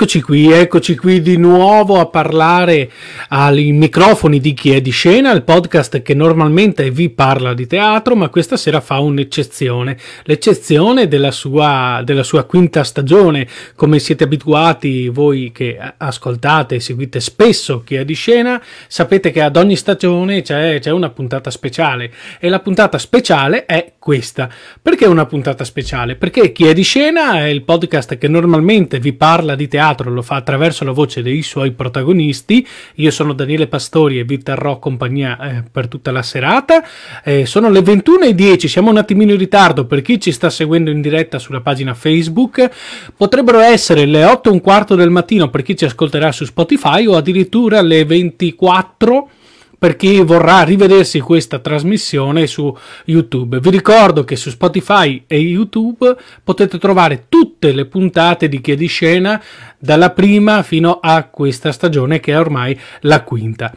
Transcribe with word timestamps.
Eccoci 0.00 0.22
qui, 0.22 0.52
eccoci 0.52 0.96
qui 0.96 1.20
di 1.20 1.36
nuovo 1.36 1.98
a 1.98 2.06
parlare 2.06 2.88
ai 3.30 3.72
microfoni 3.72 4.38
di 4.38 4.54
Chi 4.54 4.70
è 4.70 4.80
di 4.80 4.92
scena, 4.92 5.32
il 5.32 5.42
podcast 5.42 6.02
che 6.02 6.14
normalmente 6.14 6.88
vi 6.92 7.10
parla 7.10 7.52
di 7.52 7.66
teatro, 7.66 8.14
ma 8.14 8.28
questa 8.28 8.56
sera 8.56 8.80
fa 8.80 9.00
un'eccezione, 9.00 9.98
l'eccezione 10.22 11.08
della 11.08 11.32
sua, 11.32 12.00
della 12.04 12.22
sua 12.22 12.44
quinta 12.44 12.84
stagione. 12.84 13.48
Come 13.74 13.98
siete 13.98 14.22
abituati 14.22 15.08
voi 15.08 15.50
che 15.52 15.76
ascoltate 15.96 16.76
e 16.76 16.80
seguite 16.80 17.18
spesso 17.18 17.82
Chi 17.82 17.96
è 17.96 18.04
di 18.04 18.14
scena, 18.14 18.62
sapete 18.86 19.32
che 19.32 19.42
ad 19.42 19.56
ogni 19.56 19.74
stagione 19.74 20.42
c'è, 20.42 20.78
c'è 20.78 20.92
una 20.92 21.10
puntata 21.10 21.50
speciale 21.50 22.12
e 22.38 22.48
la 22.48 22.60
puntata 22.60 22.98
speciale 22.98 23.66
è 23.66 23.94
questa. 23.98 24.48
Perché 24.80 25.06
una 25.06 25.26
puntata 25.26 25.64
speciale? 25.64 26.14
Perché 26.14 26.52
Chi 26.52 26.66
è 26.66 26.72
di 26.72 26.82
scena 26.82 27.40
è 27.40 27.46
il 27.46 27.64
podcast 27.64 28.16
che 28.16 28.28
normalmente 28.28 29.00
vi 29.00 29.12
parla 29.12 29.56
di 29.56 29.66
teatro 29.66 29.86
lo 29.96 30.22
fa 30.22 30.36
attraverso 30.36 30.84
la 30.84 30.92
voce 30.92 31.22
dei 31.22 31.42
suoi 31.42 31.72
protagonisti. 31.72 32.66
Io 32.96 33.10
sono 33.10 33.32
Daniele 33.32 33.66
Pastori 33.66 34.18
e 34.18 34.24
vi 34.24 34.38
terrò 34.42 34.78
compagnia 34.78 35.38
eh, 35.38 35.62
per 35.70 35.88
tutta 35.88 36.10
la 36.10 36.22
serata. 36.22 36.82
Eh, 37.24 37.46
sono 37.46 37.70
le 37.70 37.80
21.10, 37.80 38.66
siamo 38.66 38.90
un 38.90 38.98
attimino 38.98 39.32
in 39.32 39.38
ritardo 39.38 39.86
per 39.86 40.02
chi 40.02 40.20
ci 40.20 40.32
sta 40.32 40.50
seguendo 40.50 40.90
in 40.90 41.00
diretta 41.00 41.38
sulla 41.38 41.60
pagina 41.60 41.94
Facebook. 41.94 42.70
Potrebbero 43.16 43.60
essere 43.60 44.06
le 44.06 44.24
8 44.24 44.48
e 44.48 44.52
un 44.52 44.60
quarto 44.60 44.94
del 44.94 45.10
mattino 45.10 45.50
per 45.50 45.62
chi 45.62 45.76
ci 45.76 45.84
ascolterà 45.84 46.32
su 46.32 46.44
Spotify 46.44 47.06
o 47.06 47.16
addirittura 47.16 47.80
le 47.80 48.04
24 48.04 49.30
per 49.78 49.94
chi 49.94 50.20
vorrà 50.22 50.62
rivedersi 50.62 51.20
questa 51.20 51.60
trasmissione 51.60 52.48
su 52.48 52.76
YouTube. 53.04 53.60
Vi 53.60 53.70
ricordo 53.70 54.24
che 54.24 54.34
su 54.34 54.50
Spotify 54.50 55.22
e 55.26 55.38
YouTube 55.38 56.16
potete 56.42 56.78
trovare 56.78 57.26
tutte 57.28 57.72
le 57.72 57.84
puntate 57.86 58.48
di 58.48 58.60
Chiedi 58.60 58.86
Scena 58.86 59.40
dalla 59.78 60.10
prima 60.10 60.64
fino 60.64 60.98
a 61.00 61.22
questa 61.24 61.70
stagione 61.70 62.18
che 62.18 62.32
è 62.32 62.38
ormai 62.38 62.78
la 63.02 63.22
quinta. 63.22 63.72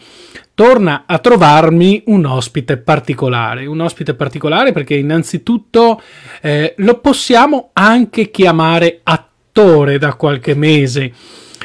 Torna 0.55 1.03
a 1.05 1.19
trovarmi 1.19 2.03
un 2.08 2.25
ospite 2.25 2.77
particolare, 2.77 3.67
un 3.67 3.80
ospite 3.80 4.15
particolare 4.15 4.71
perché 4.71 4.95
innanzitutto 4.95 6.02
eh, 6.41 6.73
lo 6.77 6.99
possiamo 6.99 7.69
anche 7.73 8.31
chiamare 8.31 9.02
attore 9.03 9.99
da 9.99 10.15
qualche 10.15 10.55
mese 10.55 11.13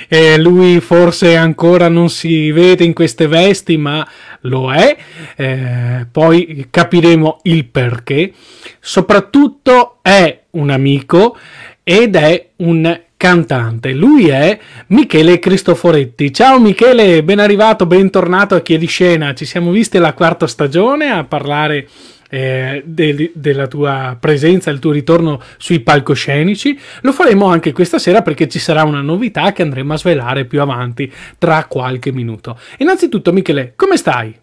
eh, 0.08 0.38
lui 0.38 0.80
forse 0.80 1.36
ancora 1.36 1.88
non 1.88 2.08
si 2.08 2.50
vede 2.50 2.84
in 2.84 2.92
queste 2.92 3.26
vesti, 3.26 3.76
ma 3.76 4.06
lo 4.46 4.72
è. 4.72 4.96
Eh, 5.36 6.06
poi 6.10 6.66
capiremo 6.70 7.40
il 7.42 7.66
perché. 7.66 8.32
Soprattutto 8.80 9.98
è 10.02 10.40
un 10.50 10.70
amico 10.70 11.36
ed 11.82 12.16
è 12.16 12.48
un 12.56 13.00
cantante. 13.16 13.92
Lui 13.92 14.28
è 14.28 14.58
Michele 14.88 15.38
Cristoforetti. 15.38 16.32
Ciao 16.32 16.60
Michele, 16.60 17.22
ben 17.22 17.38
arrivato, 17.38 17.86
bentornato 17.86 18.54
a 18.54 18.60
Chiedi 18.60 18.86
Scena. 18.86 19.34
Ci 19.34 19.44
siamo 19.44 19.70
visti 19.70 19.96
alla 19.96 20.14
quarta 20.14 20.46
stagione 20.46 21.10
a 21.10 21.24
parlare 21.24 21.88
eh, 22.36 22.82
de- 22.84 23.32
della 23.34 23.66
tua 23.66 24.14
presenza, 24.20 24.68
il 24.70 24.78
tuo 24.78 24.90
ritorno 24.90 25.40
sui 25.56 25.80
palcoscenici. 25.80 26.78
Lo 27.00 27.12
faremo 27.12 27.46
anche 27.46 27.72
questa 27.72 27.98
sera 27.98 28.20
perché 28.20 28.46
ci 28.46 28.58
sarà 28.58 28.84
una 28.84 29.00
novità 29.00 29.52
che 29.52 29.62
andremo 29.62 29.94
a 29.94 29.96
svelare 29.96 30.44
più 30.44 30.60
avanti 30.60 31.10
tra 31.38 31.64
qualche 31.64 32.12
minuto. 32.12 32.58
Innanzitutto, 32.78 33.32
Michele, 33.32 33.72
come 33.74 33.96
stai? 33.96 34.38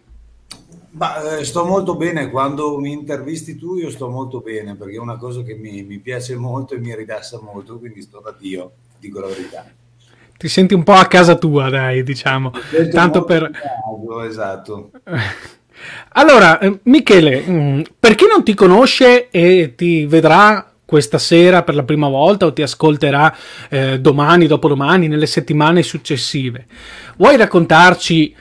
Ma, 0.90 1.38
eh, 1.38 1.44
sto 1.44 1.64
molto 1.64 1.94
bene, 1.94 2.30
quando 2.30 2.78
mi 2.78 2.90
intervisti 2.90 3.56
tu 3.56 3.76
io 3.76 3.90
sto 3.90 4.08
molto 4.08 4.40
bene 4.40 4.74
perché 4.74 4.94
è 4.94 5.00
una 5.00 5.16
cosa 5.16 5.42
che 5.42 5.54
mi, 5.54 5.82
mi 5.82 5.98
piace 5.98 6.36
molto 6.36 6.74
e 6.74 6.78
mi 6.78 6.94
rilassa 6.94 7.40
molto, 7.40 7.78
quindi 7.78 8.02
sto 8.02 8.20
da 8.20 8.34
Dio, 8.36 8.72
dico 8.98 9.20
la 9.20 9.28
verità. 9.28 9.64
Ti 10.36 10.48
senti 10.48 10.74
un 10.74 10.82
po' 10.82 10.94
a 10.94 11.06
casa 11.06 11.36
tua, 11.36 11.68
dai, 11.68 12.02
diciamo. 12.02 12.50
Tanto 12.90 13.22
per... 13.22 13.50
Caso, 13.50 14.22
esatto. 14.22 14.90
Allora, 16.14 16.58
eh, 16.58 16.78
Michele, 16.84 17.44
mm, 17.48 17.80
per 17.98 18.14
chi 18.14 18.26
non 18.30 18.44
ti 18.44 18.54
conosce 18.54 19.30
e 19.30 19.74
ti 19.76 20.06
vedrà 20.06 20.68
questa 20.84 21.18
sera 21.18 21.62
per 21.62 21.74
la 21.74 21.82
prima 21.82 22.08
volta 22.08 22.46
o 22.46 22.52
ti 22.52 22.62
ascolterà 22.62 23.34
eh, 23.68 23.98
domani, 24.00 24.46
dopodomani, 24.46 25.08
nelle 25.08 25.26
settimane 25.26 25.82
successive, 25.82 26.66
vuoi 27.16 27.36
raccontarci 27.36 28.34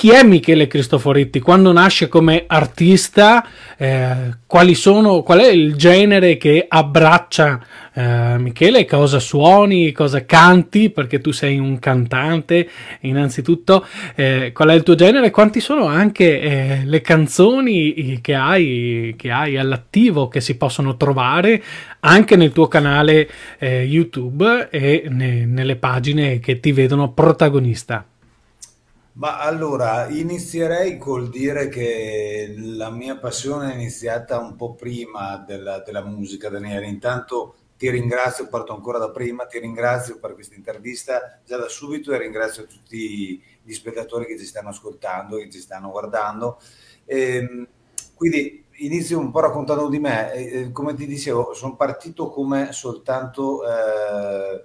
chi 0.00 0.08
è 0.08 0.22
Michele 0.22 0.66
Cristoforetti? 0.66 1.40
Quando 1.40 1.72
nasce 1.72 2.08
come 2.08 2.44
artista, 2.46 3.46
eh, 3.76 4.34
sono, 4.72 5.22
qual 5.22 5.40
è 5.40 5.48
il 5.48 5.76
genere 5.76 6.38
che 6.38 6.64
abbraccia 6.66 7.60
eh, 8.00 8.38
Michele? 8.38 8.86
Cosa 8.86 9.18
suoni, 9.18 9.92
cosa 9.92 10.24
canti? 10.24 10.90
Perché 10.90 11.20
tu 11.20 11.32
sei 11.32 11.58
un 11.58 11.78
cantante, 11.78 12.68
innanzitutto. 13.00 13.86
Eh, 14.14 14.52
qual 14.52 14.70
è 14.70 14.74
il 14.74 14.82
tuo 14.82 14.94
genere? 14.94 15.30
Quanti 15.30 15.60
sono 15.60 15.86
anche 15.86 16.40
eh, 16.40 16.82
le 16.84 17.00
canzoni 17.00 18.20
che 18.22 18.34
hai, 18.34 19.14
che 19.16 19.30
hai 19.30 19.56
all'attivo 19.58 20.28
che 20.28 20.40
si 20.40 20.56
possono 20.56 20.96
trovare 20.96 21.62
anche 22.00 22.36
nel 22.36 22.52
tuo 22.52 22.68
canale 22.68 23.28
eh, 23.58 23.82
YouTube 23.82 24.68
e 24.70 25.04
ne, 25.08 25.44
nelle 25.44 25.76
pagine 25.76 26.38
che 26.38 26.60
ti 26.60 26.72
vedono 26.72 27.12
protagonista? 27.12 28.04
Ma 29.12 29.38
allora, 29.40 30.08
inizierei 30.08 30.96
col 30.96 31.28
dire 31.28 31.68
che 31.68 32.54
la 32.56 32.90
mia 32.90 33.16
passione 33.18 33.72
è 33.72 33.74
iniziata 33.74 34.38
un 34.38 34.56
po' 34.56 34.74
prima 34.74 35.44
della, 35.46 35.82
della 35.84 36.02
musica, 36.02 36.48
Daniele. 36.48 36.86
Intanto 36.86 37.56
ti 37.80 37.88
ringrazio, 37.88 38.46
parto 38.48 38.74
ancora 38.74 38.98
da 38.98 39.10
prima, 39.10 39.46
ti 39.46 39.58
ringrazio 39.58 40.18
per 40.18 40.34
questa 40.34 40.54
intervista 40.54 41.40
già 41.46 41.56
da 41.56 41.66
subito 41.66 42.12
e 42.12 42.18
ringrazio 42.18 42.66
tutti 42.66 43.42
gli 43.62 43.72
spettatori 43.72 44.26
che 44.26 44.38
ci 44.38 44.44
stanno 44.44 44.68
ascoltando, 44.68 45.38
che 45.38 45.48
ci 45.48 45.60
stanno 45.60 45.90
guardando. 45.90 46.60
E, 47.06 47.36
ehm, 47.36 47.68
quindi 48.14 48.66
inizio 48.80 49.18
un 49.18 49.30
po' 49.30 49.40
raccontando 49.40 49.88
di 49.88 49.98
me. 49.98 50.68
come 50.72 50.92
ti 50.92 51.06
dicevo, 51.06 51.54
sono 51.54 51.74
partito 51.74 52.28
come 52.28 52.70
soltanto... 52.72 53.62
Eh, 53.66 54.62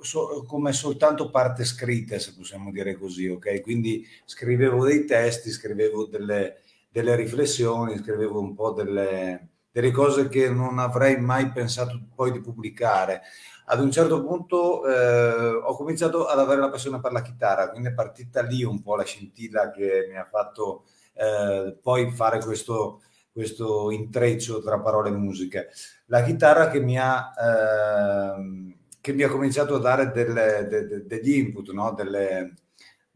so, 0.00 0.44
come 0.46 0.74
soltanto 0.74 1.30
parte 1.30 1.64
scritta, 1.64 2.18
se 2.18 2.34
possiamo 2.36 2.70
dire 2.70 2.98
così, 2.98 3.28
ok? 3.28 3.62
Quindi 3.62 4.06
scrivevo 4.26 4.84
dei 4.84 5.06
testi, 5.06 5.50
scrivevo 5.50 6.04
delle, 6.04 6.60
delle 6.90 7.16
riflessioni, 7.16 7.96
scrivevo 7.96 8.40
un 8.40 8.54
po' 8.54 8.72
delle, 8.72 9.55
delle, 9.80 9.90
cose 9.90 10.28
che 10.28 10.48
non 10.48 10.78
avrei 10.78 11.20
mai 11.20 11.50
pensato 11.50 12.00
poi 12.14 12.32
di 12.32 12.40
pubblicare. 12.40 13.22
Ad 13.66 13.80
un 13.80 13.90
certo 13.90 14.24
punto 14.24 14.86
eh, 14.86 15.48
ho 15.54 15.76
cominciato 15.76 16.26
ad 16.26 16.38
avere 16.38 16.60
la 16.60 16.70
passione 16.70 17.00
per 17.00 17.12
la 17.12 17.20
chitarra, 17.20 17.68
quindi 17.68 17.88
è 17.88 17.92
partita 17.92 18.42
lì 18.42 18.62
un 18.62 18.80
po' 18.80 18.96
la 18.96 19.04
scintilla 19.04 19.70
che 19.70 20.06
mi 20.08 20.16
ha 20.16 20.28
fatto 20.30 20.84
eh, 21.14 21.76
poi 21.82 22.10
fare 22.12 22.38
questo, 22.40 23.02
questo 23.32 23.90
intreccio 23.90 24.62
tra 24.62 24.80
parole 24.80 25.10
e 25.10 25.12
musiche. 25.12 25.68
La 26.06 26.22
chitarra 26.22 26.68
che 26.68 26.80
mi 26.80 26.98
ha... 26.98 27.32
Eh, 27.38 28.74
che 29.06 29.12
mi 29.12 29.22
ha 29.22 29.28
cominciato 29.28 29.76
a 29.76 29.78
dare 29.78 30.10
delle, 30.10 30.66
de, 30.68 30.84
de, 30.88 31.06
degli 31.06 31.36
input, 31.38 31.70
no? 31.70 31.92
delle, 31.92 32.54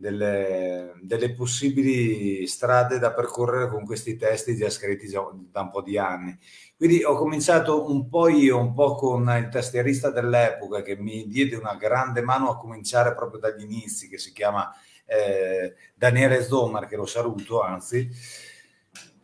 delle, 0.01 0.95
delle, 1.03 1.35
possibili 1.35 2.47
strade 2.47 2.99
da 2.99 3.13
percorrere 3.13 3.69
con 3.69 3.85
questi 3.85 4.17
testi 4.17 4.57
già 4.57 4.71
scritti 4.71 5.07
da 5.09 5.61
un 5.61 5.71
po' 5.71 5.83
di 5.83 5.99
anni. 5.99 6.37
Quindi 6.75 7.05
ho 7.05 7.15
cominciato 7.17 7.91
un 7.91 8.09
po' 8.09 8.29
io, 8.29 8.59
un 8.59 8.73
po' 8.73 8.95
con 8.95 9.31
il 9.39 9.49
tastierista 9.51 10.11
dell'epoca 10.11 10.81
che 10.81 10.97
mi 10.97 11.27
diede 11.27 11.57
una 11.57 11.75
grande 11.75 12.23
mano 12.23 12.49
a 12.49 12.57
cominciare 12.57 13.15
proprio 13.15 13.41
dagli 13.41 13.63
inizi, 13.63 14.09
che 14.09 14.17
si 14.17 14.33
chiama 14.33 14.73
eh, 15.05 15.75
Daniele 15.95 16.43
Zomar, 16.43 16.87
che 16.87 16.97
lo 16.97 17.07
saluto, 17.07 17.61
anzi 17.61 18.09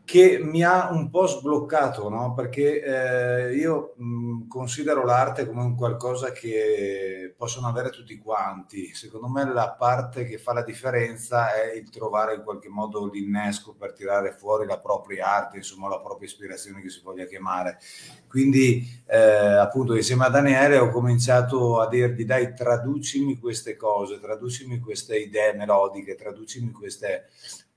che 0.07 0.39
mi 0.41 0.63
ha 0.63 0.91
un 0.93 1.11
po' 1.11 1.27
sbloccato, 1.27 2.09
no? 2.09 2.33
perché 2.33 2.81
eh, 3.51 3.57
io 3.57 3.95
mh, 3.97 4.47
considero 4.47 5.05
l'arte 5.05 5.45
come 5.45 5.63
un 5.63 5.75
qualcosa 5.75 6.31
che 6.31 7.35
possono 7.37 7.67
avere 7.67 7.91
tutti 7.91 8.17
quanti. 8.17 8.95
Secondo 8.95 9.27
me 9.29 9.45
la 9.53 9.75
parte 9.77 10.25
che 10.25 10.39
fa 10.39 10.53
la 10.53 10.63
differenza 10.63 11.53
è 11.53 11.75
il 11.75 11.91
trovare 11.91 12.37
in 12.37 12.45
qualche 12.45 12.69
modo 12.69 13.11
l'innesco 13.11 13.75
per 13.75 13.95
tirare 13.95 14.31
fuori 14.31 14.65
la 14.65 14.79
propria 14.79 15.27
arte, 15.27 15.57
insomma 15.57 15.89
la 15.89 15.99
propria 15.99 16.29
ispirazione 16.29 16.81
che 16.81 16.89
si 16.89 17.01
voglia 17.03 17.27
chiamare. 17.27 17.79
Quindi 18.29 19.03
eh, 19.09 19.19
appunto 19.19 19.97
insieme 19.97 20.27
a 20.27 20.31
Daniele 20.31 20.79
ho 20.79 20.89
cominciato 20.91 21.81
a 21.81 21.89
dirgli 21.89 22.25
dai 22.25 22.55
traducimi 22.55 23.41
queste 23.41 23.75
cose, 23.75 24.21
traducimi 24.21 24.79
queste 24.79 25.19
idee 25.19 25.53
melodiche, 25.55 26.15
traducimi 26.15 26.71
queste 26.71 27.27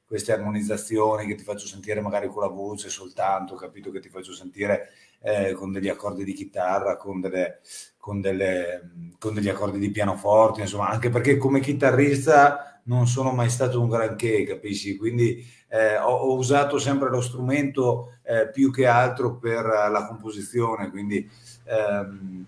queste 0.09 0.33
armonizzazioni 0.33 1.27
che 1.27 1.35
ti 1.35 1.43
faccio 1.43 1.67
sentire 1.67 2.01
magari 2.01 2.29
con 2.29 2.41
la 2.41 2.47
voce 2.47 2.89
soltanto, 2.89 3.53
capito 3.53 3.91
che 3.91 3.99
ti 3.99 4.09
faccio 4.09 4.33
sentire 4.33 4.89
eh, 5.21 5.53
con 5.53 5.71
degli 5.71 5.87
accordi 5.87 6.23
di 6.23 6.33
chitarra, 6.33 6.97
con, 6.97 7.21
delle, 7.21 7.59
con, 7.95 8.19
delle, 8.19 8.89
con 9.19 9.35
degli 9.35 9.49
accordi 9.49 9.77
di 9.77 9.91
pianoforte, 9.91 10.61
insomma, 10.61 10.89
anche 10.89 11.11
perché 11.11 11.37
come 11.37 11.59
chitarrista 11.59 12.81
non 12.85 13.05
sono 13.05 13.33
mai 13.33 13.51
stato 13.51 13.79
un 13.79 13.87
granché, 13.87 14.45
capisci? 14.45 14.97
Quindi 14.97 15.45
eh, 15.67 15.97
ho, 15.97 16.09
ho, 16.09 16.33
usato 16.33 16.79
sempre 16.79 17.11
lo 17.11 17.21
strumento 17.21 18.17
eh, 18.23 18.49
più 18.49 18.71
che 18.71 18.87
altro 18.87 19.37
per 19.37 19.63
la 19.63 20.07
composizione, 20.07 20.89
quindi 20.89 21.29
ehm, 21.65 22.45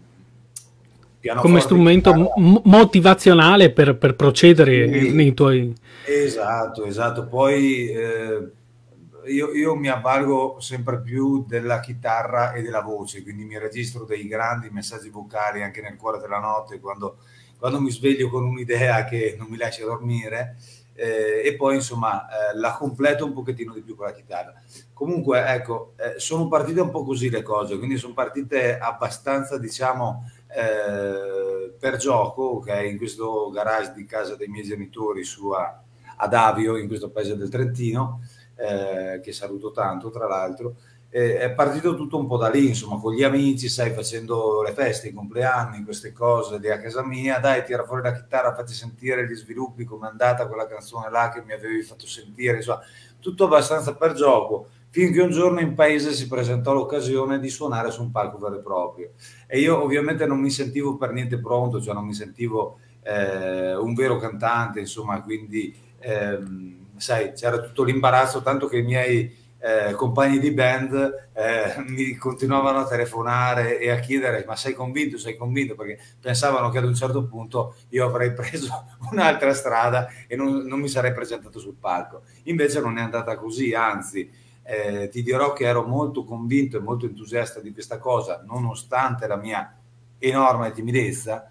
come 1.38 1.60
strumento 1.60 2.14
m- 2.14 2.62
motivazionale 2.64 3.72
per, 3.72 3.98
per 3.98 4.16
procedere 4.16 4.88
sì, 4.92 5.14
nei 5.14 5.34
tuoi... 5.34 5.74
Esatto, 6.06 6.86
esatto. 6.86 7.28
Poi 7.28 7.90
eh, 7.90 8.52
io, 9.26 9.52
io, 9.52 9.76
mi 9.76 9.90
avvalgo 9.90 10.58
sempre 10.60 11.00
più 11.02 11.46
della 11.48 11.80
chitarra 11.80 12.54
e 12.54 12.62
della 12.62 12.82
voce, 12.82 13.22
quindi 13.22 13.44
mi 13.44 13.58
registro 13.58 14.06
dei 14.06 14.28
grandi 14.28 14.70
messaggi 14.72 15.10
vocali 15.10 15.62
anche 15.62 15.82
nel 15.82 15.96
cuore 15.96 16.20
della 16.20 16.40
notte 16.40 16.80
quando, 16.80 17.18
quando 17.58 17.80
mi 17.80 17.92
sveglio 17.92 18.30
con 18.30 18.44
un'idea 18.44 19.06
che 19.06 19.36
non 19.38 19.48
mi 19.48 19.58
lascia 19.58 19.86
dormire. 19.86 20.58
Eh, 20.94 21.42
e 21.46 21.56
poi 21.56 21.76
insomma 21.76 22.28
eh, 22.28 22.58
la 22.58 22.74
completo 22.74 23.26
un 23.26 23.34
pochettino 23.34 23.74
di 23.74 23.82
più 23.82 23.96
con 23.96 24.08
la 24.08 24.14
chitarra. 24.14 24.54
Comunque, 24.94 25.44
ecco, 25.48 25.94
eh, 25.98 26.20
sono 26.20 26.48
partite 26.48 26.82
un 26.82 26.92
po' 26.92 27.04
così 27.04 27.30
le 27.30 27.42
cose, 27.42 27.78
quindi 27.78 27.98
sono 27.98 28.14
partite 28.14 28.78
abbastanza, 28.78 29.58
diciamo, 29.58 30.30
eh, 30.54 31.74
per 31.80 31.98
gioco, 31.98 32.44
ok, 32.44 32.84
in 32.90 32.98
questo 32.98 33.50
garage 33.50 33.94
di 33.96 34.06
casa 34.06 34.36
dei 34.36 34.48
miei 34.48 34.66
genitori 34.66 35.24
su 35.24 35.50
a, 35.50 35.82
ad 36.18 36.34
Avio, 36.34 36.78
in 36.78 36.88
questo 36.88 37.10
paese 37.10 37.36
del 37.36 37.50
Trentino, 37.50 38.22
eh, 38.56 39.20
che 39.22 39.32
saluto 39.32 39.72
tanto 39.72 40.10
tra 40.10 40.28
l'altro. 40.28 40.76
Eh, 41.10 41.40
è 41.40 41.52
partito 41.52 41.96
tutto 41.96 42.18
un 42.18 42.28
po' 42.28 42.38
da 42.38 42.50
lì, 42.50 42.68
insomma, 42.68 43.00
con 43.00 43.14
gli 43.14 43.24
amici, 43.24 43.68
sai, 43.68 43.92
facendo 43.92 44.62
le 44.62 44.74
feste, 44.74 45.10
i 45.10 45.14
compleanni, 45.14 45.84
queste 45.84 46.14
cose 46.14 46.58
lì 46.58 46.70
a 46.70 46.80
casa 46.80 47.04
mia, 47.04 47.40
dai, 47.40 47.64
tira 47.66 47.84
fuori 47.84 48.04
la 48.04 48.14
chitarra, 48.14 48.54
fatti 48.54 48.74
sentire 48.74 49.28
gli 49.28 49.36
sviluppi, 49.36 49.84
come 49.84 50.08
è 50.08 50.12
andata 50.12 50.48
quella 50.48 50.68
canzone 50.68 51.10
là 51.10 51.30
che 51.30 51.42
mi 51.44 51.54
avevi 51.54 51.82
fatto 51.82 52.06
sentire, 52.08 52.58
insomma, 52.58 52.82
tutto 53.20 53.46
abbastanza 53.46 53.96
per 53.96 54.14
gioco 54.14 54.68
finché 54.92 55.22
un 55.22 55.32
giorno 55.32 55.62
in 55.62 55.74
paese 55.74 56.12
si 56.12 56.28
presentò 56.28 56.74
l'occasione 56.74 57.40
di 57.40 57.50
suonare 57.50 57.92
su 57.92 58.02
un 58.02 58.12
palco 58.12 58.38
vero 58.38 58.58
e 58.58 58.62
proprio. 58.62 59.12
E 59.54 59.60
io 59.60 59.84
ovviamente 59.84 60.26
non 60.26 60.40
mi 60.40 60.50
sentivo 60.50 60.96
per 60.96 61.12
niente 61.12 61.38
pronto, 61.38 61.82
cioè 61.82 61.94
non 61.94 62.06
mi 62.06 62.14
sentivo 62.14 62.80
eh, 63.04 63.76
un 63.76 63.94
vero 63.94 64.16
cantante, 64.16 64.80
insomma, 64.80 65.22
quindi 65.22 65.76
ehm, 66.00 66.96
sai, 66.96 67.34
c'era 67.34 67.60
tutto 67.60 67.84
l'imbarazzo, 67.84 68.42
tanto 68.42 68.68
che 68.68 68.78
i 68.78 68.84
miei 68.84 69.36
eh, 69.60 69.92
compagni 69.92 70.40
di 70.40 70.52
band 70.52 71.30
eh, 71.34 71.84
mi 71.86 72.16
continuavano 72.16 72.80
a 72.80 72.88
telefonare 72.88 73.78
e 73.78 73.90
a 73.90 74.00
chiedere 74.00 74.46
ma 74.48 74.56
sei 74.56 74.74
convinto, 74.74 75.18
sei 75.18 75.36
convinto? 75.36 75.76
Perché 75.76 76.00
pensavano 76.22 76.70
che 76.70 76.78
ad 76.78 76.86
un 76.86 76.96
certo 76.96 77.26
punto 77.26 77.76
io 77.90 78.06
avrei 78.06 78.32
preso 78.34 78.86
un'altra 79.12 79.54
strada 79.54 80.08
e 80.28 80.38
non, 80.38 80.66
non 80.66 80.80
mi 80.80 80.88
sarei 80.88 81.12
presentato 81.12 81.60
sul 81.60 81.76
palco. 81.78 82.22
Invece 82.44 82.80
non 82.80 82.98
è 82.98 83.02
andata 83.02 83.36
così 83.36 83.74
anzi 83.74 84.32
eh, 84.64 85.10
ti 85.10 85.24
dirò 85.24 85.54
che 85.54 85.66
ero 85.66 85.84
molto 85.84 86.24
convinto 86.24 86.78
e 86.78 86.82
molto 86.82 87.06
entusiasta 87.06 87.60
di 87.60 87.74
questa 87.74 87.98
cosa, 87.98 88.44
nonostante 88.46 89.28
la 89.28 89.38
mia 89.38 89.76
enorme 90.20 90.72
timidezza. 90.72 91.50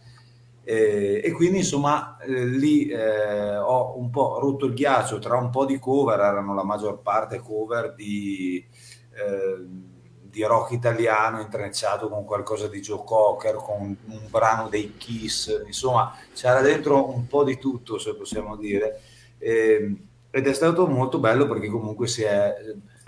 Eh, 0.62 1.20
e 1.24 1.32
quindi 1.32 1.58
insomma 1.58 2.18
eh, 2.18 2.44
lì 2.44 2.86
eh, 2.86 3.56
ho 3.56 3.98
un 3.98 4.10
po' 4.10 4.38
rotto 4.38 4.66
il 4.66 4.74
ghiaccio 4.74 5.18
tra 5.18 5.36
un 5.38 5.50
po' 5.50 5.64
di 5.64 5.78
cover, 5.78 6.20
erano 6.20 6.54
la 6.54 6.62
maggior 6.62 7.00
parte 7.00 7.38
cover 7.38 7.94
di, 7.94 8.64
eh, 9.12 9.66
di 10.22 10.42
rock 10.44 10.72
italiano 10.72 11.40
intrecciato 11.40 12.08
con 12.08 12.24
qualcosa 12.24 12.68
di 12.68 12.80
Joe 12.80 13.02
Cocker, 13.04 13.56
con 13.56 13.80
un, 13.80 13.96
un 14.06 14.26
brano 14.30 14.68
dei 14.68 14.96
Kiss, 14.96 15.62
insomma 15.66 16.14
c'era 16.34 16.60
dentro 16.60 17.10
un 17.10 17.26
po' 17.26 17.42
di 17.42 17.58
tutto 17.58 17.98
se 17.98 18.14
possiamo 18.14 18.56
dire. 18.56 19.00
Ehm, 19.38 20.08
ed 20.30 20.46
è 20.46 20.52
stato 20.52 20.86
molto 20.86 21.18
bello 21.18 21.48
perché 21.48 21.68
comunque 21.68 22.06
si 22.06 22.22
è 22.22 22.54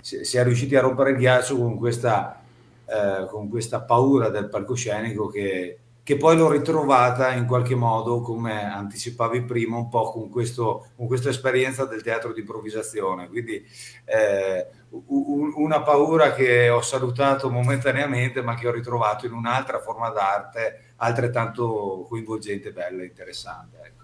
si, 0.03 0.37
è 0.37 0.43
riusciti 0.43 0.75
a 0.75 0.81
rompere 0.81 1.11
il 1.11 1.17
ghiaccio 1.17 1.57
con 1.57 1.77
questa, 1.77 2.41
eh, 2.85 3.25
con 3.29 3.49
questa 3.49 3.81
paura 3.81 4.27
del 4.27 4.49
palcoscenico 4.49 5.27
che, 5.27 5.77
che, 6.03 6.17
poi 6.17 6.35
l'ho 6.35 6.51
ritrovata 6.51 7.31
in 7.31 7.45
qualche 7.45 7.73
modo, 7.73 8.19
come 8.19 8.69
anticipavi 8.69 9.43
prima, 9.43 9.77
un 9.77 9.87
po' 9.87 10.11
con, 10.11 10.29
questo, 10.29 10.89
con 10.97 11.07
questa 11.07 11.29
esperienza 11.29 11.85
del 11.85 12.03
teatro 12.03 12.33
di 12.33 12.41
improvvisazione. 12.41 13.29
Quindi 13.29 13.65
eh, 14.03 14.67
un, 14.89 15.53
una 15.55 15.81
paura 15.81 16.33
che 16.33 16.67
ho 16.67 16.81
salutato 16.81 17.49
momentaneamente, 17.49 18.41
ma 18.41 18.55
che 18.55 18.67
ho 18.67 18.73
ritrovato 18.73 19.25
in 19.25 19.31
un'altra 19.31 19.79
forma 19.79 20.09
d'arte 20.09 20.95
altrettanto 20.97 22.05
coinvolgente, 22.09 22.73
bella 22.73 23.03
e 23.03 23.05
interessante. 23.05 23.77
Ecco. 23.81 24.03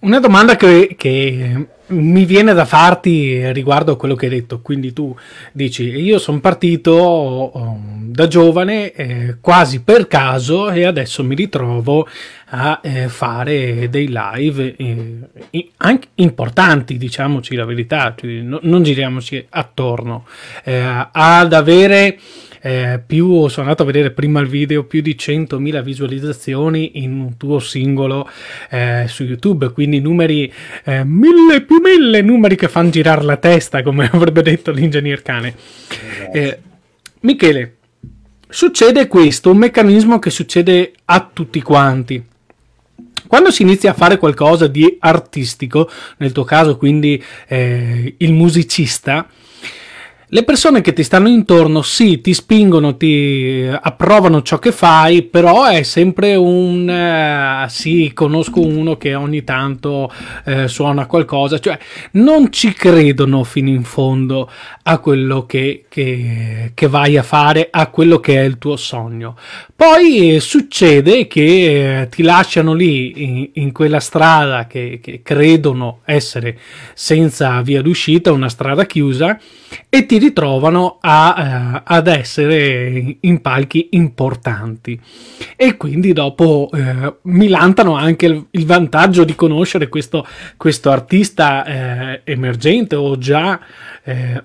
Una 0.00 0.20
domanda 0.20 0.56
che, 0.56 0.94
che, 0.96 1.66
mi 1.86 2.24
viene 2.24 2.54
da 2.54 2.64
farti 2.64 3.52
riguardo 3.52 3.92
a 3.92 3.96
quello 3.96 4.14
che 4.14 4.26
hai 4.26 4.32
detto, 4.32 4.60
quindi 4.60 4.92
tu 4.92 5.14
dici 5.52 5.84
io 5.84 6.18
sono 6.18 6.40
partito 6.40 7.52
da 8.14 8.26
giovane 8.26 8.92
eh, 8.92 9.36
quasi 9.40 9.82
per 9.82 10.06
caso 10.06 10.70
e 10.70 10.84
adesso 10.84 11.22
mi 11.24 11.34
ritrovo 11.34 12.06
a 12.50 12.80
eh, 12.82 13.08
fare 13.08 13.88
dei 13.90 14.08
live 14.08 14.76
eh, 14.76 15.70
anche 15.78 16.08
importanti, 16.16 16.96
diciamoci 16.96 17.54
la 17.54 17.64
verità, 17.64 18.14
cioè, 18.16 18.30
no, 18.30 18.60
non 18.62 18.82
giriamoci 18.82 19.46
attorno, 19.50 20.26
eh, 20.64 21.08
ad 21.10 21.52
avere 21.52 22.18
eh, 22.64 22.98
più 23.04 23.46
sono 23.48 23.66
andato 23.66 23.82
a 23.82 23.86
vedere 23.86 24.10
prima 24.10 24.40
il 24.40 24.48
video 24.48 24.84
più 24.84 25.02
di 25.02 25.14
100.000 25.18 25.82
visualizzazioni 25.82 26.92
in 27.02 27.12
un 27.12 27.36
tuo 27.36 27.58
singolo 27.58 28.26
eh, 28.70 29.04
su 29.06 29.24
YouTube. 29.24 29.68
Quindi 29.68 30.00
numeri 30.00 30.50
eh, 30.84 31.04
mille 31.04 31.60
più 31.60 31.82
mille 31.82 32.22
numeri 32.22 32.56
che 32.56 32.68
fanno 32.68 32.88
girare 32.88 33.22
la 33.22 33.36
testa 33.36 33.82
come 33.82 34.08
avrebbe 34.10 34.40
detto 34.40 34.70
l'ingegner 34.70 35.20
cane. 35.20 35.54
Eh, 36.32 36.58
Michele 37.20 37.76
succede 38.48 39.08
questo 39.08 39.50
un 39.50 39.58
meccanismo 39.58 40.18
che 40.18 40.30
succede 40.30 40.92
a 41.04 41.28
tutti 41.30 41.60
quanti. 41.60 42.24
Quando 43.26 43.50
si 43.50 43.60
inizia 43.60 43.90
a 43.90 43.94
fare 43.94 44.16
qualcosa 44.16 44.68
di 44.68 44.96
artistico, 45.00 45.90
nel 46.16 46.32
tuo 46.32 46.44
caso 46.44 46.78
quindi 46.78 47.22
eh, 47.46 48.14
il 48.16 48.32
musicista, 48.32 49.28
le 50.34 50.42
persone 50.42 50.80
che 50.80 50.92
ti 50.92 51.04
stanno 51.04 51.28
intorno 51.28 51.80
sì, 51.82 52.20
ti 52.20 52.34
spingono, 52.34 52.96
ti 52.96 53.68
approvano 53.70 54.42
ciò 54.42 54.58
che 54.58 54.72
fai, 54.72 55.22
però 55.22 55.66
è 55.66 55.84
sempre 55.84 56.34
un 56.34 56.90
eh, 56.90 57.66
sì, 57.68 58.10
conosco 58.12 58.60
uno 58.60 58.96
che 58.96 59.14
ogni 59.14 59.44
tanto 59.44 60.12
eh, 60.44 60.66
suona 60.66 61.06
qualcosa, 61.06 61.60
cioè 61.60 61.78
non 62.12 62.50
ci 62.50 62.72
credono 62.72 63.44
fino 63.44 63.68
in 63.68 63.84
fondo 63.84 64.50
a 64.82 64.98
quello 64.98 65.46
che, 65.46 65.84
che, 65.88 66.72
che 66.74 66.88
vai 66.88 67.16
a 67.16 67.22
fare, 67.22 67.68
a 67.70 67.86
quello 67.86 68.18
che 68.18 68.34
è 68.40 68.42
il 68.42 68.58
tuo 68.58 68.74
sogno. 68.74 69.36
Poi 69.76 70.34
eh, 70.34 70.40
succede 70.40 71.28
che 71.28 72.00
eh, 72.00 72.08
ti 72.08 72.24
lasciano 72.24 72.72
lì 72.72 73.22
in, 73.22 73.50
in 73.52 73.70
quella 73.70 74.00
strada 74.00 74.66
che, 74.66 74.98
che 75.00 75.20
credono 75.22 76.00
essere 76.04 76.58
senza 76.92 77.62
via 77.62 77.82
d'uscita, 77.82 78.32
una 78.32 78.48
strada 78.48 78.84
chiusa, 78.84 79.38
e 79.88 80.06
ti 80.06 80.18
ritrovano 80.24 80.98
a, 81.00 81.34
uh, 81.76 81.80
ad 81.84 82.06
essere 82.06 83.16
in 83.20 83.40
palchi 83.40 83.88
importanti. 83.92 84.98
E 85.56 85.76
quindi 85.76 86.12
dopo 86.12 86.68
uh, 86.70 87.16
mi 87.22 87.48
lantano 87.48 87.94
anche 87.94 88.26
il, 88.26 88.46
il, 88.50 88.66
vantaggio 88.66 89.24
di 89.24 89.34
conoscere 89.34 89.88
questo, 89.88 90.26
questo 90.56 90.90
artista 90.90 91.64
uh, 91.66 92.20
emergente 92.24 92.96
o 92.96 93.18
già, 93.18 93.60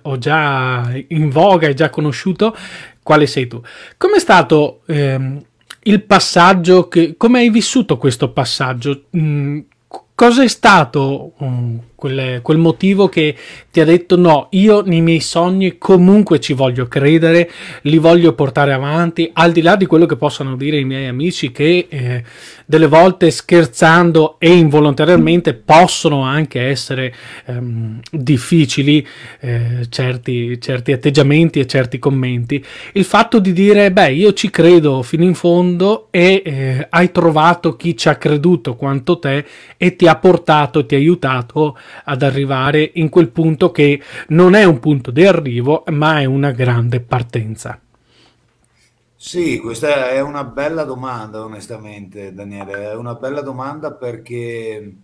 o 0.04 0.18
già 0.18 0.90
in 1.10 1.30
voga 1.30 1.68
e 1.68 1.74
già 1.74 1.90
conosciuto. 1.90 2.56
Quale 3.04 3.28
sei 3.28 3.48
tu? 3.48 3.62
Come 3.98 4.18
è 4.18 4.20
stato 4.20 4.82
ehm, 4.86 5.42
il 5.84 6.04
passaggio 6.04 6.88
che, 6.88 7.16
come 7.18 7.40
hai 7.40 7.50
vissuto 7.50 7.98
questo 7.98 8.32
passaggio? 8.32 9.06
Mm, 9.18 9.60
cosa 10.20 10.44
è 10.44 10.50
stato 10.50 11.32
um, 11.38 11.80
quel, 11.96 12.42
quel, 12.42 12.58
motivo 12.58 13.08
che 13.08 13.36
ti 13.72 13.80
ha 13.80 13.86
detto 13.86 14.18
no, 14.18 14.48
io 14.52 14.82
nei 14.82 15.02
miei 15.02 15.20
sogni 15.20 15.78
comunque 15.78 16.40
ci 16.40 16.54
voglio 16.54 16.88
credere, 16.88 17.50
li 17.84 17.98
voglio 17.98 18.34
portare 18.34 18.74
avanti, 18.74 19.30
al 19.34 19.52
di 19.52 19.62
là 19.62 19.76
di 19.76 19.86
quello 19.86 20.06
che 20.06 20.16
possano 20.16 20.56
dire 20.56 20.78
i 20.78 20.86
miei 20.86 21.08
amici 21.08 21.52
che 21.52 21.88
eh, 21.90 22.24
delle 22.66 22.88
volte 22.88 23.32
scherzando 23.32 24.36
e 24.40 24.52
involontariamente 24.52 25.54
possono 25.54 26.22
anche 26.24 26.62
essere 26.62 27.14
ehm, 27.46 28.00
difficili 28.12 29.06
eh, 29.42 29.88
certi, 29.90 30.60
certi 30.60 30.92
atteggiamenti 30.92 31.60
e 31.60 31.68
certi 31.68 32.00
commenti. 32.00 32.64
Il 32.94 33.06
fatto 33.06 33.40
di 33.40 33.54
dire 33.54 33.92
beh 33.92 34.12
io 34.12 34.34
ci 34.34 34.50
credo 34.50 35.02
fino 35.02 35.24
in 35.24 35.34
fondo 35.34 36.08
e 36.12 36.42
eh, 36.46 36.88
hai 36.90 37.12
trovato 37.12 37.76
chi 37.76 37.96
ci 37.96 38.08
ha 38.08 38.16
creduto 38.16 38.76
quanto 38.76 39.20
te 39.20 39.46
e 39.78 39.96
ti 39.96 40.08
ha 40.08 40.09
portato, 40.18 40.86
ti 40.86 40.96
ha 40.96 40.98
aiutato 40.98 41.78
ad 42.06 42.22
arrivare 42.22 42.92
in 42.96 43.10
quel 43.10 43.30
punto 43.30 43.72
che 43.72 44.02
non 44.30 44.56
è 44.56 44.64
un 44.64 44.80
punto 44.80 45.12
di 45.12 45.26
arrivo, 45.26 45.84
ma 45.88 46.20
è 46.20 46.26
una 46.26 46.52
grande 46.52 47.00
partenza? 47.02 47.80
Sì, 49.22 49.60
questa 49.60 50.10
è 50.12 50.22
una 50.22 50.46
bella 50.46 50.86
domanda, 50.86 51.44
onestamente, 51.44 52.34
Daniele. 52.34 52.92
È 52.92 52.96
una 52.96 53.16
bella 53.16 53.42
domanda 53.42 53.92
perché 53.92 54.96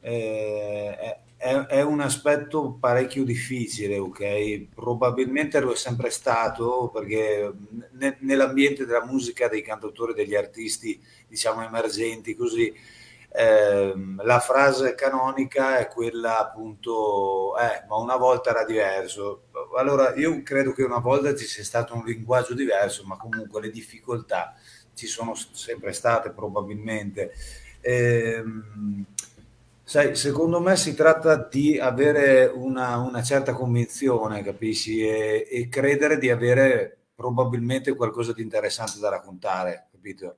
eh, 0.00 1.18
è, 1.36 1.54
è, 1.66 1.82
un 1.82 2.00
aspetto 2.00 2.78
parecchio 2.80 3.24
difficile, 3.24 3.98
ok? 3.98 4.68
Probabilmente 4.74 5.60
lo 5.60 5.72
è 5.72 5.76
sempre 5.76 6.08
stato 6.10 6.88
perché 6.94 7.52
ne, 7.90 8.16
nell'ambiente 8.20 8.86
della 8.86 9.04
musica, 9.04 9.48
dei 9.48 9.60
cantautori, 9.60 10.14
degli 10.14 10.34
artisti, 10.34 10.98
diciamo 11.28 11.62
emergenti, 11.62 12.34
così 12.34 12.72
eh, 13.34 13.94
la 14.18 14.40
frase 14.40 14.94
canonica 14.94 15.78
è 15.78 15.88
quella 15.88 16.38
appunto, 16.38 17.56
eh, 17.56 17.84
ma 17.88 17.96
una 17.96 18.16
volta 18.16 18.50
era 18.50 18.64
diverso. 18.64 19.44
Allora 19.76 20.14
io 20.14 20.42
credo 20.42 20.72
che 20.72 20.82
una 20.82 20.98
volta 20.98 21.34
ci 21.34 21.46
sia 21.46 21.64
stato 21.64 21.94
un 21.94 22.04
linguaggio 22.04 22.54
diverso, 22.54 23.04
ma 23.04 23.16
comunque 23.16 23.62
le 23.62 23.70
difficoltà 23.70 24.54
ci 24.94 25.06
sono 25.06 25.34
sempre 25.34 25.92
state 25.92 26.30
probabilmente. 26.30 27.32
Eh, 27.80 28.44
sai, 29.82 30.14
secondo 30.14 30.60
me 30.60 30.76
si 30.76 30.94
tratta 30.94 31.36
di 31.36 31.78
avere 31.78 32.44
una, 32.54 32.98
una 32.98 33.22
certa 33.22 33.54
convinzione, 33.54 34.42
capisci? 34.42 35.06
E, 35.06 35.48
e 35.50 35.68
credere 35.68 36.18
di 36.18 36.30
avere 36.30 36.98
probabilmente 37.14 37.94
qualcosa 37.94 38.32
di 38.34 38.42
interessante 38.42 38.98
da 38.98 39.08
raccontare, 39.08 39.88
capito? 39.90 40.36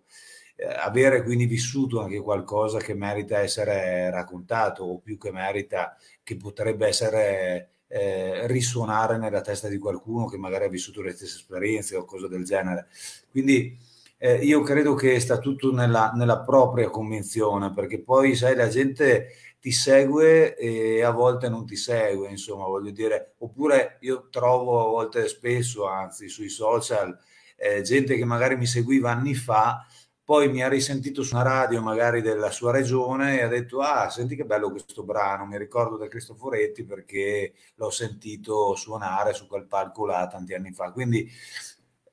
Eh, 0.56 0.66
avere 0.66 1.22
quindi 1.22 1.46
vissuto 1.46 2.00
anche 2.00 2.20
qualcosa 2.20 2.78
che 2.78 2.94
merita 2.94 3.38
essere 3.38 4.10
raccontato 4.10 4.84
o 4.84 4.98
più 4.98 5.18
che 5.18 5.32
merita, 5.32 5.96
che 6.22 6.36
potrebbe 6.36 6.86
essere 6.86 7.70
eh, 7.88 8.46
risuonare 8.46 9.18
nella 9.18 9.40
testa 9.40 9.68
di 9.68 9.78
qualcuno 9.78 10.26
che 10.26 10.36
magari 10.36 10.64
ha 10.64 10.68
vissuto 10.68 11.02
le 11.02 11.12
stesse 11.12 11.36
esperienze 11.36 11.96
o 11.96 12.04
cose 12.04 12.28
del 12.28 12.44
genere. 12.44 12.88
Quindi 13.30 13.76
eh, 14.18 14.36
io 14.36 14.62
credo 14.62 14.94
che 14.94 15.18
sta 15.20 15.38
tutto 15.38 15.72
nella, 15.72 16.12
nella 16.14 16.40
propria 16.40 16.88
convinzione, 16.88 17.72
perché 17.72 18.00
poi 18.00 18.34
sai, 18.34 18.54
la 18.54 18.68
gente 18.68 19.28
ti 19.60 19.72
segue 19.72 20.56
e 20.56 21.02
a 21.02 21.10
volte 21.10 21.48
non 21.48 21.66
ti 21.66 21.76
segue, 21.76 22.28
insomma, 22.28 22.64
voglio 22.64 22.90
dire, 22.90 23.34
oppure 23.38 23.98
io 24.00 24.28
trovo 24.30 24.84
a 24.84 24.88
volte 24.88 25.26
spesso, 25.28 25.86
anzi, 25.86 26.28
sui 26.28 26.48
social, 26.48 27.16
eh, 27.56 27.82
gente 27.82 28.16
che 28.16 28.24
magari 28.24 28.56
mi 28.56 28.66
seguiva 28.66 29.10
anni 29.10 29.34
fa 29.34 29.86
poi 30.24 30.50
mi 30.50 30.62
ha 30.62 30.68
risentito 30.68 31.22
su 31.22 31.34
una 31.34 31.44
radio 31.44 31.82
magari 31.82 32.22
della 32.22 32.50
sua 32.50 32.72
regione 32.72 33.38
e 33.38 33.42
ha 33.42 33.48
detto 33.48 33.80
ah 33.80 34.08
senti 34.08 34.36
che 34.36 34.46
bello 34.46 34.70
questo 34.70 35.02
brano 35.04 35.44
mi 35.44 35.58
ricordo 35.58 35.98
del 35.98 36.08
Cristoforetti 36.08 36.84
perché 36.84 37.52
l'ho 37.74 37.90
sentito 37.90 38.74
suonare 38.74 39.34
su 39.34 39.46
quel 39.46 39.66
palco 39.66 40.06
là 40.06 40.26
tanti 40.26 40.54
anni 40.54 40.72
fa. 40.72 40.92
Quindi 40.92 41.30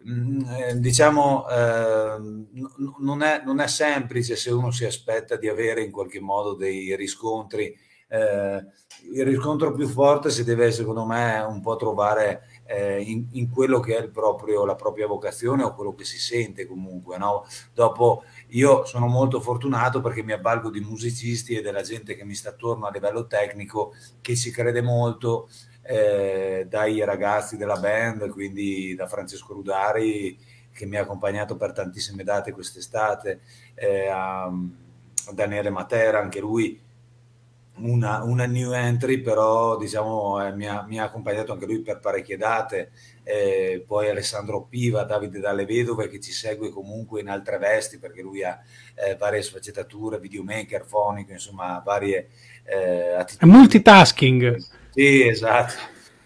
mm, 0.06 0.42
eh, 0.50 0.80
diciamo 0.80 1.48
eh, 1.50 2.18
non, 3.00 3.22
è, 3.24 3.44
non, 3.46 3.62
è, 3.62 3.68
semplice 3.68 4.36
se 4.36 4.52
uno 4.52 4.72
si 4.72 4.84
aspetta 4.84 5.38
di 5.38 5.48
avere 5.48 5.82
in 5.82 5.92
qualche 5.92 6.20
modo 6.20 6.54
dei 6.54 6.94
riscontri 6.98 7.74
eh, 8.10 8.66
il 9.14 9.26
riscontro 9.26 9.72
più 9.72 9.88
forte 9.88 10.30
si 10.30 10.44
deve 10.44 10.72
secondo 10.72 11.06
me 11.06 11.40
un 11.40 11.62
po' 11.62 11.78
trovare 11.78 12.51
eh, 12.72 13.02
in, 13.02 13.28
in, 13.32 13.50
quello 13.50 13.80
che 13.80 13.98
è 13.98 14.08
proprio, 14.08 14.66
la 14.66 14.76
propria 14.76 15.06
vocazione 15.06 15.64
o 15.64 15.74
quello 15.74 15.94
che 15.94 16.06
si 16.06 16.18
sente 16.18 16.66
comunque. 16.66 17.18
No? 17.18 17.46
Dopo 17.74 18.24
io 18.50 18.86
sono 18.86 19.08
molto 19.08 19.42
fortunato 19.42 20.00
perché 20.00 20.24
mi 20.24 20.32
avvalgo 20.32 20.70
di 20.70 20.80
musicisti 20.80 21.56
e 21.56 21.62
della 21.62 21.82
gente 21.82 22.16
che 22.16 22.24
mi 22.24 22.34
sta 22.34 22.50
attorno 22.50 22.86
a 22.86 22.92
livello 22.92 23.28
tecnico 23.28 23.94
che 24.22 24.36
ci 24.36 24.52
crede 24.52 24.82
molto, 24.82 25.50
eh, 25.84 26.66
dai 26.70 27.04
ragazzi 27.04 27.58
della 27.58 27.78
band, 27.78 28.30
quindi 28.30 28.96
da 28.96 29.08
Francesco 29.08 29.54
Rudari 29.54 30.38
che 30.74 30.86
mi 30.86 30.96
ha 30.96 31.02
accompagnato 31.02 31.58
per 31.58 31.74
tantissime 31.74 32.24
date 32.24 32.54
quest'estate, 32.54 33.42
eh, 33.76 34.08
a, 34.08 34.46
a 34.46 34.54
Daniele 35.34 35.70
Matera, 35.70 36.20
anche 36.20 36.40
lui 36.40 36.80
una, 37.84 38.24
una, 38.24 38.46
new 38.46 38.72
entry, 38.74 39.20
però 39.20 39.78
diciamo, 39.78 40.46
eh, 40.46 40.54
mi, 40.54 40.68
ha, 40.68 40.84
mi, 40.88 41.00
ha, 41.00 41.06
accompagnato 41.06 41.52
anche 41.52 41.66
lui 41.66 41.82
per 41.82 42.00
parecchie 42.00 42.38
date. 42.38 42.92
Eh, 43.24 43.84
poi 43.86 44.10
Alessandro 44.10 44.64
Piva, 44.64 45.04
Davide 45.04 45.40
Dalle 45.40 45.66
Vedove, 45.66 46.08
che 46.10 46.20
ci 46.20 46.32
segue 46.32 46.70
comunque 46.70 47.22
in 47.22 47.30
altre 47.30 47.58
vesti 47.58 48.00
perché 48.00 48.22
lui 48.22 48.44
ha 48.44 48.60
eh, 48.96 49.16
varie 49.16 49.42
sfaccettature, 49.42 50.20
videomaker, 50.20 50.86
fonico, 50.86 51.32
insomma, 51.32 51.82
varie 51.84 52.30
eh, 52.64 53.14
attitudini. 53.14 53.58
Multitasking. 53.58 54.58
Sì, 54.90 55.28
esatto. 55.28 55.74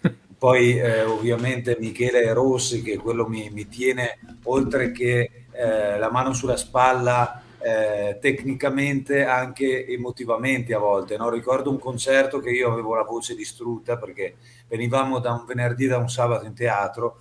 Poi 0.38 0.78
eh, 0.78 1.02
ovviamente 1.02 1.76
Michele 1.78 2.32
Rossi, 2.32 2.82
che 2.82 2.96
quello 2.96 3.26
mi, 3.26 3.50
mi 3.50 3.68
tiene 3.68 4.18
oltre 4.44 4.92
che 4.92 5.46
eh, 5.52 5.98
la 5.98 6.10
mano 6.10 6.32
sulla 6.32 6.56
spalla 6.56 7.42
eh, 7.58 8.18
tecnicamente 8.20 9.24
anche 9.24 9.86
emotivamente 9.86 10.74
a 10.74 10.78
volte. 10.78 11.16
No? 11.16 11.28
Ricordo 11.28 11.70
un 11.70 11.78
concerto 11.78 12.38
che 12.40 12.50
io 12.50 12.70
avevo 12.70 12.94
la 12.94 13.02
voce 13.02 13.34
distrutta 13.34 13.96
perché 13.96 14.36
venivamo 14.68 15.18
da 15.18 15.32
un 15.32 15.44
venerdì, 15.44 15.86
da 15.86 15.98
un 15.98 16.08
sabato 16.08 16.46
in 16.46 16.54
teatro 16.54 17.18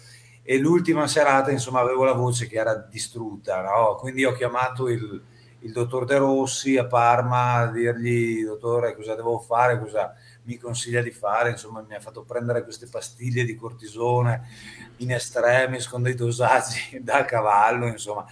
e 0.48 0.60
l'ultima 0.60 1.08
serata 1.08 1.50
insomma 1.50 1.80
avevo 1.80 2.04
la 2.04 2.14
voce 2.14 2.48
che 2.48 2.58
era 2.58 2.76
distrutta, 2.76 3.64
no? 3.64 3.96
quindi 3.96 4.26
ho 4.26 4.32
chiamato 4.34 4.88
il, 4.90 5.20
il 5.62 5.72
dottor 5.72 6.06
De 6.06 6.18
Rossi 6.18 6.78
a 6.78 6.86
Parma 6.86 7.54
a 7.54 7.72
dirgli 7.72 8.44
dottore 8.44 8.96
cosa 8.96 9.16
devo 9.16 9.40
fare, 9.40 9.80
cosa 9.80 10.14
mi 10.44 10.58
consiglia 10.58 11.02
di 11.02 11.10
fare, 11.10 11.50
insomma 11.50 11.84
mi 11.88 11.96
ha 11.96 12.00
fatto 12.00 12.22
prendere 12.22 12.64
queste 12.64 12.88
pastiglie 12.88 13.44
di 13.44 13.56
cortisone 13.56 14.48
in 14.98 15.12
estremis 15.12 15.88
con 15.88 16.04
dei 16.04 16.14
dosaggi 16.14 17.00
da 17.02 17.26
cavallo, 17.26 17.88
insomma 17.88 18.24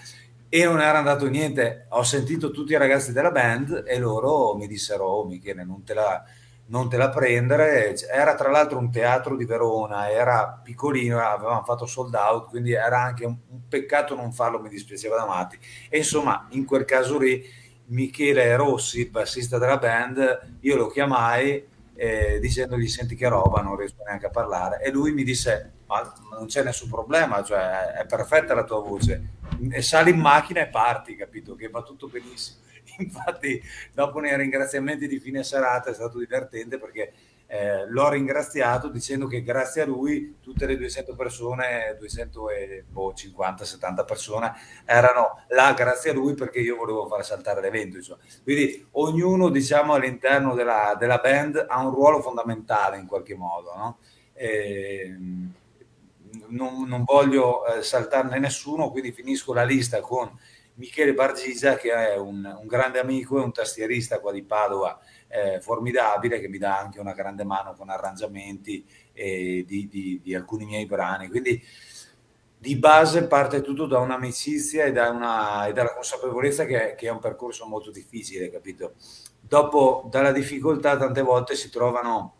e 0.55 0.65
non 0.65 0.79
era 0.81 0.99
andato 0.99 1.27
niente. 1.27 1.87
Ho 1.89 2.03
sentito 2.03 2.51
tutti 2.51 2.73
i 2.73 2.77
ragazzi 2.77 3.11
della 3.11 3.31
band 3.31 3.85
e 3.87 3.97
loro 3.97 4.55
mi 4.55 4.67
dissero: 4.67 5.05
Oh, 5.07 5.25
Michele, 5.25 5.63
non 5.63 5.83
te 5.83 5.95
la, 5.95 6.23
non 6.67 6.87
te 6.89 6.95
la 6.97 7.09
prendere. 7.09 7.95
Era 8.07 8.35
tra 8.35 8.51
l'altro 8.51 8.77
un 8.77 8.91
teatro 8.91 9.35
di 9.35 9.45
Verona, 9.45 10.11
era 10.11 10.61
piccolino, 10.63 11.19
avevamo 11.19 11.63
fatto 11.63 11.87
sold 11.87 12.13
out, 12.13 12.49
quindi 12.49 12.71
era 12.73 13.01
anche 13.01 13.25
un, 13.25 13.35
un 13.49 13.67
peccato 13.67 14.13
non 14.13 14.31
farlo, 14.31 14.59
mi 14.59 14.69
dispiaceva 14.69 15.15
da 15.15 15.25
matti. 15.25 15.57
E 15.89 15.97
insomma, 15.97 16.45
in 16.51 16.65
quel 16.65 16.85
caso 16.85 17.17
lì, 17.17 17.43
Michele 17.85 18.55
Rossi, 18.55 19.09
bassista 19.09 19.57
della 19.57 19.77
band, 19.77 20.57
io 20.59 20.75
lo 20.75 20.85
chiamai 20.85 21.65
eh, 21.95 22.37
dicendogli: 22.39 22.87
Senti 22.87 23.15
che 23.15 23.27
roba, 23.27 23.61
non 23.63 23.75
riesco 23.75 24.03
neanche 24.05 24.27
a 24.27 24.29
parlare. 24.29 24.83
E 24.83 24.91
lui 24.91 25.13
mi 25.13 25.23
disse: 25.23 25.71
Ma 25.93 26.13
non 26.31 26.47
c'è 26.47 26.63
nessun 26.63 26.89
problema, 26.89 27.43
cioè 27.43 27.91
è 27.91 28.05
perfetta 28.07 28.55
la 28.55 28.63
tua 28.63 28.79
voce 28.79 29.41
e 29.69 29.81
sali 29.83 30.09
in 30.09 30.19
macchina 30.19 30.61
e 30.61 30.67
parti, 30.67 31.15
capito? 31.15 31.55
Che 31.55 31.69
va 31.69 31.83
tutto 31.83 32.07
benissimo. 32.07 32.61
Infatti, 32.97 33.61
dopo 33.93 34.19
nei 34.19 34.35
ringraziamenti 34.35 35.07
di 35.07 35.19
fine 35.19 35.43
serata 35.43 35.91
è 35.91 35.93
stato 35.93 36.17
divertente 36.17 36.79
perché 36.79 37.13
eh, 37.45 37.87
l'ho 37.87 38.09
ringraziato 38.09 38.87
dicendo 38.87 39.27
che 39.27 39.43
grazie 39.43 39.83
a 39.83 39.85
lui 39.85 40.37
tutte 40.41 40.65
le 40.65 40.75
200 40.75 41.15
persone, 41.15 41.95
250, 41.99 43.63
70 43.63 44.01
boh, 44.01 44.07
persone 44.07 44.53
erano 44.85 45.43
là 45.49 45.73
grazie 45.73 46.09
a 46.09 46.13
lui 46.13 46.33
perché 46.33 46.59
io 46.59 46.75
volevo 46.75 47.05
far 47.05 47.23
saltare 47.23 47.61
l'evento. 47.61 47.97
Insomma. 47.97 48.21
Quindi 48.41 48.87
ognuno 48.93 49.49
diciamo 49.49 49.93
all'interno 49.93 50.55
della, 50.55 50.95
della, 50.97 51.19
band 51.19 51.63
ha 51.67 51.85
un 51.85 51.91
ruolo 51.91 52.21
fondamentale 52.21 52.97
in 52.97 53.05
qualche 53.05 53.35
modo. 53.35 53.75
No? 53.75 53.97
E, 54.33 55.03
ehm, 55.05 55.53
non, 56.47 56.87
non 56.87 57.03
voglio 57.03 57.65
eh, 57.65 57.81
saltarne 57.81 58.39
nessuno, 58.39 58.89
quindi 58.89 59.11
finisco 59.11 59.53
la 59.53 59.63
lista 59.63 60.01
con 60.01 60.31
Michele 60.75 61.13
Bargisa, 61.13 61.75
che 61.75 61.91
è 61.91 62.17
un, 62.17 62.43
un 62.59 62.67
grande 62.67 62.99
amico 62.99 63.39
e 63.39 63.43
un 63.43 63.51
tastierista 63.51 64.19
qua 64.19 64.31
di 64.31 64.43
Padova, 64.43 64.99
eh, 65.27 65.61
formidabile, 65.61 66.39
che 66.39 66.47
mi 66.47 66.57
dà 66.57 66.79
anche 66.79 66.99
una 66.99 67.13
grande 67.13 67.43
mano 67.43 67.73
con 67.73 67.89
arrangiamenti 67.89 68.85
eh, 69.13 69.63
di, 69.67 69.87
di, 69.87 70.19
di, 70.23 70.35
alcuni 70.35 70.65
miei 70.65 70.85
brani. 70.85 71.29
Quindi 71.29 71.61
di 72.57 72.75
base 72.77 73.27
parte 73.27 73.61
tutto 73.61 73.85
da 73.85 73.99
un'amicizia 73.99 74.85
e, 74.85 74.91
da 74.91 75.09
una, 75.09 75.67
e 75.67 75.73
dalla 75.73 75.93
consapevolezza 75.93 76.65
che, 76.65 76.95
che, 76.97 77.07
è 77.07 77.11
un 77.11 77.19
percorso 77.19 77.67
molto 77.67 77.91
difficile, 77.91 78.49
capito? 78.49 78.93
Dopo, 79.39 80.07
dalla 80.09 80.31
difficoltà, 80.31 80.97
tante 80.97 81.21
volte 81.21 81.55
si 81.55 81.69
trovano, 81.69 82.35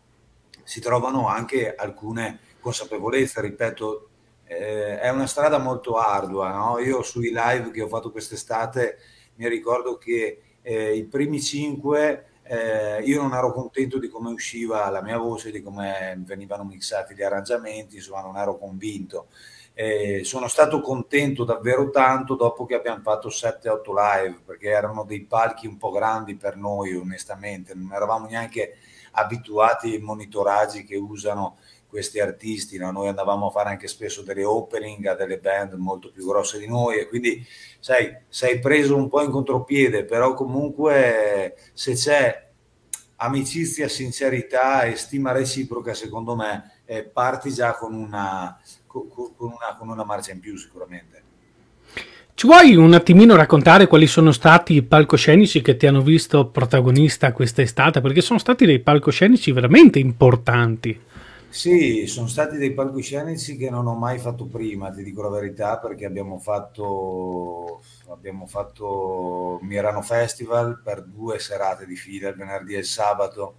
si 0.64 0.80
trovano 0.80 1.28
anche 1.28 1.74
alcune 1.74 2.40
consapevolezze, 2.64 3.42
ripeto, 3.42 4.08
eh, 4.44 4.98
è 4.98 5.10
una 5.10 5.26
strada 5.26 5.58
molto 5.58 5.98
ardua, 5.98 6.50
no? 6.50 6.78
Io 6.78 7.02
sui 7.02 7.28
live 7.28 7.70
che 7.70 7.82
ho 7.82 7.88
fatto 7.88 8.10
quest'estate 8.10 8.98
mi 9.36 9.48
ricordo 9.48 9.98
che 9.98 10.40
eh, 10.62 10.96
i 10.96 11.04
primi 11.04 11.42
cinque 11.42 12.26
eh, 12.42 13.02
io 13.02 13.20
non 13.20 13.34
ero 13.34 13.52
contento 13.52 13.98
di 13.98 14.08
come 14.08 14.30
usciva 14.30 14.88
la 14.88 15.02
mia 15.02 15.18
voce, 15.18 15.50
di 15.50 15.62
come 15.62 16.14
venivano 16.24 16.64
mixati 16.64 17.14
gli 17.14 17.22
arrangiamenti, 17.22 17.96
insomma 17.96 18.22
non 18.22 18.36
ero 18.36 18.56
convinto. 18.56 19.28
Eh, 19.74 20.22
sono 20.24 20.46
stato 20.46 20.80
contento 20.80 21.44
davvero 21.44 21.90
tanto 21.90 22.34
dopo 22.36 22.64
che 22.64 22.76
abbiamo 22.76 23.02
fatto 23.02 23.28
7-8 23.28 23.92
live 23.92 24.42
perché 24.46 24.68
erano 24.68 25.04
dei 25.04 25.22
palchi 25.24 25.66
un 25.66 25.76
po' 25.78 25.90
grandi 25.90 26.36
per 26.36 26.56
noi 26.56 26.94
onestamente 26.94 27.74
non 27.74 27.92
eravamo 27.92 28.28
neanche 28.28 28.76
abituati 29.12 29.92
ai 29.92 29.98
monitoraggi 29.98 30.84
che 30.84 30.96
usano 30.96 31.56
questi 31.94 32.18
artisti 32.18 32.76
no? 32.76 32.90
noi 32.90 33.06
andavamo 33.06 33.46
a 33.46 33.50
fare 33.50 33.68
anche 33.68 33.86
spesso 33.86 34.22
delle 34.22 34.42
opening 34.42 35.06
a 35.06 35.14
delle 35.14 35.38
band 35.38 35.74
molto 35.74 36.10
più 36.10 36.26
grosse 36.26 36.58
di 36.58 36.66
noi 36.66 36.98
e 36.98 37.06
quindi 37.06 37.46
sai 37.78 38.16
sei 38.28 38.58
preso 38.58 38.96
un 38.96 39.08
po' 39.08 39.22
in 39.22 39.30
contropiede 39.30 40.04
però 40.04 40.34
comunque 40.34 41.54
se 41.72 41.94
c'è 41.94 42.48
amicizia 43.18 43.86
sincerità 43.86 44.82
e 44.82 44.96
stima 44.96 45.30
reciproca 45.30 45.94
secondo 45.94 46.34
me 46.34 46.80
eh, 46.84 47.04
parti 47.04 47.52
già 47.52 47.76
con 47.76 47.94
una 47.94 48.58
con, 48.86 49.06
una, 49.38 49.76
con 49.78 49.88
una 49.88 50.04
marcia 50.04 50.32
in 50.32 50.40
più 50.40 50.56
sicuramente. 50.56 51.22
Ci 52.36 52.48
vuoi 52.48 52.74
un 52.74 52.92
attimino 52.94 53.36
raccontare 53.36 53.86
quali 53.86 54.08
sono 54.08 54.32
stati 54.32 54.74
i 54.74 54.82
palcoscenici 54.82 55.62
che 55.62 55.76
ti 55.76 55.86
hanno 55.86 56.02
visto 56.02 56.46
protagonista 56.46 57.32
quest'estate? 57.32 58.00
Perché 58.00 58.20
sono 58.20 58.40
stati 58.40 58.66
dei 58.66 58.80
palcoscenici 58.80 59.52
veramente 59.52 60.00
importanti. 60.00 61.00
Sì, 61.54 62.06
sono 62.08 62.26
stati 62.26 62.56
dei 62.56 62.74
palcoscenici 62.74 63.56
che 63.56 63.70
non 63.70 63.86
ho 63.86 63.94
mai 63.94 64.18
fatto 64.18 64.46
prima, 64.46 64.90
ti 64.90 65.04
dico 65.04 65.22
la 65.22 65.28
verità, 65.28 65.78
perché 65.78 66.04
abbiamo 66.04 66.38
fatto, 66.40 67.80
abbiamo 68.08 68.46
fatto 68.48 69.60
Mirano 69.62 70.02
Festival 70.02 70.80
per 70.82 71.04
due 71.04 71.38
serate 71.38 71.86
di 71.86 71.94
fila, 71.94 72.28
il 72.28 72.34
venerdì 72.34 72.74
e 72.74 72.78
il 72.78 72.84
sabato. 72.84 73.58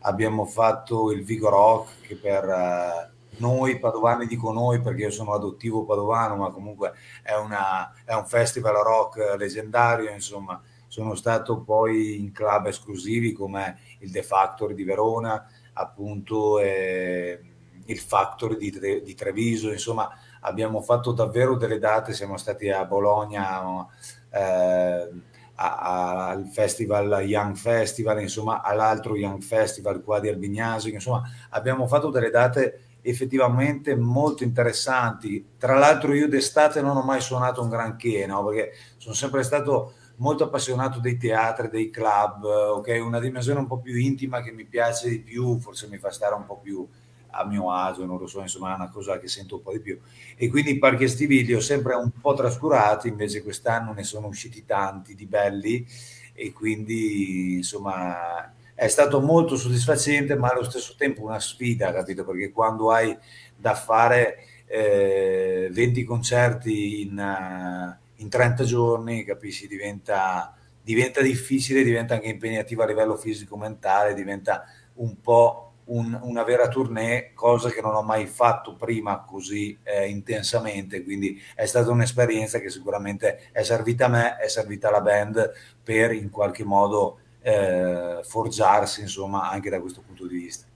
Abbiamo 0.00 0.46
fatto 0.46 1.12
il 1.12 1.22
Vigo 1.24 1.48
Rock 1.48 2.00
che 2.08 2.16
per 2.16 3.12
noi 3.38 3.78
padovani 3.78 4.26
dico 4.26 4.50
noi 4.52 4.80
perché 4.80 5.02
io 5.02 5.10
sono 5.10 5.32
adottivo 5.32 5.84
padovano, 5.84 6.34
ma 6.36 6.50
comunque 6.50 6.92
è, 7.22 7.34
una, 7.36 7.92
è 8.04 8.14
un 8.14 8.26
festival 8.26 8.74
rock 8.82 9.36
leggendario, 9.38 10.10
insomma, 10.10 10.60
sono 10.88 11.14
stato 11.14 11.60
poi 11.60 12.18
in 12.18 12.32
club 12.32 12.66
esclusivi 12.66 13.32
come 13.32 13.78
il 14.00 14.10
The 14.10 14.22
Factory 14.24 14.74
di 14.74 14.82
Verona, 14.84 15.46
appunto 15.78 16.58
eh, 16.58 17.40
il 17.86 17.98
Factory 17.98 18.56
di, 18.56 19.02
di, 19.02 19.14
Treviso, 19.14 19.70
insomma 19.70 20.10
abbiamo 20.40 20.80
fatto 20.82 21.12
davvero 21.12 21.56
delle 21.56 21.78
date, 21.78 22.12
siamo 22.12 22.36
stati 22.36 22.68
a 22.68 22.84
Bologna 22.84 23.86
eh, 24.30 25.10
al 25.54 26.46
festival 26.46 27.22
Young 27.24 27.56
Festival, 27.56 28.20
insomma 28.20 28.62
all'altro 28.62 29.16
Young 29.16 29.42
Festival 29.42 30.02
qua 30.02 30.20
di 30.20 30.28
Albignasio, 30.28 30.92
insomma 30.92 31.22
abbiamo 31.50 31.86
fatto 31.86 32.10
delle 32.10 32.30
date 32.30 32.82
effettivamente 33.02 33.96
molto 33.96 34.44
interessanti. 34.44 35.54
Tra 35.56 35.78
l'altro 35.78 36.12
io 36.14 36.28
d'estate 36.28 36.80
non 36.80 36.96
ho 36.96 37.02
mai 37.02 37.20
suonato 37.20 37.62
un 37.62 37.68
granché, 37.68 38.26
no? 38.26 38.44
perché 38.44 38.72
sono 38.98 39.14
sempre 39.14 39.42
stato 39.42 39.94
molto 40.18 40.44
appassionato 40.44 41.00
dei 41.00 41.16
teatri, 41.16 41.68
dei 41.68 41.90
club, 41.90 42.44
ok? 42.44 43.00
Una 43.02 43.20
dimensione 43.20 43.60
un 43.60 43.66
po' 43.66 43.78
più 43.78 43.96
intima 43.96 44.42
che 44.42 44.52
mi 44.52 44.64
piace 44.64 45.08
di 45.08 45.20
più, 45.20 45.58
forse 45.58 45.88
mi 45.88 45.98
fa 45.98 46.10
stare 46.10 46.34
un 46.34 46.46
po' 46.46 46.58
più 46.58 46.86
a 47.30 47.44
mio 47.44 47.70
agio, 47.70 48.04
non 48.04 48.18
lo 48.18 48.26
so, 48.26 48.40
insomma 48.40 48.72
è 48.72 48.74
una 48.74 48.88
cosa 48.88 49.18
che 49.18 49.28
sento 49.28 49.56
un 49.56 49.62
po' 49.62 49.72
di 49.72 49.80
più. 49.80 49.98
E 50.36 50.48
quindi 50.48 50.72
i 50.72 50.78
parchi 50.78 51.04
estivi 51.04 51.44
li 51.44 51.54
ho 51.54 51.60
sempre 51.60 51.94
un 51.94 52.10
po' 52.20 52.34
trascurati, 52.34 53.08
invece 53.08 53.42
quest'anno 53.42 53.92
ne 53.92 54.02
sono 54.04 54.26
usciti 54.26 54.64
tanti 54.64 55.14
di 55.14 55.26
belli 55.26 55.86
e 56.32 56.52
quindi 56.52 57.54
insomma 57.54 58.52
è 58.74 58.88
stato 58.88 59.20
molto 59.20 59.56
soddisfacente, 59.56 60.36
ma 60.36 60.48
allo 60.48 60.64
stesso 60.64 60.94
tempo 60.96 61.22
una 61.22 61.40
sfida, 61.40 61.92
capito? 61.92 62.24
Perché 62.24 62.50
quando 62.52 62.92
hai 62.92 63.16
da 63.56 63.74
fare 63.74 64.36
eh, 64.66 65.68
20 65.72 66.04
concerti 66.04 67.02
in, 67.02 67.18
uh, 67.18 68.07
in, 68.18 68.28
30 68.28 68.64
giorni, 68.64 69.24
capisci, 69.24 69.66
diventa, 69.66 70.54
diventa 70.82 71.20
difficile, 71.22 71.82
diventa 71.82 72.14
anche 72.14 72.28
impegnativo 72.28 72.82
a 72.82 72.86
livello 72.86 73.16
fisico-mentale, 73.16 74.14
diventa 74.14 74.64
un 74.94 75.20
po' 75.20 75.68
un, 75.88 76.18
una 76.22 76.42
vera 76.42 76.68
tournée, 76.68 77.32
cosa 77.34 77.70
che 77.70 77.80
non 77.80 77.94
ho 77.94 78.02
mai 78.02 78.26
fatto 78.26 78.74
prima 78.74 79.24
così 79.24 79.76
eh, 79.82 80.08
intensamente, 80.08 81.02
quindi 81.02 81.40
è 81.54 81.66
stata 81.66 81.90
un'esperienza 81.90 82.60
che 82.60 82.70
sicuramente 82.70 83.48
è 83.52 83.62
servita 83.62 84.06
a 84.06 84.08
me, 84.08 84.36
è 84.36 84.48
servita 84.48 84.88
alla 84.88 85.00
band 85.00 85.52
per 85.82 86.12
in 86.12 86.30
qualche 86.30 86.64
modo 86.64 87.20
eh, 87.40 88.20
forgiarsi, 88.22 89.00
insomma, 89.00 89.50
anche 89.50 89.70
da 89.70 89.80
questo 89.80 90.02
punto 90.04 90.26
di 90.26 90.36
vista. 90.36 90.66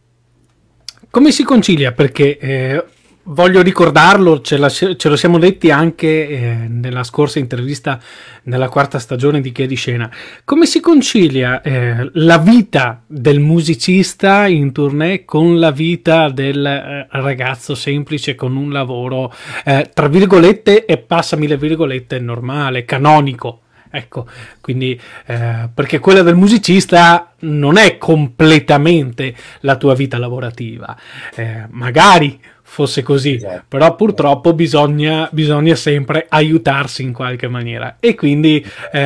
Come 1.11 1.33
si 1.33 1.42
concilia? 1.42 1.92
Perché 1.92 2.38
eh, 2.38 2.85
voglio 3.24 3.62
ricordarlo, 3.62 4.40
ce, 4.40 4.56
la, 4.56 4.68
ce, 4.68 4.96
lo 5.08 5.16
siamo 5.16 5.38
detti 5.38 5.70
anche 5.70 6.28
eh, 6.28 6.54
nella 6.68 7.04
scorsa 7.04 7.38
intervista 7.38 8.00
nella 8.44 8.68
quarta 8.68 8.98
stagione 8.98 9.40
di 9.40 9.52
Chi 9.52 9.62
è 9.62 9.66
di 9.66 9.76
Scena. 9.76 10.11
Come 10.44 10.66
si 10.66 10.80
concilia 10.80 11.61
eh, 11.61 12.11
la 12.14 12.38
vita 12.38 13.02
del 13.06 13.40
musicista 13.40 14.46
in 14.46 14.72
tournée 14.72 15.24
con 15.24 15.58
la 15.58 15.70
vita 15.70 16.30
del 16.30 16.64
eh, 16.64 17.06
ragazzo 17.11 17.74
semplice 17.74 18.35
con 18.35 18.56
un 18.56 18.72
lavoro, 18.72 19.32
eh, 19.64 19.90
tra 19.92 20.08
virgolette, 20.08 20.85
e 20.85 20.98
passami 20.98 21.46
le 21.46 21.56
virgolette, 21.56 22.18
normale, 22.18 22.85
canonico? 22.85 23.61
Ecco, 23.94 24.26
quindi 24.62 24.98
eh, 25.26 25.68
perché 25.72 25.98
quella 25.98 26.22
del 26.22 26.35
musicista 26.35 27.35
non 27.40 27.76
è 27.76 27.98
completamente 27.98 29.35
la 29.61 29.76
tua 29.76 29.94
vita 29.94 30.16
lavorativa. 30.16 30.96
Eh, 31.35 31.66
magari 31.68 32.40
fosse 32.62 33.03
così, 33.03 33.35
esatto. 33.35 33.64
però 33.68 33.94
purtroppo 33.96 34.55
bisogna, 34.55 35.29
bisogna, 35.31 35.75
sempre 35.75 36.27
aiutarsi 36.29 37.03
in 37.03 37.12
qualche 37.12 37.48
maniera 37.48 37.96
e 38.01 38.14
quindi 38.14 38.64
eh, 38.92 39.01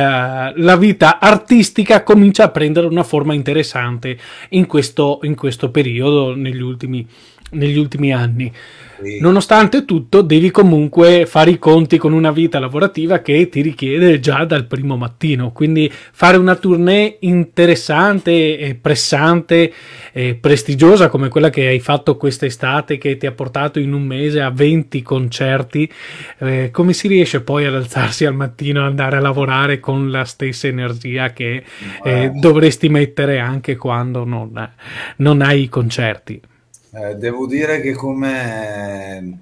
la 0.55 0.77
vita 0.77 1.19
artistica 1.19 2.03
comincia 2.03 2.45
a 2.45 2.49
prendere 2.49 2.87
una 2.87 3.03
forma 3.03 3.33
interessante 3.33 4.17
in 4.49 4.67
questo, 4.67 5.19
in 5.23 5.35
questo 5.35 5.69
periodo, 5.69 6.33
negli 6.33 6.61
ultimi, 6.61 7.05
negli 7.51 7.77
ultimi 7.77 8.13
anni. 8.13 8.53
Nonostante 9.19 9.85
tutto, 9.85 10.21
devi 10.21 10.49
comunque 10.49 11.25
fare 11.25 11.51
i 11.51 11.59
conti 11.59 11.97
con 11.97 12.13
una 12.13 12.31
vita 12.31 12.59
lavorativa 12.59 13.19
che 13.19 13.47
ti 13.49 13.61
richiede 13.61 14.19
già 14.19 14.43
dal 14.45 14.65
primo 14.65 14.97
mattino. 14.97 15.51
Quindi 15.51 15.91
fare 15.91 16.37
una 16.37 16.55
tournée 16.55 17.17
interessante, 17.21 18.57
e 18.57 18.75
pressante, 18.75 19.71
e 20.11 20.35
prestigiosa 20.35 21.09
come 21.09 21.29
quella 21.29 21.49
che 21.49 21.67
hai 21.67 21.79
fatto 21.79 22.17
quest'estate, 22.17 22.97
che 22.97 23.17
ti 23.17 23.27
ha 23.27 23.31
portato 23.31 23.79
in 23.79 23.93
un 23.93 24.03
mese 24.03 24.41
a 24.41 24.49
20 24.49 25.01
concerti, 25.01 25.91
eh, 26.39 26.69
come 26.71 26.93
si 26.93 27.07
riesce 27.07 27.41
poi 27.41 27.65
ad 27.65 27.75
alzarsi 27.75 28.25
al 28.25 28.33
mattino 28.33 28.81
e 28.81 28.85
andare 28.85 29.17
a 29.17 29.21
lavorare 29.21 29.79
con 29.79 30.09
la 30.09 30.25
stessa 30.25 30.67
energia 30.67 31.33
che 31.33 31.63
eh, 32.03 32.31
dovresti 32.33 32.89
mettere 32.89 33.39
anche 33.39 33.75
quando 33.75 34.23
non, 34.23 34.71
non 35.17 35.41
hai 35.41 35.63
i 35.63 35.69
concerti? 35.69 36.41
Eh, 36.91 37.15
devo 37.15 37.45
dire 37.47 37.81
che 37.81 37.93
come, 37.93 39.39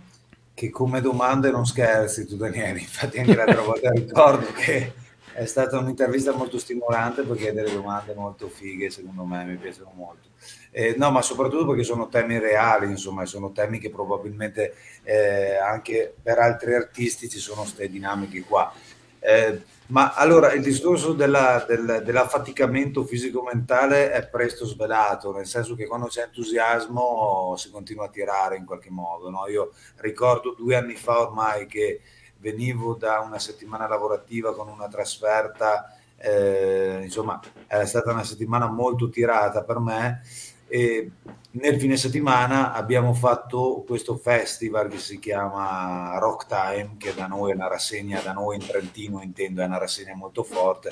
che 0.53 0.69
come, 0.69 1.01
domande 1.01 1.51
non 1.51 1.65
scherzi 1.65 2.25
tu 2.25 2.35
Daniele, 2.35 2.79
infatti 2.79 3.19
anche 3.19 3.35
l'altra 3.35 3.61
volta 3.61 3.91
ricordo 3.91 4.51
che 4.53 4.93
è 5.33 5.45
stata 5.45 5.77
un'intervista 5.77 6.31
molto 6.31 6.57
stimolante 6.57 7.23
perché 7.23 7.49
hai 7.49 7.53
delle 7.53 7.73
domande 7.73 8.13
molto 8.13 8.47
fighe, 8.47 8.89
secondo 8.89 9.25
me 9.25 9.43
mi 9.43 9.55
piacciono 9.57 9.91
molto. 9.93 10.29
Eh, 10.71 10.95
no, 10.97 11.11
ma 11.11 11.21
soprattutto 11.21 11.67
perché 11.67 11.83
sono 11.83 12.07
temi 12.07 12.39
reali, 12.39 12.87
insomma, 12.87 13.25
sono 13.25 13.51
temi 13.51 13.79
che 13.79 13.89
probabilmente 13.89 14.75
eh, 15.03 15.57
anche 15.57 16.13
per 16.21 16.39
altri 16.39 16.73
artisti 16.73 17.29
ci 17.29 17.39
sono 17.39 17.61
queste 17.61 17.89
dinamiche 17.89 18.41
qua. 18.41 18.73
Eh, 19.19 19.61
ma 19.87 20.13
allora 20.13 20.51
il 20.53 20.63
discorso 20.63 21.13
della, 21.13 21.63
del, 21.67 22.01
dell'affaticamento 22.03 23.03
fisico-mentale 23.03 24.11
è 24.11 24.27
presto 24.27 24.65
svelato, 24.65 25.31
nel 25.31 25.45
senso 25.45 25.75
che 25.75 25.85
quando 25.85 26.07
c'è 26.07 26.23
entusiasmo 26.23 27.53
si 27.57 27.69
continua 27.69 28.05
a 28.05 28.09
tirare 28.09 28.57
in 28.57 28.65
qualche 28.65 28.89
modo. 28.89 29.29
No? 29.29 29.47
Io 29.47 29.73
ricordo 29.97 30.55
due 30.57 30.75
anni 30.75 30.95
fa 30.95 31.21
ormai 31.21 31.67
che 31.67 32.01
venivo 32.37 32.95
da 32.95 33.19
una 33.19 33.39
settimana 33.39 33.87
lavorativa 33.87 34.55
con 34.55 34.69
una 34.69 34.87
trasferta, 34.87 35.95
eh, 36.17 37.01
insomma, 37.03 37.39
era 37.67 37.85
stata 37.85 38.11
una 38.11 38.23
settimana 38.23 38.67
molto 38.67 39.09
tirata 39.09 39.63
per 39.63 39.79
me 39.79 40.21
E 40.67 41.11
nel 41.51 41.79
fine 41.79 41.95
settimana 41.95 42.73
abbiamo 42.73 43.13
fatto 43.13 43.83
questo 43.85 44.17
festival 44.17 44.89
che 44.89 44.97
si 44.97 45.19
chiama 45.19 46.17
Rock 46.19 46.47
Time, 46.47 46.95
che 46.97 47.13
da 47.13 47.27
noi 47.27 47.51
è 47.51 47.55
una 47.55 47.67
rassegna, 47.67 48.19
da 48.21 48.33
noi 48.33 48.55
in 48.55 48.65
Trentino 48.65 49.21
intendo, 49.21 49.61
è 49.61 49.65
una 49.65 49.77
rassegna 49.77 50.15
molto 50.15 50.43
forte. 50.43 50.91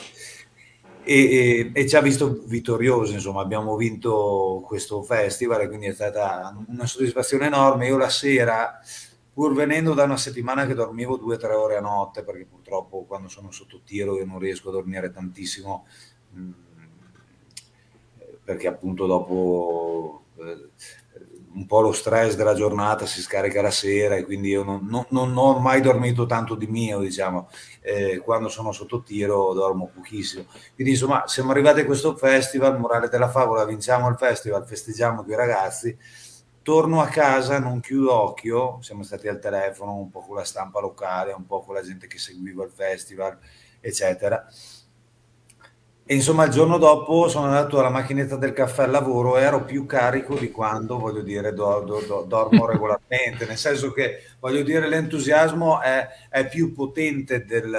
E, 1.05 1.15
e, 1.15 1.71
e, 1.73 1.87
ci 1.87 1.97
ha 1.97 2.01
visto 2.01 2.43
vittoriosi, 2.45 3.13
insomma, 3.13 3.41
abbiamo 3.41 3.75
vinto 3.75 4.63
questo 4.65 5.03
festival 5.03 5.61
e 5.61 5.67
quindi 5.67 5.87
è 5.87 5.93
stata 5.93 6.55
una 6.67 6.85
soddisfazione 6.85 7.47
enorme. 7.47 7.87
Io 7.87 7.97
la 7.97 8.09
sera, 8.09 8.79
pur 9.33 9.53
venendo 9.53 9.93
da 9.93 10.03
una 10.05 10.15
settimana 10.15 10.65
che 10.65 10.73
dormivo 10.73 11.17
due 11.17 11.35
o 11.35 11.37
tre 11.37 11.53
ore 11.55 11.75
a 11.75 11.81
notte, 11.81 12.23
perché 12.23 12.45
purtroppo 12.45 13.03
quando 13.03 13.27
sono 13.27 13.51
sotto 13.51 13.81
tiro 13.83 14.17
io 14.17 14.25
non 14.25 14.39
riesco 14.39 14.69
a 14.69 14.73
dormire 14.73 15.11
tantissimo, 15.11 15.85
mh, 16.29 16.39
mm, 16.41 16.51
perché 18.43 18.67
appunto 18.67 19.05
dopo 19.05 20.25
eh, 20.37 20.69
un 21.55 21.65
po' 21.67 21.81
lo 21.81 21.91
stress 21.91 22.35
della 22.35 22.55
giornata 22.55 23.05
si 23.05 23.21
scarica 23.21 23.61
la 23.61 23.71
sera 23.71 24.15
e 24.15 24.23
quindi 24.23 24.49
io 24.49 24.63
non, 24.63 24.87
non, 24.87 25.05
non 25.09 25.35
ho 25.37 25.59
mai 25.59 25.81
dormito 25.81 26.25
tanto 26.25 26.55
di 26.55 26.67
mio, 26.67 26.99
diciamo, 26.99 27.49
eh, 27.81 28.17
quando 28.19 28.49
sono 28.49 28.71
sotto 28.71 29.03
tiro 29.03 29.53
dormo 29.53 29.89
pochissimo. 29.93 30.45
Quindi 30.73 30.93
insomma 30.93 31.27
siamo 31.27 31.51
arrivati 31.51 31.81
a 31.81 31.85
questo 31.85 32.15
festival, 32.15 32.79
morale 32.79 33.07
della 33.07 33.29
favola, 33.29 33.65
vinciamo 33.65 34.09
il 34.09 34.17
festival, 34.17 34.65
festeggiamo 34.65 35.23
con 35.23 35.31
i 35.31 35.35
ragazzi, 35.35 35.95
torno 36.63 37.01
a 37.01 37.07
casa, 37.07 37.59
non 37.59 37.79
chiudo 37.81 38.13
occhio, 38.13 38.79
siamo 38.81 39.03
stati 39.03 39.27
al 39.27 39.39
telefono 39.39 39.95
un 39.95 40.09
po' 40.09 40.21
con 40.21 40.37
la 40.37 40.43
stampa 40.43 40.79
locale, 40.79 41.33
un 41.33 41.45
po' 41.45 41.61
con 41.61 41.75
la 41.75 41.83
gente 41.83 42.07
che 42.07 42.17
seguiva 42.17 42.63
il 42.63 42.71
festival, 42.71 43.37
eccetera 43.79 44.47
e 46.05 46.15
insomma, 46.15 46.43
il 46.43 46.51
giorno 46.51 46.77
dopo 46.77 47.29
sono 47.29 47.45
andato 47.45 47.79
alla 47.79 47.89
macchinetta 47.89 48.35
del 48.35 48.51
caffè 48.51 48.83
al 48.83 48.91
lavoro 48.91 49.37
e 49.37 49.41
ero 49.43 49.63
più 49.63 49.85
carico 49.85 50.35
di 50.35 50.51
quando, 50.51 50.99
voglio 50.99 51.21
dire, 51.21 51.53
do, 51.53 51.79
do, 51.79 52.01
do, 52.01 52.25
dormo 52.27 52.65
regolarmente, 52.67 53.45
nel 53.45 53.57
senso 53.57 53.93
che, 53.93 54.21
voglio 54.41 54.63
dire, 54.63 54.89
l'entusiasmo 54.89 55.79
è, 55.81 56.05
è 56.29 56.45
più 56.49 56.73
potente 56.73 57.45
del, 57.45 57.73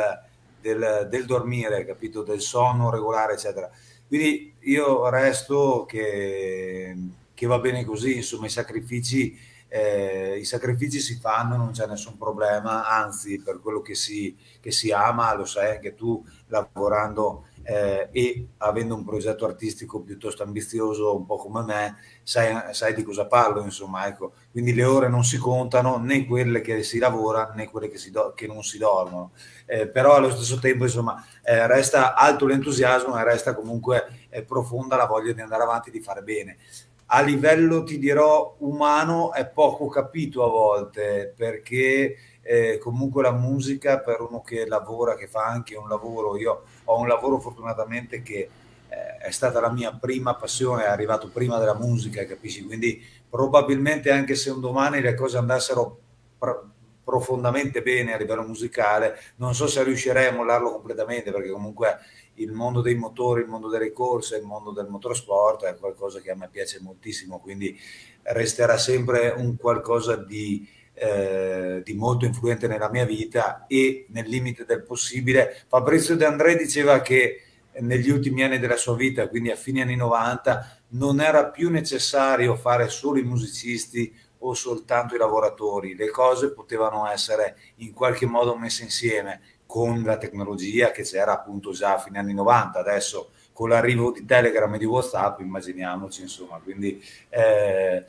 del, 0.59 1.07
del, 1.11 1.27
dormire, 1.27 1.85
capito? 1.85 2.23
Del 2.23 2.41
sonno 2.41 2.91
regolare, 2.91 3.35
eccetera. 3.35 3.71
Quindi 4.09 4.55
io 4.61 5.07
resto 5.11 5.85
che, 5.87 6.97
che 7.35 7.47
va 7.47 7.59
bene 7.59 7.85
così, 7.85 8.17
insomma, 8.17 8.47
i 8.47 8.51
sacrifici, 8.51 9.39
eh, 9.69 10.39
i 10.39 10.45
sacrifici 10.47 10.99
si 10.99 11.17
fanno, 11.17 11.59
non 11.59 11.73
c'è 11.73 11.87
nessun 11.87 12.17
problema, 12.17 12.89
anzi, 12.89 13.39
per 13.43 13.61
quello 13.61 13.83
che 13.83 13.95
si, 13.95 14.35
che 14.61 14.71
si 14.71 14.91
ama, 14.93 15.35
lo 15.35 15.45
sai 15.45 15.73
anche 15.73 15.95
tu, 15.95 16.25
lavorando 16.47 17.49
eh, 17.64 18.09
e 18.12 18.48
avendo 18.59 18.94
un 18.94 19.05
progetto 19.05 19.44
artistico 19.46 20.00
piuttosto 20.03 20.42
ambizioso, 20.42 21.16
un 21.16 21.27
po' 21.27 21.37
come 21.37 21.62
me, 21.62 21.96
sai, 22.22 22.74
sai 22.74 22.94
di 22.94 23.03
cosa 23.03 23.27
parlo, 23.27 23.62
insomma, 23.62 24.07
ecco. 24.07 24.33
Quindi 24.50 24.74
le 24.74 24.85
ore 24.85 25.09
non 25.09 25.24
si 25.24 25.38
contano, 25.38 25.98
né 25.98 26.27
quelle 26.27 26.61
che 26.61 26.83
si 26.83 26.98
lavora, 26.98 27.53
né 27.55 27.68
quelle 27.70 27.88
che, 27.88 27.98
do- 28.11 28.33
che 28.35 28.46
non 28.46 28.62
si 28.62 28.79
dormono. 28.79 29.33
Eh, 29.66 29.88
però 29.88 30.14
allo 30.14 30.31
stesso 30.31 30.59
tempo, 30.59 30.85
insomma, 30.85 31.24
eh, 31.42 31.66
resta 31.66 32.14
alto 32.14 32.46
l'entusiasmo 32.46 33.18
e 33.18 33.24
resta 33.24 33.55
comunque 33.55 34.27
eh, 34.31 34.42
profonda 34.42 34.96
la 34.96 35.07
voglia 35.07 35.33
di 35.33 35.40
andare 35.40 35.62
avanti, 35.62 35.90
di 35.90 36.00
fare 36.00 36.22
bene. 36.22 36.59
A 37.07 37.20
livello, 37.22 37.85
ti 37.85 37.98
dirò, 37.98 38.57
umano 38.59 39.33
è 39.33 39.46
poco 39.46 39.88
capito 39.88 40.42
a 40.44 40.48
volte, 40.48 41.33
perché 41.37 42.16
eh, 42.40 42.79
comunque 42.79 43.22
la 43.22 43.33
musica 43.33 44.00
per 44.00 44.20
uno 44.20 44.40
che 44.42 44.66
lavora, 44.66 45.14
che 45.14 45.29
fa 45.29 45.44
anche 45.44 45.77
un 45.77 45.88
lavoro, 45.88 46.37
io 46.37 46.62
ho 46.85 46.99
un 46.99 47.09
lavoro 47.09 47.38
fortunatamente 47.38 48.23
che 48.23 48.49
eh, 48.88 49.16
è 49.18 49.31
stata 49.31 49.61
la 49.61 49.70
mia 49.70 49.92
prima 49.92 50.35
passione, 50.35 50.85
è 50.85 50.88
arrivato 50.88 51.29
prima 51.29 51.59
della 51.59 51.75
musica, 51.75 52.25
capisci? 52.27 52.64
Quindi 52.64 53.03
probabilmente 53.29 54.11
anche 54.11 54.35
se 54.35 54.51
un 54.51 54.61
domani 54.61 55.01
le 55.01 55.14
cose 55.14 55.38
andassero 55.38 55.99
pr- 56.38 56.73
profondamente 57.05 57.83
bene 57.83 58.14
a 58.14 58.16
livello 58.16 58.42
musicale, 58.42 59.18
non 59.37 59.55
so 59.55 59.66
se 59.66 59.83
riuscirei 59.83 60.27
a 60.27 60.33
mollarlo 60.33 60.73
completamente 60.73 61.31
perché 61.31 61.51
comunque 61.51 61.99
il 62.35 62.53
mondo 62.53 62.81
dei 62.81 62.94
motori, 62.94 63.42
il 63.42 63.49
mondo 63.49 63.68
delle 63.68 63.92
corse, 63.92 64.37
il 64.37 64.44
mondo 64.44 64.73
del 64.73 64.88
motorsport 64.88 65.64
è 65.64 65.77
qualcosa 65.77 66.20
che 66.20 66.31
a 66.31 66.35
me 66.35 66.49
piace 66.51 66.81
moltissimo, 66.81 67.40
quindi 67.40 67.79
resterà 68.23 68.79
sempre 68.79 69.35
un 69.37 69.57
qualcosa 69.57 70.16
di 70.16 70.66
eh, 70.95 71.83
di 71.85 71.95
molto 71.95 72.25
influente 72.25 72.67
nella 72.67 72.89
mia 72.89 73.05
vita 73.05 73.67
e 73.67 74.07
nel 74.11 74.29
limite 74.29 74.65
del 74.65 74.83
possibile. 74.83 75.65
Fabrizio 75.67 76.17
De 76.17 76.25
André 76.25 76.57
diceva 76.57 77.01
che 77.01 77.43
negli 77.81 78.11
ultimi 78.11 78.43
anni 78.45 78.59
della 78.59 78.77
sua 78.77 78.95
vita, 78.95 79.29
quindi 79.29 79.51
a 79.51 79.57
fine 79.57 79.83
anni 79.83 79.97
90, 79.97 80.79
non 80.91 81.21
era 81.21 81.47
più 81.47 81.71
necessario 81.71 82.55
fare 82.55 82.89
solo 82.89 83.19
i 83.19 83.25
musicisti 83.25 84.15
o 84.39 84.55
soltanto 84.55 85.15
i 85.15 85.19
lavoratori, 85.19 85.97
le 85.97 86.11
cose 86.11 86.53
potevano 86.53 87.09
essere 87.09 87.57
in 87.77 87.93
qualche 87.93 88.27
modo 88.27 88.57
messe 88.57 88.83
insieme 88.83 89.41
con 89.67 90.03
la 90.03 90.19
tecnologia 90.19 90.91
che 90.91 91.03
c'era 91.03 91.33
appunto 91.33 91.73
già 91.73 91.95
a 91.95 91.99
fine 91.99 92.19
anni 92.19 92.35
90, 92.35 92.79
adesso 92.79 93.31
con 93.53 93.71
l'arrivo 93.71 94.13
di 94.13 94.25
Telegram 94.25 94.73
e 94.75 94.79
di 94.79 94.85
WhatsApp, 94.85 95.41
immaginiamoci, 95.41 96.23
insomma, 96.23 96.59
quindi 96.59 97.03
eh, 97.31 98.05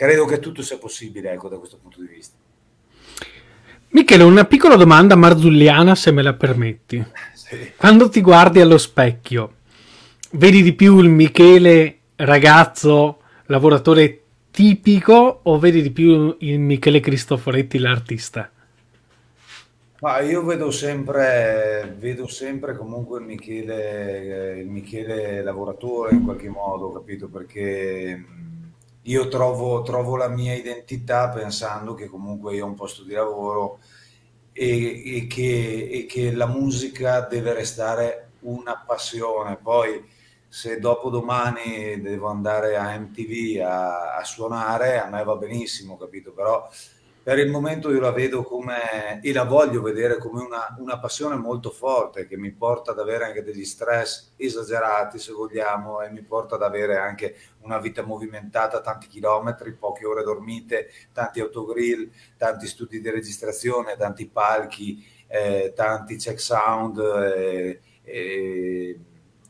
credo 0.00 0.24
che 0.24 0.38
tutto 0.38 0.62
sia 0.62 0.78
possibile 0.78 1.30
ecco, 1.30 1.50
da 1.50 1.58
questo 1.58 1.76
punto 1.76 2.00
di 2.00 2.06
vista. 2.06 2.34
Michele, 3.90 4.22
una 4.22 4.46
piccola 4.46 4.76
domanda 4.76 5.14
marzulliana, 5.14 5.94
se 5.94 6.10
me 6.10 6.22
la 6.22 6.32
permetti. 6.32 7.04
Sì. 7.34 7.72
Quando 7.76 8.08
ti 8.08 8.22
guardi 8.22 8.62
allo 8.62 8.78
specchio, 8.78 9.56
vedi 10.30 10.62
di 10.62 10.72
più 10.72 11.00
il 11.00 11.10
Michele 11.10 11.98
ragazzo, 12.16 13.20
lavoratore 13.44 14.22
tipico, 14.50 15.40
o 15.42 15.58
vedi 15.58 15.82
di 15.82 15.90
più 15.90 16.34
il 16.38 16.58
Michele 16.58 17.00
Cristoforetti, 17.00 17.78
l'artista? 17.78 18.50
Ma 20.00 20.20
io 20.20 20.42
vedo 20.44 20.70
sempre, 20.70 21.94
vedo 21.98 22.26
sempre 22.26 22.74
comunque 22.74 23.18
il 23.18 23.26
Michele, 23.26 24.60
il 24.60 24.68
Michele 24.70 25.42
lavoratore 25.42 26.14
in 26.14 26.24
qualche 26.24 26.48
modo, 26.48 26.90
capito? 26.90 27.28
Perché 27.28 28.48
io 29.02 29.28
trovo, 29.28 29.82
trovo 29.82 30.16
la 30.16 30.28
mia 30.28 30.54
identità 30.54 31.28
pensando 31.30 31.94
che 31.94 32.06
comunque 32.06 32.54
io 32.54 32.64
ho 32.64 32.68
un 32.68 32.74
posto 32.74 33.02
di 33.02 33.12
lavoro 33.12 33.78
e, 34.52 35.16
e, 35.16 35.26
che, 35.26 35.88
e 35.90 36.06
che 36.06 36.32
la 36.32 36.46
musica 36.46 37.20
deve 37.22 37.54
restare 37.54 38.32
una 38.40 38.82
passione. 38.86 39.56
Poi 39.56 40.04
se 40.48 40.78
dopo 40.80 41.10
domani 41.10 42.00
devo 42.00 42.28
andare 42.28 42.76
a 42.76 42.98
MTV 42.98 43.60
a, 43.62 44.16
a, 44.16 44.24
suonare, 44.24 44.98
a 45.00 45.08
me 45.08 45.22
va 45.24 45.36
benissimo, 45.36 45.96
capito? 45.96 46.32
Però 46.32 46.68
per 47.22 47.38
il 47.38 47.50
momento 47.50 47.90
io 47.90 48.00
la 48.00 48.12
vedo 48.12 48.42
come, 48.42 49.20
e 49.22 49.32
la 49.32 49.44
voglio 49.44 49.82
vedere 49.82 50.16
come 50.18 50.42
una, 50.42 50.74
una, 50.78 50.98
passione 50.98 51.36
molto 51.36 51.70
forte 51.70 52.26
che 52.26 52.36
mi 52.36 52.50
porta 52.50 52.92
ad 52.92 52.98
avere 52.98 53.24
anche 53.24 53.42
degli 53.42 53.64
stress 53.64 54.32
esagerati, 54.36 55.18
se 55.18 55.32
vogliamo, 55.32 56.00
e 56.00 56.10
mi 56.10 56.22
porta 56.22 56.54
ad 56.54 56.62
avere 56.62 56.96
anche 56.96 57.36
una 57.60 57.78
vita 57.78 58.02
movimentata, 58.02 58.80
tanti 58.80 59.06
chilometri, 59.06 59.72
poche 59.74 60.06
ore 60.06 60.22
dormite, 60.22 60.90
tanti 61.12 61.40
autogrill, 61.40 62.10
tanti 62.38 62.66
studi 62.66 63.00
di 63.00 63.10
registrazione, 63.10 63.96
tanti 63.96 64.26
palchi, 64.26 65.04
eh, 65.26 65.72
tanti 65.74 66.16
check 66.16 66.40
sound. 66.40 66.98
Eh, 66.98 67.80
eh, 68.02 68.98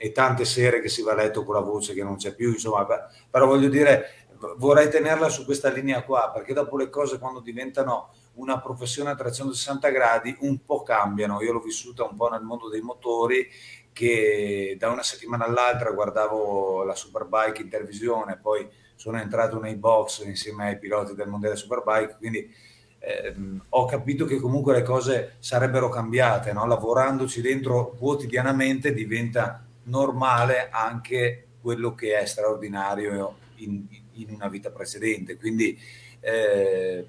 e 0.03 0.13
tante 0.13 0.47
sere 0.47 0.81
che 0.81 0.89
si 0.89 1.03
va 1.03 1.13
a 1.13 1.15
letto 1.15 1.45
con 1.45 1.55
la 1.55 1.61
voce 1.61 1.93
che 1.93 2.03
non 2.03 2.17
c'è 2.17 2.35
più, 2.35 2.53
insomma, 2.53 2.87
però 3.29 3.45
voglio 3.45 3.69
dire, 3.69 4.20
vorrei 4.57 4.89
tenerla 4.89 5.29
su 5.29 5.45
questa 5.45 5.71
linea 5.71 6.03
qua, 6.03 6.31
perché 6.33 6.53
dopo 6.53 6.77
le 6.77 6.89
cose 6.89 7.19
quando 7.19 7.41
diventano 7.41 8.11
una 8.35 8.61
professione 8.61 9.11
a 9.11 9.15
360 9.15 9.89
gradi 9.91 10.37
un 10.41 10.65
po' 10.65 10.83
cambiano. 10.83 11.43
Io 11.43 11.53
l'ho 11.53 11.61
vissuta 11.61 12.05
un 12.05 12.17
po' 12.17 12.29
nel 12.29 12.43
mondo 12.43 12.69
dei 12.69 12.81
motori, 12.81 13.49
che 13.93 14.77
da 14.79 14.89
una 14.89 15.03
settimana 15.03 15.45
all'altra 15.45 15.91
guardavo 15.91 16.85
la 16.85 16.95
Superbike 16.95 17.63
in 17.63 17.69
televisione, 17.69 18.39
poi 18.41 18.69
sono 18.95 19.19
entrato 19.19 19.59
nei 19.59 19.77
box 19.77 20.25
insieme 20.25 20.69
ai 20.69 20.79
piloti 20.79 21.15
del 21.15 21.29
Mondiale 21.29 21.57
Superbike, 21.57 22.17
quindi 22.19 22.55
ehm, 22.99 23.65
ho 23.71 23.85
capito 23.87 24.25
che 24.27 24.39
comunque 24.39 24.75
le 24.75 24.83
cose 24.83 25.37
sarebbero 25.39 25.89
cambiate, 25.89 26.53
no? 26.53 26.67
lavorandoci 26.67 27.41
dentro 27.41 27.91
quotidianamente 27.91 28.93
diventa 28.93 29.65
normale 29.85 30.69
anche 30.71 31.47
quello 31.61 31.95
che 31.95 32.19
è 32.19 32.27
straordinario 32.27 33.37
in, 33.57 33.87
in 33.89 34.00
una 34.29 34.49
vita 34.49 34.71
precedente. 34.71 35.37
Quindi 35.37 35.79
eh, 36.21 37.07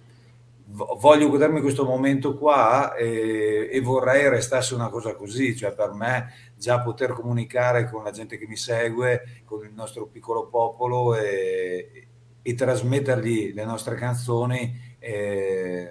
voglio 0.66 1.30
godermi 1.30 1.62
questo 1.62 1.86
momento 1.86 2.38
qua 2.38 2.96
e, 2.96 3.70
e, 3.72 3.82
vorrei 3.82 4.30
restasse 4.30 4.74
una 4.74 4.90
cosa 4.90 5.16
così, 5.16 5.56
cioè 5.56 5.74
per 5.74 5.92
me 5.92 6.34
già 6.56 6.80
poter 6.82 7.12
comunicare 7.12 7.90
con 7.90 8.04
la 8.04 8.12
gente 8.12 8.38
che 8.38 8.48
mi 8.48 8.56
segue, 8.56 9.42
con 9.46 9.66
il 9.66 9.74
nostro 9.74 10.08
piccolo 10.08 10.48
popolo 10.48 11.16
e, 11.16 12.08
e 12.42 12.54
trasmettergli 12.56 13.54
le 13.54 13.66
nostre 13.66 13.96
canzoni 13.96 14.96
eh, 15.00 15.90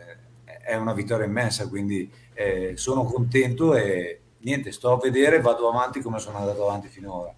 è 0.62 0.74
una 0.76 0.94
vittoria 0.94 1.26
immensa, 1.26 1.68
quindi 1.68 2.10
eh, 2.32 2.72
sono 2.76 3.04
contento 3.04 3.74
e 3.74 4.20
niente, 4.38 4.72
sto 4.72 4.92
a 4.92 4.98
vedere, 4.98 5.40
vado 5.40 5.68
avanti 5.68 6.00
come 6.00 6.18
sono 6.18 6.38
andato 6.38 6.62
avanti 6.62 6.88
finora. 6.88 7.34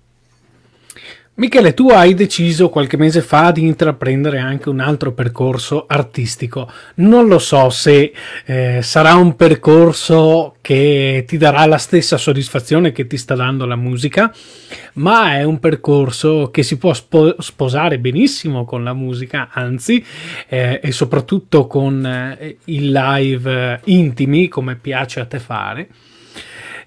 Michele, 1.35 1.73
tu 1.73 1.89
hai 1.89 2.13
deciso 2.13 2.69
qualche 2.69 2.99
mese 2.99 3.23
fa 3.23 3.53
di 3.53 3.63
intraprendere 3.63 4.39
anche 4.39 4.69
un 4.69 4.81
altro 4.81 5.13
percorso 5.13 5.87
artistico. 5.89 6.71
Non 6.97 7.27
lo 7.27 7.39
so 7.39 7.71
se 7.71 8.13
eh, 8.45 8.81
sarà 8.83 9.15
un 9.15 9.35
percorso 9.35 10.57
che 10.61 11.25
ti 11.27 11.39
darà 11.39 11.65
la 11.65 11.79
stessa 11.79 12.19
soddisfazione 12.19 12.93
che 12.93 13.07
ti 13.07 13.17
sta 13.17 13.35
dando 13.35 13.65
la 13.65 13.77
musica, 13.77 14.31
ma 14.95 15.39
è 15.39 15.43
un 15.43 15.59
percorso 15.59 16.51
che 16.51 16.63
si 16.63 16.77
può 16.77 16.93
spo- 16.93 17.37
sposare 17.39 17.99
benissimo 17.99 18.67
con 18.67 18.85
la 18.85 18.93
musica, 18.93 19.49
anzi, 19.51 20.05
eh, 20.49 20.81
e 20.83 20.93
soprattutto 20.93 21.67
con 21.67 22.05
eh, 22.05 22.59
i 22.67 22.93
live 22.93 23.81
intimi, 23.85 24.49
come 24.49 24.77
piace 24.77 25.21
a 25.21 25.25
te 25.25 25.39
fare 25.39 25.89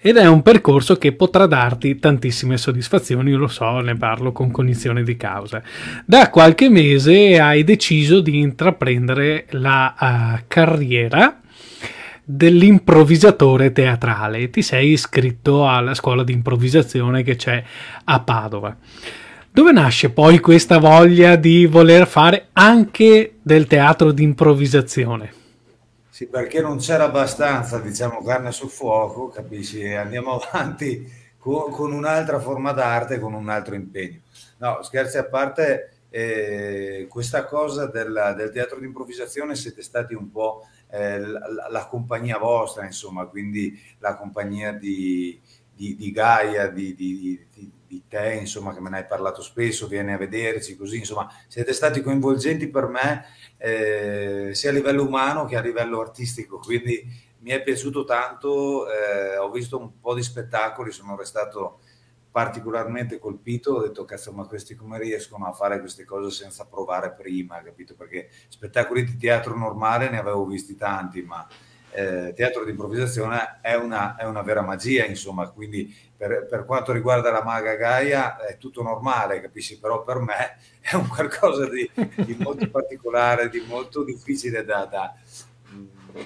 ed 0.07 0.17
è 0.17 0.27
un 0.27 0.43
percorso 0.43 0.97
che 0.97 1.13
potrà 1.13 1.47
darti 1.47 1.97
tantissime 1.97 2.57
soddisfazioni, 2.57 3.31
lo 3.31 3.47
so, 3.47 3.79
ne 3.79 3.95
parlo 3.95 4.31
con 4.31 4.51
cognizione 4.51 5.01
di 5.01 5.17
causa. 5.17 5.63
Da 6.05 6.29
qualche 6.29 6.69
mese 6.69 7.39
hai 7.39 7.63
deciso 7.63 8.19
di 8.19 8.37
intraprendere 8.37 9.47
la 9.49 9.95
uh, 9.99 10.43
carriera 10.47 11.41
dell'improvvisatore 12.23 13.71
teatrale. 13.71 14.51
Ti 14.51 14.61
sei 14.61 14.91
iscritto 14.91 15.67
alla 15.67 15.95
scuola 15.95 16.23
di 16.23 16.33
improvvisazione 16.33 17.23
che 17.23 17.35
c'è 17.35 17.63
a 18.03 18.19
Padova. 18.19 18.77
Dove 19.51 19.71
nasce 19.71 20.11
poi 20.11 20.37
questa 20.37 20.77
voglia 20.77 21.35
di 21.35 21.65
voler 21.65 22.05
fare 22.05 22.49
anche 22.53 23.37
del 23.41 23.65
teatro 23.65 24.11
di 24.11 24.21
improvvisazione? 24.21 25.44
Sì, 26.15 26.27
perché 26.27 26.61
non 26.61 26.77
c'era 26.77 27.03
abbastanza, 27.03 27.77
diciamo, 27.77 28.23
carne 28.23 28.53
sul 28.53 28.69
fuoco, 28.69 29.27
capisci? 29.27 29.85
Andiamo 29.91 30.39
avanti 30.39 31.11
con, 31.37 31.69
con 31.71 31.91
un'altra 31.91 32.39
forma 32.39 32.71
d'arte, 32.71 33.19
con 33.19 33.33
un 33.33 33.49
altro 33.49 33.75
impegno. 33.75 34.21
No, 34.59 34.81
scherzi 34.81 35.17
a 35.17 35.25
parte, 35.25 36.05
eh, 36.09 37.05
questa 37.09 37.43
cosa 37.43 37.87
del, 37.87 38.33
del, 38.37 38.49
teatro 38.51 38.79
di 38.79 38.85
improvvisazione 38.85 39.55
siete 39.55 39.81
stati 39.81 40.13
un 40.13 40.31
po' 40.31 40.65
eh, 40.89 41.19
la, 41.19 41.67
la, 41.69 41.85
compagnia 41.87 42.37
vostra, 42.37 42.85
insomma, 42.85 43.25
quindi 43.25 43.77
la 43.99 44.15
compagnia 44.15 44.71
di, 44.71 45.37
di, 45.69 45.97
di 45.97 46.11
Gaia, 46.11 46.67
di, 46.67 46.95
di, 46.95 47.45
di, 47.87 48.03
te, 48.07 48.33
insomma, 48.33 48.73
che 48.73 48.79
me 48.79 48.89
ne 48.89 48.97
hai 48.97 49.05
parlato 49.05 49.41
spesso, 49.41 49.87
vieni 49.87 50.13
a 50.13 50.17
vederci, 50.17 50.75
così, 50.75 50.97
insomma, 50.97 51.29
siete 51.47 51.73
stati 51.73 52.01
coinvolgenti 52.01 52.69
per 52.69 52.87
me 52.87 53.25
eh, 53.57 54.49
sia 54.53 54.69
a 54.69 54.73
livello 54.73 55.05
umano 55.05 55.45
che 55.45 55.55
a 55.55 55.61
livello 55.61 55.99
artistico, 55.99 56.59
quindi 56.59 57.03
mi 57.39 57.51
è 57.51 57.61
piaciuto 57.61 58.03
tanto, 58.05 58.87
eh, 58.89 59.37
ho 59.37 59.51
visto 59.51 59.77
un 59.77 59.99
po' 59.99 60.15
di 60.15 60.23
spettacoli, 60.23 60.91
sono 60.91 61.15
restato 61.15 61.79
particolarmente 62.31 63.17
colpito, 63.17 63.75
ho 63.75 63.81
detto 63.81 64.03
cazzo 64.03 64.33
ma 64.33 64.45
questi 64.45 64.75
come 64.75 64.99
riescono 64.99 65.45
a 65.45 65.53
fare 65.53 65.79
queste 65.79 66.03
cose 66.03 66.31
senza 66.31 66.65
provare 66.65 67.13
prima, 67.13 67.61
capito? 67.61 67.95
Perché 67.95 68.29
spettacoli 68.49 69.05
di 69.05 69.15
teatro 69.15 69.55
normale 69.55 70.09
ne 70.09 70.17
avevo 70.17 70.45
visti 70.45 70.75
tanti, 70.75 71.21
ma 71.21 71.47
eh, 71.95 72.33
teatro 72.33 72.65
di 72.65 72.71
improvvisazione 72.71 73.59
è 73.61 73.75
una, 73.75 74.15
è 74.15 74.25
una, 74.25 74.41
vera 74.41 74.61
magia, 74.61 75.05
insomma, 75.05 75.49
quindi 75.49 75.95
per, 76.15 76.45
per, 76.49 76.65
quanto 76.65 76.91
riguarda 76.91 77.31
la 77.31 77.43
maga 77.43 77.75
Gaia 77.75 78.37
è 78.37 78.57
tutto 78.57 78.83
normale, 78.83 79.39
capisci? 79.39 79.79
Però 79.79 80.03
per 80.03 80.19
me 80.19 80.57
è 80.81 80.95
un 80.95 81.07
qualcosa 81.07 81.69
di, 81.69 81.89
di 82.15 82.35
molto 82.39 82.69
particolare, 82.69 83.49
di 83.49 83.63
molto 83.65 84.03
difficile 84.03 84.65
da, 84.65 84.85
da, 84.85 85.13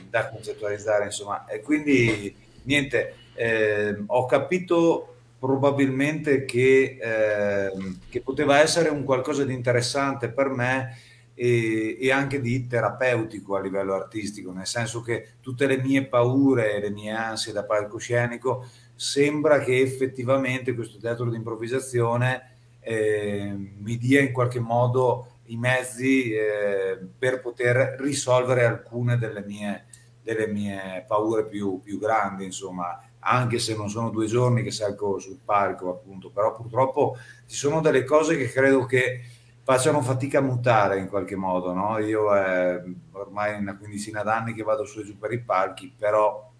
da, 0.09 0.29
concettualizzare, 0.29 1.05
insomma. 1.05 1.45
E 1.45 1.61
quindi, 1.61 2.35
niente, 2.63 3.13
eh, 3.35 3.95
ho 4.07 4.25
capito 4.25 5.15
probabilmente 5.39 6.45
che, 6.45 6.97
eh, 6.99 7.71
che 8.09 8.21
poteva 8.21 8.59
essere 8.59 8.89
un 8.89 9.03
qualcosa 9.03 9.45
di 9.45 9.53
interessante 9.53 10.29
per 10.29 10.49
me 10.49 10.97
e, 11.41 11.95
e, 11.97 12.11
anche 12.11 12.41
di 12.41 12.67
terapeutico 12.67 13.55
a 13.55 13.61
livello 13.61 13.93
artistico, 13.93 14.51
nel 14.51 14.67
senso 14.67 14.99
che 14.99 15.35
tutte 15.39 15.67
le 15.67 15.77
mie 15.77 16.05
paure, 16.05 16.81
le 16.81 16.89
mie 16.89 17.11
ansie 17.11 17.53
da 17.53 17.63
palcoscenico, 17.63 18.67
sembra 18.93 19.59
che 19.59 19.79
effettivamente 19.79 20.75
questo 20.75 20.97
teatro 20.97 21.29
di 21.29 21.37
improvvisazione 21.37 22.55
eh, 22.81 23.55
mi 23.55 23.97
dia 23.97 24.19
in 24.19 24.33
qualche 24.33 24.59
modo 24.59 25.37
i 25.45 25.55
mezzi 25.55 26.33
eh, 26.33 26.99
per 27.17 27.39
poter 27.39 27.95
risolvere 27.99 28.65
alcune 28.65 29.17
delle 29.17 29.41
mie, 29.45 29.85
delle 30.21 30.45
mie 30.45 31.05
paure 31.07 31.45
più, 31.45 31.79
più 31.81 31.99
grandi, 31.99 32.43
insomma, 32.43 33.01
anche 33.19 33.59
se 33.59 33.77
non 33.77 33.89
sono 33.89 34.09
due 34.09 34.25
giorni 34.25 34.61
che 34.61 34.71
salgo 34.71 35.19
sul 35.19 35.39
palco, 35.45 35.89
appunto, 35.89 36.31
però 36.31 36.53
purtroppo 36.53 37.15
ci 37.47 37.55
sono 37.55 37.79
delle 37.79 38.03
cose 38.03 38.35
che 38.35 38.51
credo 38.51 38.85
che 38.85 39.21
facciano 39.69 40.01
fatica 40.01 40.39
a 40.39 40.41
mutare 40.41 40.97
in 40.97 41.07
qualche 41.07 41.35
modo. 41.35 41.71
No? 41.73 41.99
Io 41.99 42.35
eh, 42.35 42.81
ormai 43.11 43.59
una 43.59 43.77
quindicina 43.77 44.23
d'anni 44.23 44.55
che 44.55 44.63
vado 44.63 44.83
su 44.83 44.99
e 44.99 45.03
giù 45.03 45.15
per 45.19 45.31
i 45.31 45.43
palchi, 45.43 45.93
però 45.95 46.51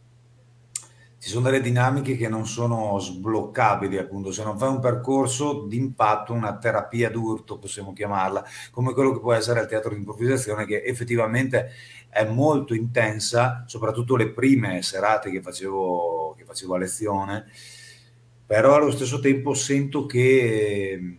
ci 1.17 1.28
sono 1.28 1.45
delle 1.45 1.60
dinamiche 1.60 2.15
che 2.15 2.30
non 2.30 2.45
sono 2.45 3.00
sbloccabili, 3.00 3.98
appunto, 3.98 4.32
se 4.32 4.43
non 4.43 4.60
fai 4.60 4.69
un 4.69 4.80
percorso 4.80 5.63
di 5.63 5.78
impatto, 5.78 6.34
una 6.34 6.56
terapia 6.60 7.10
d'urto, 7.10 7.58
possiamo 7.58 7.93
chiamarla, 7.93 8.45
come 8.69 8.93
quello 8.93 9.12
che 9.13 9.19
può 9.19 9.34
essere 9.34 9.62
il 9.62 9.67
teatro 9.67 9.89
di 9.89 9.98
improvvisazione, 9.98 10.67
che 10.67 10.84
effettivamente 10.84 11.72
è 12.10 12.26
molto 12.26 12.76
intensa, 12.76 13.63
soprattutto 13.65 14.17
le 14.17 14.30
prime 14.30 14.84
serate 14.84 15.32
che 15.32 15.41
facevo, 15.41 16.36
che 16.38 16.45
facevo 16.45 16.76
a 16.76 16.78
lezione, 16.78 17.48
però 18.45 18.76
allo 18.76 18.91
stesso 18.91 19.19
tempo 19.19 19.56
sento 19.56 20.06
che 20.06 21.18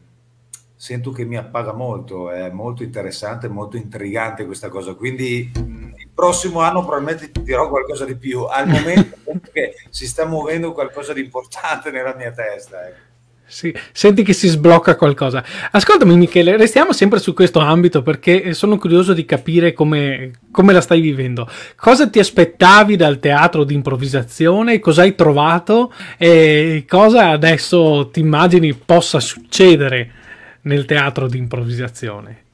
sento 0.81 1.11
che 1.11 1.27
mi 1.27 1.37
appaga 1.37 1.75
molto, 1.75 2.31
è 2.31 2.49
molto 2.49 2.83
interessante, 2.83 3.49
molto 3.49 3.77
intrigante 3.77 4.47
questa 4.47 4.71
cosa. 4.71 4.95
Quindi 4.95 5.51
il 5.55 6.09
prossimo 6.15 6.61
anno 6.61 6.81
probabilmente 6.81 7.31
ti 7.31 7.43
dirò 7.43 7.69
qualcosa 7.69 8.07
di 8.07 8.17
più. 8.17 8.45
Al 8.45 8.65
momento 8.67 9.19
che 9.53 9.75
si 9.91 10.07
sta 10.07 10.25
muovendo 10.25 10.73
qualcosa 10.73 11.13
di 11.13 11.21
importante 11.21 11.91
nella 11.91 12.15
mia 12.17 12.33
testa. 12.33 12.89
Ecco. 12.89 13.09
Sì, 13.45 13.77
senti 13.93 14.23
che 14.23 14.33
si 14.33 14.49
sblocca 14.49 14.97
qualcosa. 14.97 15.45
Ascoltami 15.71 16.17
Michele, 16.17 16.57
restiamo 16.57 16.95
sempre 16.95 17.19
su 17.19 17.35
questo 17.35 17.59
ambito 17.59 18.01
perché 18.01 18.55
sono 18.55 18.79
curioso 18.79 19.13
di 19.13 19.27
capire 19.27 19.75
come, 19.75 20.31
come 20.51 20.73
la 20.73 20.81
stai 20.81 21.03
vivendo. 21.03 21.47
Cosa 21.77 22.09
ti 22.09 22.21
aspettavi 22.21 22.97
dal 22.97 23.19
teatro 23.19 23.65
di 23.65 23.75
improvvisazione? 23.75 24.79
Cosa 24.79 25.03
hai 25.03 25.15
trovato? 25.15 25.93
E 26.17 26.87
cosa 26.89 27.29
adesso 27.29 28.09
ti 28.11 28.21
immagini 28.21 28.73
possa 28.73 29.21
succedere 29.21 30.15
nel 30.63 30.85
teatro 30.85 31.29
di 31.29 31.39
improvvisazione? 31.39 32.49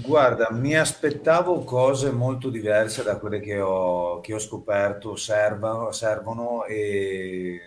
Guarda, 0.00 0.48
mi 0.52 0.76
aspettavo 0.76 1.64
cose 1.64 2.10
molto 2.10 2.50
diverse 2.50 3.02
da 3.02 3.16
quelle 3.18 3.40
che 3.40 3.60
ho, 3.60 4.20
che 4.20 4.32
ho 4.32 4.38
scoperto 4.38 5.16
servono, 5.16 5.92
servono 5.92 6.64
e, 6.64 7.60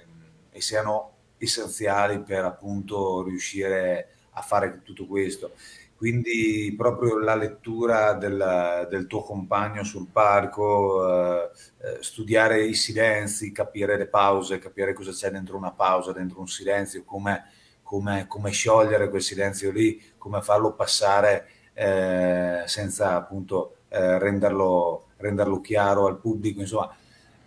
e, 0.50 0.62
siano 0.62 1.10
essenziali 1.38 2.20
per 2.20 2.46
appunto 2.46 3.24
riuscire 3.24 4.10
a 4.32 4.42
fare 4.42 4.82
tutto 4.84 5.08
questo. 5.08 5.52
Quindi 5.96 6.74
proprio 6.76 7.20
la 7.20 7.36
lettura 7.36 8.14
del, 8.14 8.88
del 8.90 9.06
tuo 9.08 9.22
compagno 9.22 9.84
sul 9.84 10.08
palco, 10.12 11.08
eh, 11.08 11.50
eh 11.78 11.98
studiare 12.02 12.64
i 12.64 12.74
silenzi, 12.74 13.52
capire 13.52 13.98
le 13.98 14.08
pause, 14.08 14.58
capire 14.58 14.94
cosa 14.94 15.12
c'è 15.12 15.30
dentro 15.30 15.58
una 15.58 15.72
pausa, 15.72 16.12
dentro 16.12 16.40
un 16.40 16.48
silenzio, 16.48 17.04
come 17.04 17.46
come, 17.92 18.24
come 18.26 18.52
sciogliere 18.52 19.10
quel 19.10 19.22
silenzio 19.22 19.70
lì, 19.70 20.02
come 20.18 20.42
farlo 20.42 20.72
passare 20.72 21.46
eh, 21.74 22.64
senza 22.66 23.16
appunto 23.18 23.80
eh, 23.90 24.18
renderlo, 24.18 25.08
renderlo, 25.18 25.60
chiaro 25.60 26.08
al 26.08 26.18
pubblico, 26.18 26.62
insomma, 26.62 26.96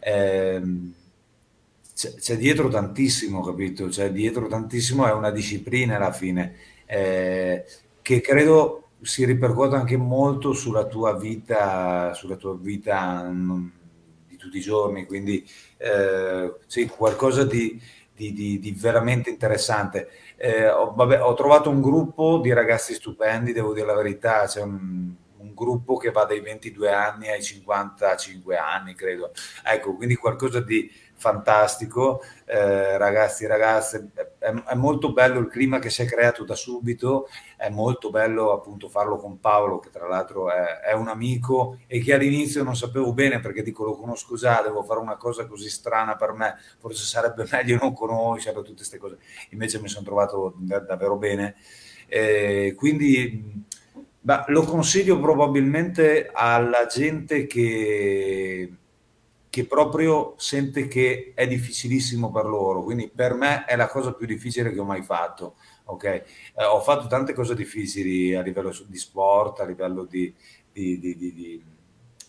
ehm, 0.01 0.93
c'è, 1.95 2.15
c'è, 2.17 2.37
dietro 2.37 2.69
tantissimo, 2.69 3.41
capito? 3.41 3.87
C'è 3.87 4.13
dietro 4.13 4.47
tantissimo, 4.47 5.07
è 5.07 5.13
una 5.13 5.31
disciplina 5.31 5.97
alla 5.97 6.13
fine, 6.13 6.57
eh, 6.85 7.65
che 8.03 8.21
credo 8.21 8.89
si 9.01 9.25
ripercuota 9.25 9.77
anche 9.77 9.97
molto 9.97 10.53
sulla 10.53 10.85
tua 10.85 11.17
vita, 11.17 12.13
sulla 12.13 12.37
tua 12.37 12.55
vita 12.55 13.23
non, 13.23 13.73
di 14.29 14.37
tutti 14.37 14.59
i 14.59 14.61
giorni, 14.61 15.07
quindi 15.07 15.43
eh, 15.79 16.55
sì, 16.67 16.87
qualcosa 16.87 17.45
di, 17.45 17.81
di, 18.15 18.35
di, 18.35 18.59
di 18.59 18.73
veramente 18.73 19.31
interessante. 19.31 20.09
Eh, 20.37 20.69
ho, 20.69 20.93
vabbè, 20.95 21.23
ho, 21.23 21.35
trovato 21.35 21.71
un 21.71 21.81
gruppo 21.81 22.39
di 22.39 22.53
ragazzi 22.53 22.95
stupendi, 22.95 23.53
devo 23.53 23.73
dire 23.73 23.87
la 23.87 23.95
verità, 23.95 24.47
c'è 24.47 24.63
un, 24.63 25.15
un, 25.45 25.55
gruppo 25.55 25.97
che 25.97 26.11
va 26.11 26.25
dai 26.25 26.41
22 26.41 26.93
anni 26.93 27.29
ai 27.29 27.43
55 27.43 28.57
anni, 28.57 28.95
credo. 28.95 29.33
Ecco, 29.65 29.95
quindi 29.95 30.17
qualcosa 30.17 30.61
di 30.61 30.91
fantastico, 31.17 32.23
eh, 32.45 32.99
ragazzi 32.99 33.45
e 33.45 33.47
ragazze, 33.47 34.11
è, 34.39 34.53
è, 34.53 34.75
molto 34.75 35.13
bello 35.13 35.39
il 35.39 35.49
clima 35.49 35.79
che 35.79 35.89
si 35.89 36.03
è 36.03 36.07
creato 36.07 36.45
da 36.45 36.55
subito, 36.55 37.29
è 37.57 37.71
molto 37.71 38.11
bello 38.11 38.53
appunto 38.53 38.89
farlo 38.89 39.17
con 39.17 39.41
Paolo, 39.41 39.79
che 39.79 39.91
tra 39.91 40.07
l'altro 40.07 40.51
è, 40.51 40.81
è 40.81 40.93
un 40.93 41.09
amico 41.09 41.79
e 41.87 42.01
che 42.01 42.15
all'inizio 42.15 42.63
non 42.63 42.77
sapevo 42.77 43.13
bene 43.15 43.41
perché 43.41 43.63
dico 43.63 43.85
lo 43.85 43.97
conosco 43.97 44.37
già, 44.37 44.61
devo 44.61 44.83
fare 44.83 45.01
una 45.01 45.17
cosa 45.17 45.47
così 45.47 45.71
strana 45.71 46.17
per 46.17 46.33
me, 46.33 46.57
forse 46.79 47.05
sarebbe 47.05 47.47
meglio 47.51 47.79
non 47.81 47.95
conoscerlo, 47.95 48.61
tutte 48.61 48.77
queste 48.77 48.99
cose, 48.99 49.19
invece 49.51 49.81
mi 49.81 49.89
sono 49.89 50.05
trovato 50.05 50.55
davvero 50.59 51.17
bene. 51.17 51.57
Eh, 52.07 52.75
quindi 52.77 53.65
beh, 54.25 54.45
lo 54.49 54.63
consiglio 54.65 55.21
probabilmente 55.21 56.31
alla 56.33 56.87
gente 56.87 57.47
che, 57.47 58.73
che 59.51 59.67
proprio 59.67 60.35
sente 60.39 60.89
che 60.89 61.33
è 61.35 61.47
difficilissimo 61.47 62.31
per 62.33 62.47
loro. 62.47 62.83
Quindi 62.83 63.11
per 63.15 63.35
me 63.35 63.65
è 63.67 63.77
la 63.77 63.87
cosa 63.87 64.15
più 64.15 64.27
difficile 64.27 64.73
che 64.73 64.81
ho 64.81 64.85
mai 64.85 65.03
fatto. 65.03 65.57
Okay? 65.85 66.23
Eh, 66.57 66.65
ho 66.65 66.81
fatto 66.81 67.07
tante 67.07 67.35
cose 67.35 67.55
difficili 67.55 68.35
a 68.35 68.41
livello 68.41 68.73
di 68.87 68.97
sport, 68.97 69.61
a 69.61 69.67
livello 69.67 70.05
di, 70.05 70.35
di, 70.73 70.99
di, 70.99 71.63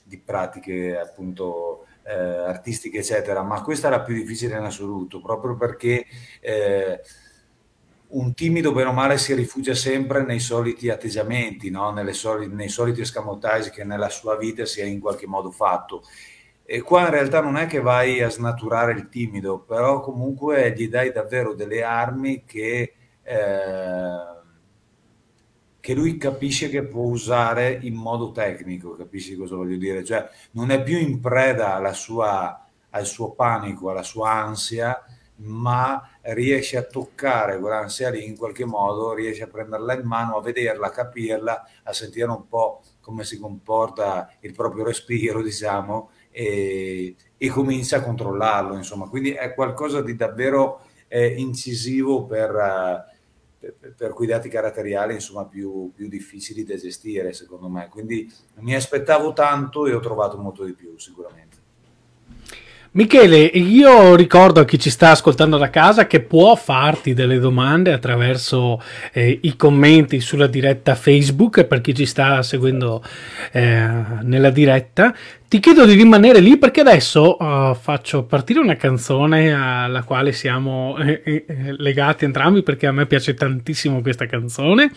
di 0.03 0.17
pratiche 0.17 0.99
appunto 0.99 1.85
eh, 2.03 2.13
artistiche, 2.13 2.99
eccetera, 2.99 3.41
ma 3.41 3.61
questa 3.61 3.87
è 3.87 3.91
la 3.91 4.01
più 4.01 4.13
difficile 4.13 4.57
in 4.57 4.63
assoluto, 4.63 5.21
proprio 5.21 5.55
perché 5.55 6.05
eh, 6.41 6.99
un 8.15 8.33
timido, 8.33 8.71
bene 8.71 8.89
o 8.89 8.93
male, 8.93 9.17
si 9.17 9.33
rifugia 9.33 9.73
sempre 9.75 10.23
nei 10.23 10.39
soliti 10.39 10.89
atteggiamenti, 10.89 11.69
no? 11.69 11.93
soli, 12.11 12.47
nei 12.47 12.69
soliti 12.69 13.01
escamotage 13.01 13.71
che 13.71 13.83
nella 13.83 14.09
sua 14.09 14.37
vita 14.37 14.65
si 14.65 14.79
è 14.81 14.85
in 14.85 14.99
qualche 14.99 15.27
modo 15.27 15.51
fatto. 15.51 16.03
E 16.63 16.81
qua 16.81 17.01
in 17.01 17.09
realtà 17.11 17.41
non 17.41 17.57
è 17.57 17.67
che 17.67 17.79
vai 17.81 18.21
a 18.21 18.29
snaturare 18.29 18.93
il 18.93 19.09
timido, 19.09 19.59
però 19.59 19.99
comunque 19.99 20.73
gli 20.75 20.87
dai 20.87 21.11
davvero 21.11 21.53
delle 21.53 21.83
armi 21.83 22.43
che, 22.45 22.93
eh, 23.21 24.17
che 25.79 25.93
lui 25.93 26.17
capisce 26.17 26.69
che 26.69 26.83
può 26.83 27.03
usare 27.03 27.79
in 27.81 27.95
modo 27.95 28.31
tecnico, 28.31 28.95
capisci 28.95 29.35
cosa 29.35 29.55
voglio 29.55 29.77
dire? 29.77 30.03
Cioè 30.03 30.27
non 30.51 30.71
è 30.71 30.81
più 30.81 30.97
in 30.97 31.19
preda 31.19 31.93
sua, 31.93 32.65
al 32.89 33.05
suo 33.05 33.31
panico, 33.31 33.89
alla 33.89 34.03
sua 34.03 34.31
ansia, 34.31 35.03
ma 35.37 36.14
riesce 36.27 36.77
a 36.77 36.83
toccare 36.83 37.59
quell'ansia 37.59 38.09
lì 38.09 38.25
in 38.25 38.35
qualche 38.35 38.65
modo, 38.65 39.13
riesce 39.13 39.43
a 39.43 39.47
prenderla 39.47 39.93
in 39.93 40.05
mano, 40.05 40.37
a 40.37 40.41
vederla, 40.41 40.87
a 40.87 40.91
capirla, 40.91 41.69
a 41.83 41.93
sentire 41.93 42.29
un 42.29 42.47
po' 42.47 42.81
come 42.99 43.23
si 43.23 43.37
comporta 43.37 44.31
il 44.39 44.53
proprio 44.53 44.85
respiro, 44.85 45.43
diciamo, 45.43 46.09
e, 46.31 47.15
e 47.37 47.49
comincia 47.49 47.97
a 47.97 48.01
controllarlo, 48.01 48.75
insomma. 48.75 49.07
Quindi 49.07 49.31
è 49.31 49.53
qualcosa 49.53 50.01
di 50.01 50.15
davvero 50.15 50.81
eh, 51.07 51.27
incisivo 51.27 52.25
per, 52.25 52.49
uh, 52.49 53.13
per, 53.59 53.93
per, 53.95 54.13
quei 54.13 54.27
dati 54.27 54.49
caratteriali, 54.49 55.13
insomma, 55.13 55.45
più, 55.45 55.91
più 55.93 56.07
difficili 56.07 56.63
da 56.63 56.75
gestire, 56.75 57.33
secondo 57.33 57.69
me. 57.69 57.87
Quindi 57.89 58.31
mi 58.55 58.73
aspettavo 58.73 59.33
tanto 59.33 59.85
e 59.85 59.93
ho 59.93 59.99
trovato 59.99 60.37
molto 60.37 60.63
di 60.63 60.73
più, 60.73 60.97
sicuramente. 60.97 61.54
Michele, 62.95 63.39
io 63.39 64.15
ricordo 64.15 64.61
a 64.61 64.65
chi 64.65 64.79
ci 64.79 64.89
sta 64.89 65.09
ascoltando 65.09 65.57
da 65.57 65.69
casa 65.69 66.07
che 66.07 66.21
può 66.21 66.55
farti 66.55 67.13
delle 67.13 67.39
domande 67.39 67.91
attraverso 67.91 68.81
eh, 69.11 69.37
i 69.41 69.57
commenti 69.57 70.21
sulla 70.21 70.47
diretta 70.47 70.95
Facebook 70.95 71.65
per 71.65 71.81
chi 71.81 71.93
ci 71.93 72.05
sta 72.05 72.41
seguendo 72.41 73.03
eh, 73.51 73.89
nella 74.21 74.49
diretta. 74.49 75.13
Ti 75.55 75.61
chiedo 75.61 75.85
di 75.85 75.93
rimanere 75.93 76.41
lì 76.41 76.57
perché 76.57 76.81
adesso 76.81 77.37
uh, 77.39 77.73
faccio 77.75 78.25
partire 78.25 78.59
una 78.59 78.75
canzone 78.75 79.53
alla 79.53 80.03
quale 80.03 80.33
siamo 80.33 80.97
eh, 80.97 81.21
eh, 81.23 81.45
legati 81.77 82.25
entrambi 82.25 82.61
perché 82.61 82.87
a 82.87 82.91
me 82.91 83.05
piace 83.05 83.35
tantissimo 83.35 84.01
questa 84.01 84.25
canzone 84.25 84.91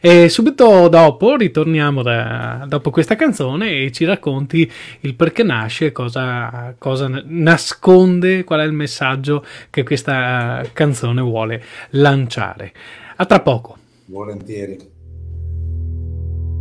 e 0.00 0.30
subito 0.30 0.88
dopo 0.88 1.36
ritorniamo 1.36 2.00
da, 2.02 2.64
dopo 2.66 2.88
questa 2.88 3.16
canzone 3.16 3.82
e 3.82 3.92
ci 3.92 4.06
racconti 4.06 4.72
il 5.00 5.14
perché 5.14 5.42
nasce, 5.42 5.92
cosa, 5.92 6.74
cosa 6.78 7.10
nasconde, 7.26 8.44
qual 8.44 8.60
è 8.60 8.64
il 8.64 8.72
messaggio 8.72 9.44
che 9.68 9.82
questa 9.82 10.64
canzone 10.72 11.20
vuole 11.20 11.62
lanciare. 11.90 12.72
A 13.16 13.26
tra 13.26 13.40
poco. 13.40 13.76
Volentieri. 14.06 14.78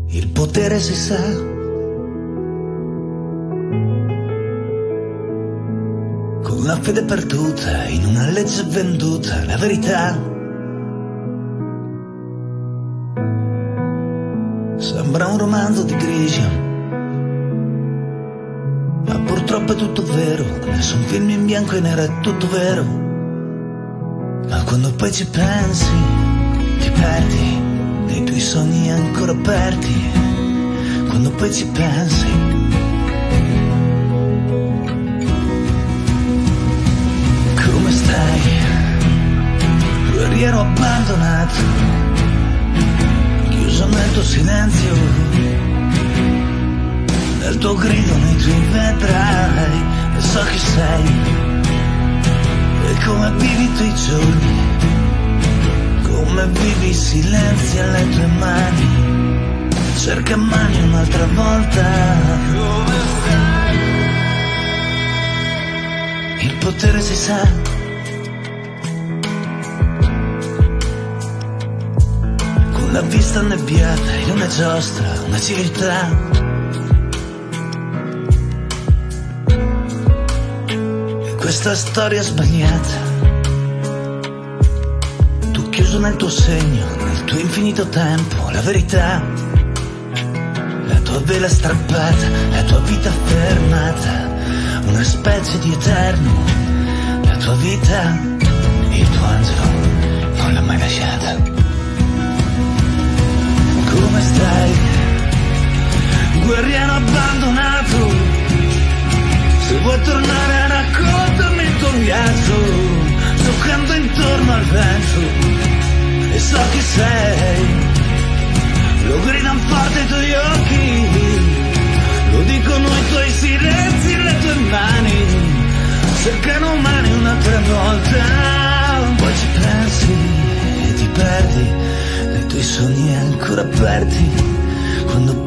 Il 0.09 0.27
potere 0.33 0.79
si 0.79 0.93
sa. 0.93 1.60
Con 6.43 6.63
la 6.63 6.75
fede 6.81 7.03
perduta 7.03 7.85
in 7.85 8.05
una 8.05 8.29
legge 8.29 8.63
venduta, 8.63 9.45
la 9.45 9.57
verità. 9.57 10.29
Sembra 14.77 15.27
un 15.27 15.37
romanzo 15.37 15.83
di 15.83 15.95
Grisham 15.95 16.69
Ma 19.05 19.19
purtroppo 19.19 19.73
è 19.73 19.75
tutto 19.75 20.03
vero. 20.03 20.43
Nessun 20.65 21.03
film 21.03 21.29
in 21.29 21.45
bianco 21.45 21.75
e 21.75 21.79
nero 21.81 22.01
è 22.01 22.19
tutto 22.21 22.47
vero. 22.49 22.83
Ma 24.47 24.63
quando 24.63 24.91
poi 24.93 25.11
ci 25.11 25.25
pensi 25.27 25.91
Ti 26.79 26.91
perdi 26.91 27.59
Nei 28.07 28.23
tuoi 28.23 28.39
sogni 28.39 28.91
ancora 28.91 29.31
aperti 29.31 29.93
Quando 31.07 31.29
poi 31.31 31.53
ci 31.53 31.65
pensi 31.67 32.70
Guerriero 40.41 40.61
abbandonato. 40.61 41.61
Chiuso 43.49 43.87
nel 43.89 44.11
tuo 44.11 44.23
silenzio, 44.23 44.95
nel 47.41 47.57
tuo 47.59 47.75
grido 47.75 48.17
nei 48.17 48.35
tuoi 48.37 48.59
vedrai, 48.71 49.83
e 50.17 50.19
so 50.19 50.43
chi 50.43 50.57
sei, 50.57 51.05
e 52.87 53.03
come 53.05 53.31
vivi 53.37 53.65
i 53.65 53.73
tuoi 53.75 53.93
giorni, 53.93 54.55
come 56.09 56.47
vivi 56.47 56.89
i 56.89 56.93
silenzi 56.93 57.77
alle 57.77 58.09
tue 58.09 58.25
mani, 58.39 59.69
cerca 59.99 60.35
mani 60.37 60.81
un'altra 60.81 61.27
volta. 61.35 61.83
Come 62.51 62.95
stai? 63.19 63.77
Il 66.47 66.55
potere 66.55 66.99
si 66.99 67.15
sa 67.15 67.70
una 72.91 73.01
vista 73.03 73.39
annebbiata 73.39 74.15
in 74.15 74.31
una 74.31 74.47
giostra, 74.47 75.07
una 75.25 75.39
civiltà. 75.39 76.09
E 81.25 81.35
questa 81.35 81.73
storia 81.73 82.21
sbagliata, 82.21 82.95
tu 85.53 85.69
chiuso 85.69 85.99
nel 85.99 86.17
tuo 86.17 86.29
segno, 86.29 86.85
nel 86.97 87.23
tuo 87.23 87.39
infinito 87.39 87.87
tempo, 87.87 88.49
la 88.49 88.61
verità. 88.61 89.23
La 90.87 90.99
tua 90.99 91.19
vela 91.21 91.47
strappata, 91.47 92.27
la 92.51 92.63
tua 92.63 92.79
vita 92.79 93.09
fermata, 93.23 94.29
una 94.87 95.03
specie 95.03 95.59
di 95.59 95.71
eterno, 95.71 96.43
la 97.23 97.37
tua 97.37 97.55
vita, 97.55 98.19
il 98.89 99.09
tuo 99.09 99.25
angelo 99.25 99.69
non 100.35 100.53
l'ha 100.53 100.61
mai 100.61 100.77
lasciata 100.77 101.50
come 103.93 104.21
stai? 104.21 104.71
Guerriero 106.45 106.93
abbandonato, 106.93 108.09
se 109.67 109.77
vuoi 109.79 110.01
tornare 110.01 110.67
raccontami 110.67 111.63
il 111.63 111.77
tuo 111.77 111.91
viaggio, 111.91 112.57
giocando 113.43 113.93
intorno 113.93 114.53
al 114.53 114.65
vento, 114.65 115.21
e 116.33 116.39
so 116.39 116.59
chi 116.71 116.81
sei, 116.81 117.90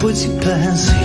quando 0.04 0.12
poi 0.12 0.14
ci 0.14 0.28
pensi 0.28 1.03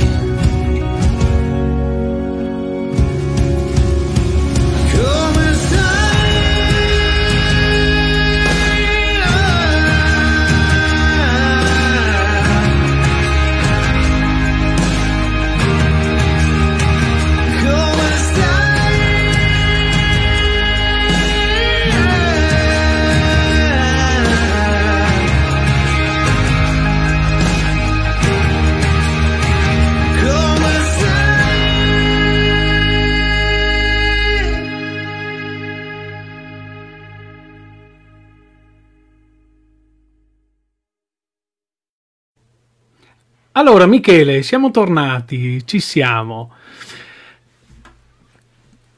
Allora, 43.70 43.86
Michele, 43.86 44.41
siamo 44.41 44.72
tornati, 44.72 45.63
ci 45.67 45.80
siamo. 45.80 46.51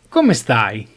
Come 0.08 0.34
stai? 0.34 0.88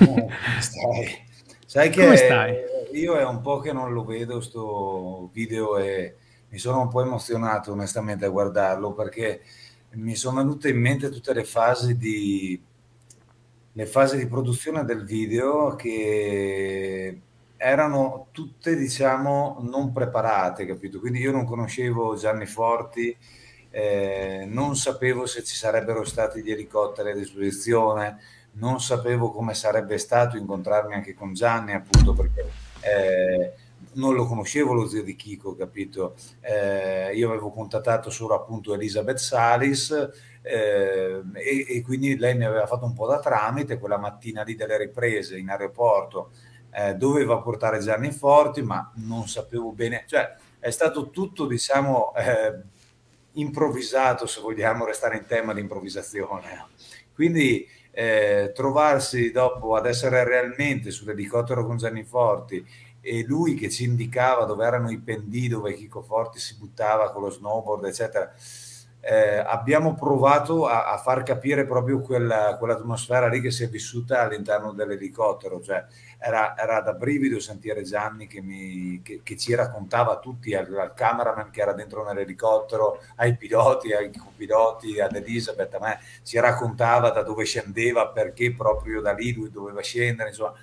Oh, 0.00 0.14
come 0.14 0.60
stai? 0.60 1.24
Sai 1.64 1.90
che 1.90 2.00
Come 2.00 2.16
stai? 2.16 2.56
io 2.94 3.16
è 3.16 3.24
un 3.24 3.42
po' 3.42 3.60
che 3.60 3.72
non 3.72 3.92
lo 3.92 4.04
vedo 4.04 4.40
sto 4.40 5.30
video 5.32 5.78
e 5.78 6.16
mi 6.48 6.58
sono 6.58 6.80
un 6.80 6.88
po' 6.88 7.00
emozionato 7.02 7.70
onestamente 7.70 8.24
a 8.24 8.28
guardarlo 8.28 8.92
perché 8.92 9.40
mi 9.90 10.16
sono 10.16 10.38
venute 10.38 10.70
in 10.70 10.80
mente 10.80 11.08
tutte 11.08 11.32
le 11.32 11.44
fasi 11.44 11.96
di, 11.96 12.60
le 13.72 13.86
fasi 13.86 14.16
di 14.16 14.26
produzione 14.26 14.84
del 14.84 15.04
video 15.04 15.76
che 15.76 17.20
erano 17.56 18.28
tutte, 18.32 18.76
diciamo, 18.76 19.58
non 19.60 19.92
preparate, 19.92 20.66
capito? 20.66 21.00
Quindi 21.00 21.20
io 21.20 21.32
non 21.32 21.44
conoscevo 21.44 22.16
Gianni 22.16 22.46
Forti, 22.46 23.16
eh, 23.70 24.46
non 24.48 24.76
sapevo 24.76 25.26
se 25.26 25.42
ci 25.42 25.54
sarebbero 25.54 26.04
stati 26.04 26.42
gli 26.42 26.50
elicotteri 26.50 27.10
a 27.10 27.14
disposizione, 27.14 28.18
non 28.52 28.80
sapevo 28.80 29.30
come 29.30 29.54
sarebbe 29.54 29.98
stato 29.98 30.36
incontrarmi 30.36 30.94
anche 30.94 31.14
con 31.14 31.34
Gianni, 31.34 31.74
appunto 31.74 32.14
perché 32.14 32.50
eh, 32.80 33.52
non 33.94 34.14
lo 34.14 34.26
conoscevo 34.26 34.72
lo 34.72 34.86
zio 34.86 35.02
di 35.02 35.14
Chico, 35.16 35.54
capito? 35.54 36.14
Eh, 36.40 37.14
io 37.14 37.28
avevo 37.28 37.50
contattato 37.50 38.10
solo 38.10 38.34
appunto 38.34 38.74
Elisabeth 38.74 39.18
Salis 39.18 39.90
eh, 40.42 41.22
e, 41.32 41.66
e, 41.68 41.82
quindi 41.82 42.16
lei 42.16 42.36
mi 42.36 42.44
aveva 42.44 42.66
fatto 42.66 42.84
un 42.84 42.94
po' 42.94 43.06
da 43.06 43.18
tramite 43.18 43.78
quella 43.78 43.98
mattina 43.98 44.42
lì 44.42 44.54
delle 44.54 44.78
riprese 44.78 45.38
in 45.38 45.48
aeroporto. 45.50 46.30
Eh, 46.78 46.94
doveva 46.94 47.38
portare 47.38 47.78
Gianni 47.78 48.12
Forti, 48.12 48.60
ma 48.60 48.92
non 48.96 49.26
sapevo 49.28 49.70
bene, 49.70 50.04
cioè 50.06 50.36
è 50.58 50.70
stato 50.70 51.08
tutto, 51.08 51.46
diciamo, 51.46 52.14
eh, 52.14 52.60
improvvisato, 53.32 54.26
se 54.26 54.42
vogliamo 54.42 54.84
restare 54.84 55.16
in 55.16 55.24
tema 55.24 55.54
di 55.54 55.60
improvvisazione. 55.60 56.66
Quindi 57.14 57.66
eh, 57.92 58.52
trovarsi 58.54 59.30
dopo 59.30 59.74
ad 59.74 59.86
essere 59.86 60.22
realmente 60.24 60.90
sull'elicottero 60.90 61.64
con 61.64 61.78
Gianni 61.78 62.04
Forti 62.04 62.62
e 63.00 63.24
lui 63.24 63.54
che 63.54 63.70
ci 63.70 63.84
indicava 63.84 64.44
dove 64.44 64.66
erano 64.66 64.90
i 64.90 64.98
pendii 64.98 65.48
dove 65.48 65.72
Chico 65.72 66.02
Forti 66.02 66.38
si 66.38 66.56
buttava 66.58 67.10
con 67.10 67.22
lo 67.22 67.30
snowboard, 67.30 67.84
eccetera. 67.84 68.34
Eh, 69.08 69.38
abbiamo 69.38 69.94
provato 69.94 70.66
a, 70.66 70.90
a, 70.90 70.98
far 70.98 71.22
capire 71.22 71.64
proprio 71.64 72.00
quella, 72.00 72.56
quell'atmosfera 72.58 73.28
lì 73.28 73.40
che 73.40 73.52
si 73.52 73.62
è 73.62 73.68
vissuta 73.68 74.22
all'interno 74.22 74.72
dell'elicottero, 74.72 75.60
cioè 75.62 75.84
era, 76.18 76.58
era 76.58 76.80
da 76.80 76.92
brivido 76.92 77.38
sentire 77.38 77.84
Gianni 77.84 78.26
che, 78.26 78.40
mi, 78.40 79.00
che, 79.04 79.20
che 79.22 79.36
ci 79.36 79.54
raccontava 79.54 80.14
a 80.14 80.18
tutti, 80.18 80.56
al, 80.56 80.76
al, 80.76 80.92
cameraman 80.92 81.50
che 81.50 81.60
era 81.60 81.72
dentro 81.72 82.04
nell'elicottero, 82.04 83.00
ai 83.14 83.36
piloti, 83.36 83.92
ai 83.92 84.10
copiloti, 84.12 84.98
ad 84.98 85.14
Elisabeth, 85.14 85.74
a 85.74 85.78
me 85.78 86.00
ci 86.24 86.40
raccontava 86.40 87.10
da 87.10 87.22
dove 87.22 87.44
scendeva, 87.44 88.08
perché 88.08 88.52
proprio 88.54 89.00
da 89.00 89.12
lì 89.12 89.32
lui 89.32 89.52
doveva 89.52 89.82
scendere, 89.82 90.30
insomma. 90.30 90.54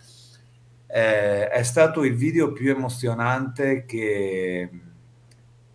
Eh, 0.85 1.47
è 1.47 1.63
stato 1.63 2.03
il 2.03 2.15
video 2.17 2.51
più 2.51 2.71
emozionante 2.71 3.85
che, 3.85 4.69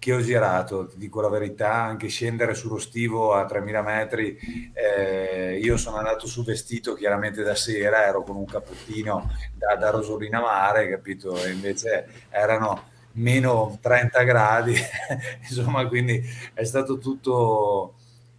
che, 0.09 0.15
ho 0.15 0.21
girato, 0.21 0.87
ti 0.87 0.97
dico 0.97 1.21
la 1.21 1.29
verità, 1.29 1.75
anche 1.75 2.09
scendere 2.09 2.55
sullo 2.55 2.79
stivo 2.79 3.35
a 3.35 3.45
3000 3.45 3.83
metri, 3.83 4.39
eh, 4.73 5.59
io 5.63 5.77
sono 5.77 5.97
andato 5.97 6.27
su 6.27 6.43
vestito 6.45 6.95
chiaramente 6.95 7.43
da 7.43 7.55
sera, 7.55 8.07
ero 8.07 8.23
con 8.23 8.37
un 8.37 8.47
cappottino 8.47 9.31
da, 9.55 9.77
da 9.77 9.91
rosolina 9.91 10.41
mare, 10.41 10.89
capito? 10.89 11.37
E 11.37 11.51
invece 11.51 12.27
erano 12.31 12.85
meno 13.13 13.79
30 13.83 14.23
gradi, 14.23 14.75
insomma, 15.47 15.87
quindi 15.87 16.23
è 16.55 16.65
stato 16.65 16.99
tutto 16.99 17.95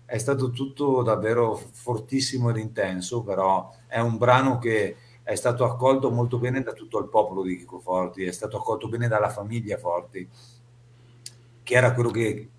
è 0.05 0.17
stato 0.17 0.49
tutto 0.49 1.03
davvero 1.03 1.55
fortissimo 1.55 2.49
ed 2.49 2.57
intenso, 2.57 3.21
però 3.21 3.71
è 3.85 3.99
un 3.99 4.17
brano 4.17 4.57
che 4.57 4.95
è 5.21 5.35
stato 5.35 5.63
accolto 5.63 6.09
molto 6.09 6.39
bene 6.39 6.63
da 6.63 6.73
tutto 6.73 6.97
il 6.97 7.09
popolo 7.09 7.43
di 7.43 7.55
Chico 7.57 7.77
Forti, 7.77 8.23
è 8.23 8.31
stato 8.31 8.57
accolto 8.57 8.87
bene 8.87 9.07
dalla 9.07 9.29
famiglia 9.29 9.77
Forti, 9.77 10.27
che 11.69 11.75
era 11.75 11.93
quello 11.93 12.09
che, 12.09 12.49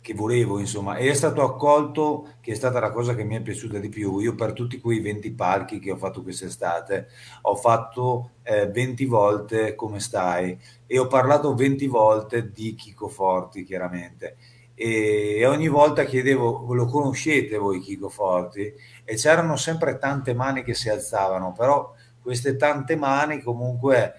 che 0.00 0.14
volevo, 0.14 0.60
insomma, 0.60 0.94
e 0.94 1.10
è 1.10 1.14
stato 1.14 1.42
accolto, 1.42 2.34
che 2.40 2.52
è 2.52 2.54
stata 2.54 2.78
la 2.78 2.92
cosa 2.92 3.16
che 3.16 3.24
mi 3.24 3.34
è 3.34 3.40
piaciuta 3.40 3.80
di 3.80 3.88
più. 3.88 4.20
Io 4.20 4.36
per 4.36 4.52
tutti 4.52 4.78
quei 4.78 5.00
20 5.00 5.32
palchi 5.32 5.80
che 5.80 5.90
ho 5.90 5.96
fatto 5.96 6.22
quest'estate, 6.22 7.08
ho 7.42 7.56
fatto 7.56 8.34
eh, 8.44 8.68
20 8.68 9.04
volte 9.06 9.74
come 9.74 9.98
stai 9.98 10.56
e 10.86 10.98
ho 11.00 11.08
parlato 11.08 11.52
20 11.52 11.88
volte 11.88 12.52
di 12.52 12.76
Chico 12.76 13.08
Forti, 13.08 13.64
chiaramente. 13.64 14.36
E 14.76 15.44
ogni 15.46 15.66
volta 15.66 16.04
chiedevo, 16.04 16.72
lo 16.72 16.84
conoscete 16.84 17.58
voi 17.58 17.80
Chico 17.80 18.08
Forti? 18.08 18.72
E 19.04 19.16
c'erano 19.16 19.56
sempre 19.56 19.98
tante 19.98 20.32
mani 20.32 20.62
che 20.62 20.74
si 20.74 20.88
alzavano, 20.88 21.52
però 21.52 21.92
queste 22.22 22.54
tante 22.54 22.94
mani 22.94 23.42
comunque 23.42 24.14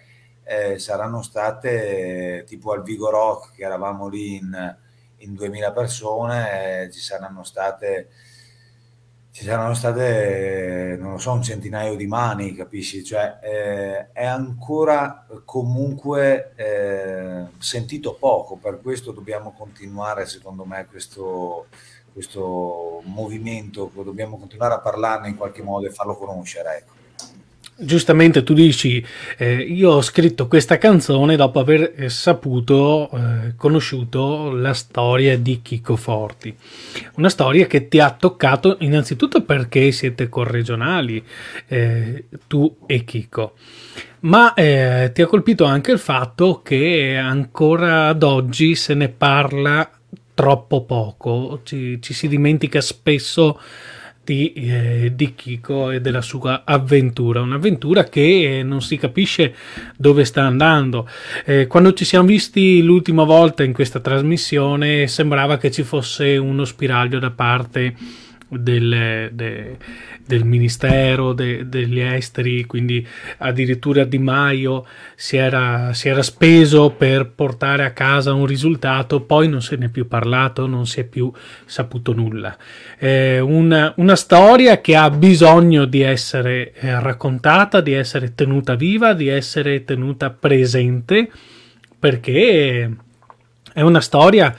eh, 0.52 0.80
saranno 0.80 1.22
state 1.22 2.40
eh, 2.40 2.44
tipo 2.44 2.74
al 2.74 2.84
Vigo 2.84 3.10
Rock 3.10 3.56
che 3.56 3.64
eravamo 3.64 4.08
lì 4.10 4.36
in, 4.36 4.76
in 5.18 5.34
2000 5.34 5.72
persone, 5.72 6.84
eh, 6.84 6.92
ci 6.92 7.00
saranno 7.00 7.44
state 7.44 8.10
ci 9.32 9.46
saranno 9.46 9.74
state, 9.74 10.98
non 11.00 11.12
lo 11.14 11.18
so, 11.18 11.32
un 11.32 11.42
centinaio 11.42 11.96
di 11.96 12.06
mani, 12.06 12.54
capisci? 12.54 13.02
Cioè, 13.02 13.40
eh, 13.42 14.12
è 14.12 14.26
ancora 14.26 15.26
comunque 15.46 16.52
eh, 16.56 17.46
sentito 17.58 18.16
poco, 18.16 18.58
per 18.58 18.82
questo 18.82 19.14
dobbiamo 19.14 19.54
continuare, 19.54 20.26
secondo 20.26 20.66
me, 20.66 20.86
questo, 20.86 21.68
questo 22.12 23.02
movimento, 23.06 23.90
dobbiamo 24.04 24.38
continuare 24.38 24.74
a 24.74 24.80
parlarne 24.80 25.30
in 25.30 25.38
qualche 25.38 25.64
modo 25.64 25.88
e 25.88 25.92
farlo 25.92 26.18
conoscere. 26.18 26.78
Ecco. 26.80 27.01
Giustamente 27.84 28.44
tu 28.44 28.54
dici, 28.54 29.04
eh, 29.38 29.56
io 29.56 29.94
ho 29.94 30.02
scritto 30.04 30.48
questa 30.48 30.78
canzone 30.78 31.36
dopo 31.36 31.60
aver 31.60 31.94
eh, 31.96 32.10
saputo, 32.10 33.10
eh, 33.12 33.56
conosciuto 33.56 34.52
la 34.52 34.76
storia 34.76 35.36
di 35.36 35.64
Chico 35.64 35.96
Forti. 35.96 36.56
Una 37.16 37.30
storia 37.30 37.66
che 37.66 37.88
ti 37.88 38.00
ha 38.00 38.12
toccato 38.12 38.78
innanzitutto 38.82 39.42
perché 39.42 39.92
siete 39.92 40.30
corregionali, 40.30 41.24
eh, 41.68 42.26
tu 42.46 42.78
e 42.86 43.04
Chico, 43.04 43.56
ma 44.20 44.54
eh, 44.54 45.10
ti 45.12 45.24
ha 45.24 45.26
colpito 45.26 45.64
anche 45.64 45.92
il 45.92 46.00
fatto 46.00 46.62
che 46.62 47.18
ancora 47.18 48.10
ad 48.10 48.22
oggi 48.22 48.76
se 48.76 48.94
ne 48.94 49.10
parla 49.10 49.90
troppo 50.36 50.84
poco, 50.86 51.62
ci, 51.64 52.00
ci 52.00 52.14
si 52.14 52.28
dimentica 52.28 52.80
spesso 52.80 53.60
di, 54.32 54.54
eh, 54.54 55.12
di 55.14 55.36
Kiko 55.36 55.92
e 55.92 56.00
della 56.00 56.22
sua 56.22 56.62
avventura, 56.64 57.42
un'avventura 57.42 58.06
che 58.06 58.60
eh, 58.60 58.64
non 58.64 58.82
si 58.82 58.96
capisce 58.96 59.54
dove 59.98 60.24
sta 60.24 60.44
andando. 60.44 61.06
Eh, 61.44 61.68
quando 61.68 61.92
ci 61.92 62.06
siamo 62.06 62.28
visti 62.28 62.82
l'ultima 62.82 63.26
volta 63.26 63.64
in 63.64 63.74
questa 63.74 64.00
trasmissione 64.00 65.08
sembrava 65.08 65.58
che 65.58 65.70
ci 65.70 65.84
fosse 65.84 66.38
uno 66.38 66.64
spiraglio 66.64 67.20
da 67.20 67.32
parte 67.32 67.94
del, 68.52 69.30
de, 69.32 69.78
del 70.26 70.44
Ministero 70.44 71.34
de, 71.34 71.68
degli 71.68 72.00
Esteri, 72.00 72.66
quindi 72.66 73.06
addirittura 73.38 74.04
Di 74.04 74.18
Maio 74.18 74.86
si 75.16 75.38
era, 75.38 75.94
si 75.94 76.10
era 76.10 76.22
speso 76.22 76.92
per 76.92 77.30
portare 77.30 77.86
a 77.86 77.92
casa 77.92 78.34
un 78.34 78.46
risultato, 78.46 79.22
poi 79.22 79.48
non 79.48 79.62
se 79.62 79.78
ne 79.78 79.86
è 79.86 79.90
più 79.90 80.08
parlato, 80.08 80.68
non 80.68 80.86
si 80.86 81.00
è 81.00 81.04
più 81.04 81.32
saputo 81.66 82.14
nulla. 82.14 82.58
È 82.98 83.40
una, 83.40 83.94
una 83.98 84.16
storia 84.16 84.82
che 84.82 84.96
ha 84.96 85.10
bisogno 85.10 85.86
di 85.86 86.02
essere 86.02 86.74
eh, 86.74 87.00
raccontata, 87.00 87.82
di 87.82 87.94
essere 87.94 88.36
tenuta 88.36 88.76
viva, 88.76 89.14
di 89.14 89.28
essere 89.28 89.86
tenuta 89.86 90.30
presente, 90.30 91.30
perché 91.98 92.90
è 93.74 93.82
una 93.82 94.02
storia 94.02 94.54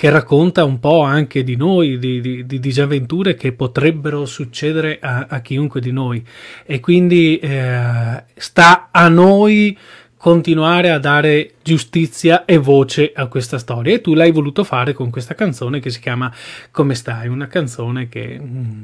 che 0.00 0.08
racconta 0.08 0.64
un 0.64 0.80
po' 0.80 1.02
anche 1.02 1.44
di 1.44 1.56
noi, 1.56 1.98
di, 1.98 2.22
di, 2.22 2.46
di 2.46 2.58
disavventure 2.58 3.34
che 3.34 3.52
potrebbero 3.52 4.24
succedere 4.24 4.98
a, 4.98 5.26
a, 5.28 5.40
chiunque 5.40 5.78
di 5.78 5.92
noi. 5.92 6.26
E 6.64 6.80
quindi 6.80 7.38
eh, 7.38 8.24
sta 8.34 8.88
a 8.90 9.08
noi 9.10 9.76
continuare 10.16 10.88
a 10.90 10.98
dare 10.98 11.56
giustizia 11.62 12.46
e 12.46 12.56
voce 12.56 13.12
a 13.14 13.26
questa 13.26 13.58
storia 13.58 13.92
e 13.92 14.00
tu 14.00 14.14
l'hai 14.14 14.30
voluto 14.30 14.64
fare 14.64 14.94
con 14.94 15.10
questa 15.10 15.34
canzone 15.34 15.80
che 15.80 15.90
si 15.90 16.00
chiama 16.00 16.32
Come 16.70 16.94
stai? 16.94 17.28
Una 17.28 17.48
canzone 17.48 18.08
che 18.08 18.40
mm, 18.40 18.82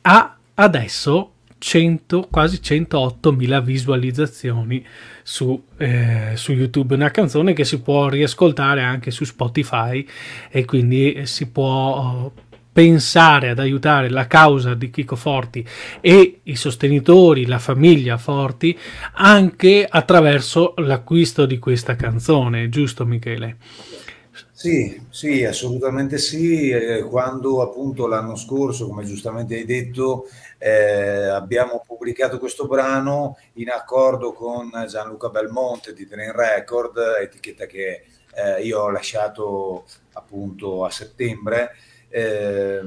ha 0.00 0.36
adesso 0.54 1.32
100, 1.58 2.28
quasi 2.30 2.60
108.000 2.62 3.62
visualizzazioni 3.62 4.82
su, 5.26 5.60
eh, 5.78 6.32
su, 6.34 6.52
YouTube. 6.52 6.94
Una 6.94 7.10
canzone 7.10 7.54
che 7.54 7.64
si 7.64 7.80
può 7.80 8.08
riascoltare 8.08 8.82
anche 8.82 9.10
su 9.10 9.24
Spotify 9.24 10.06
e 10.50 10.64
quindi 10.66 11.22
si 11.24 11.48
può 11.48 12.30
pensare 12.70 13.50
ad 13.50 13.58
aiutare 13.60 14.10
la 14.10 14.26
causa 14.26 14.74
di 14.74 14.90
Chico 14.90 15.16
Forti 15.16 15.64
e 16.00 16.40
i 16.42 16.56
sostenitori, 16.56 17.46
la 17.46 17.58
famiglia 17.58 18.18
Forti, 18.18 18.76
anche 19.14 19.86
attraverso 19.88 20.74
l'acquisto 20.78 21.46
di 21.46 21.58
questa 21.58 21.96
canzone, 21.96 22.68
giusto 22.68 23.06
Michele? 23.06 23.56
Sì, 24.50 25.00
sì, 25.10 25.44
assolutamente 25.44 26.18
sì. 26.18 26.72
Quando 27.08 27.62
appunto 27.62 28.06
l'anno 28.06 28.34
scorso, 28.34 28.88
come 28.88 29.04
giustamente 29.04 29.54
hai 29.54 29.64
detto, 29.64 30.26
eh, 30.58 31.28
abbiamo 31.28 31.82
pubblicato 31.86 32.38
questo 32.38 32.66
brano 32.66 33.38
in 33.54 33.70
accordo 33.70 34.32
con 34.32 34.70
Gianluca 34.88 35.28
Belmonte 35.28 35.92
di 35.92 36.06
Train 36.06 36.32
Record, 36.32 36.96
etichetta 37.20 37.66
che 37.66 38.04
eh, 38.34 38.62
io 38.62 38.80
ho 38.80 38.90
lasciato 38.90 39.84
appunto 40.12 40.84
a 40.84 40.90
settembre. 40.90 41.70
Eh, 42.08 42.80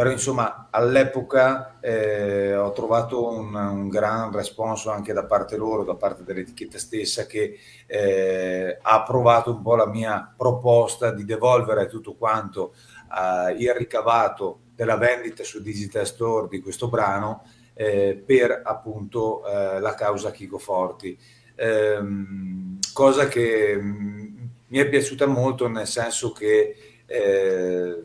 però 0.00 0.12
insomma 0.12 0.68
all'epoca 0.70 1.78
eh, 1.80 2.56
ho 2.56 2.72
trovato 2.72 3.28
un, 3.28 3.54
un, 3.54 3.88
gran 3.90 4.32
responso 4.32 4.90
anche 4.90 5.12
da 5.12 5.26
parte 5.26 5.58
loro, 5.58 5.84
da 5.84 5.94
parte 5.94 6.22
dell'etichetta 6.24 6.78
stessa 6.78 7.26
che 7.26 7.58
eh, 7.86 8.78
ha 8.80 8.94
approvato 8.94 9.50
un 9.50 9.60
po' 9.60 9.76
la 9.76 9.86
mia 9.86 10.32
proposta 10.34 11.10
di 11.10 11.26
devolvere 11.26 11.86
tutto 11.86 12.14
quanto 12.14 12.72
eh, 13.14 13.52
il 13.58 13.74
ricavato 13.74 14.60
della 14.80 14.96
vendita 14.96 15.44
su 15.44 15.60
Digital 15.60 16.06
Store 16.06 16.48
di 16.48 16.62
questo 16.62 16.88
brano 16.88 17.44
eh, 17.74 18.22
per 18.24 18.62
appunto 18.64 19.46
eh, 19.46 19.78
la 19.78 19.94
causa 19.94 20.30
Chico 20.30 20.56
Forti. 20.56 21.18
Ehm, 21.56 22.78
cosa 22.94 23.28
che 23.28 23.76
mm, 23.76 24.36
mi 24.68 24.78
è 24.78 24.88
piaciuta 24.88 25.26
molto 25.26 25.68
nel 25.68 25.86
senso 25.86 26.32
che 26.32 27.02
eh, 27.04 28.02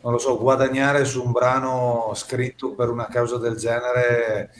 non 0.00 0.10
lo 0.10 0.18
so, 0.18 0.36
guadagnare 0.36 1.04
su 1.04 1.22
un 1.22 1.30
brano 1.30 2.10
scritto 2.16 2.74
per 2.74 2.90
una 2.90 3.06
causa 3.06 3.38
del 3.38 3.54
genere, 3.54 4.50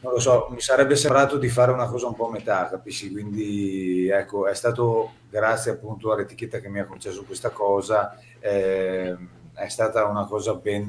non 0.00 0.14
lo 0.14 0.18
so, 0.18 0.48
mi 0.52 0.60
sarebbe 0.62 0.96
sembrato 0.96 1.36
di 1.36 1.50
fare 1.50 1.70
una 1.70 1.86
cosa 1.86 2.06
un 2.06 2.14
po' 2.14 2.28
a 2.28 2.30
metà, 2.30 2.66
capisci? 2.70 3.12
Quindi 3.12 4.08
ecco, 4.08 4.46
è 4.46 4.54
stato 4.54 5.16
grazie 5.28 5.72
appunto 5.72 6.12
all'etichetta 6.12 6.60
che 6.60 6.70
mi 6.70 6.78
ha 6.78 6.86
concesso 6.86 7.24
questa 7.24 7.50
cosa, 7.50 8.18
eh, 8.40 9.14
è 9.56 9.68
stata 9.68 10.04
una 10.04 10.26
cosa 10.26 10.54
ben, 10.54 10.88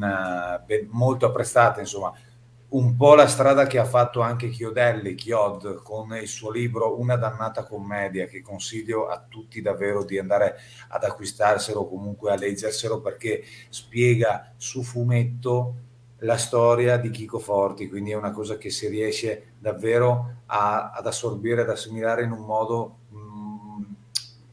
ben 0.66 0.88
molto 0.92 1.26
apprezzata, 1.26 1.80
insomma. 1.80 2.14
Un 2.70 2.98
po' 2.98 3.16
la 3.16 3.28
strada 3.28 3.66
che 3.66 3.80
ha 3.80 3.86
fatto 3.86 4.20
anche 4.20 4.50
Chiodelli, 4.50 5.16
Chiod, 5.16 5.82
con 5.84 6.14
il 6.18 6.28
suo 6.28 6.52
libro 6.52 7.00
Una 7.00 7.16
dannata 7.16 7.64
commedia, 7.64 8.26
che 8.26 8.42
consiglio 8.42 9.08
a 9.08 9.24
tutti 9.26 9.62
davvero 9.62 10.04
di 10.04 10.20
andare 10.20 10.58
ad 10.90 11.06
acquistarselo 11.06 11.80
o 11.80 11.90
comunque 11.90 12.30
a 12.30 12.36
leggerselo 12.36 13.00
perché 13.00 13.42
spiega 13.70 14.52
su 14.58 14.84
fumetto 14.84 15.76
la 16.20 16.36
storia 16.38 16.98
di 16.98 17.10
Chico 17.10 17.40
Forti, 17.40 17.88
quindi 17.88 18.12
è 18.12 18.16
una 18.16 18.32
cosa 18.32 18.58
che 18.58 18.70
si 18.70 18.88
riesce 18.88 19.54
davvero 19.60 20.42
a, 20.48 20.92
ad 20.92 21.06
assorbire, 21.06 21.62
ad 21.62 21.70
assimilare 21.70 22.24
in 22.24 22.32
un 22.32 22.44
modo 22.44 22.98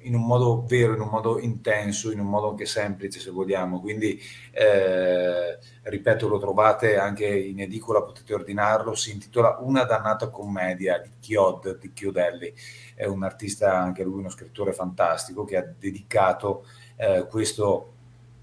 in 0.04 0.14
un 0.14 0.24
modo 0.24 0.64
vero, 0.66 0.94
in 0.94 1.00
un 1.00 1.08
modo 1.08 1.38
intenso, 1.38 2.10
in 2.10 2.20
un 2.20 2.26
modo 2.26 2.50
anche 2.50 2.66
semplice 2.66 3.20
se 3.20 3.30
vogliamo. 3.30 3.80
Quindi, 3.80 4.20
eh, 4.52 5.58
ripeto, 5.82 6.28
lo 6.28 6.38
trovate 6.38 6.96
anche 6.96 7.26
in 7.26 7.60
edicola, 7.60 8.02
potete 8.02 8.34
ordinarlo. 8.34 8.94
Si 8.94 9.12
intitola 9.12 9.58
Una 9.60 9.84
dannata 9.84 10.28
commedia 10.28 10.98
di 10.98 11.10
Chiod, 11.20 11.78
di 11.78 11.92
Chiodelli. 11.92 12.52
È 12.94 13.04
un 13.06 13.22
artista, 13.22 13.78
anche 13.78 14.04
lui, 14.04 14.20
uno 14.20 14.30
scrittore 14.30 14.72
fantastico 14.72 15.44
che 15.44 15.56
ha 15.56 15.66
dedicato 15.78 16.66
eh, 16.96 17.26
questo, 17.28 17.92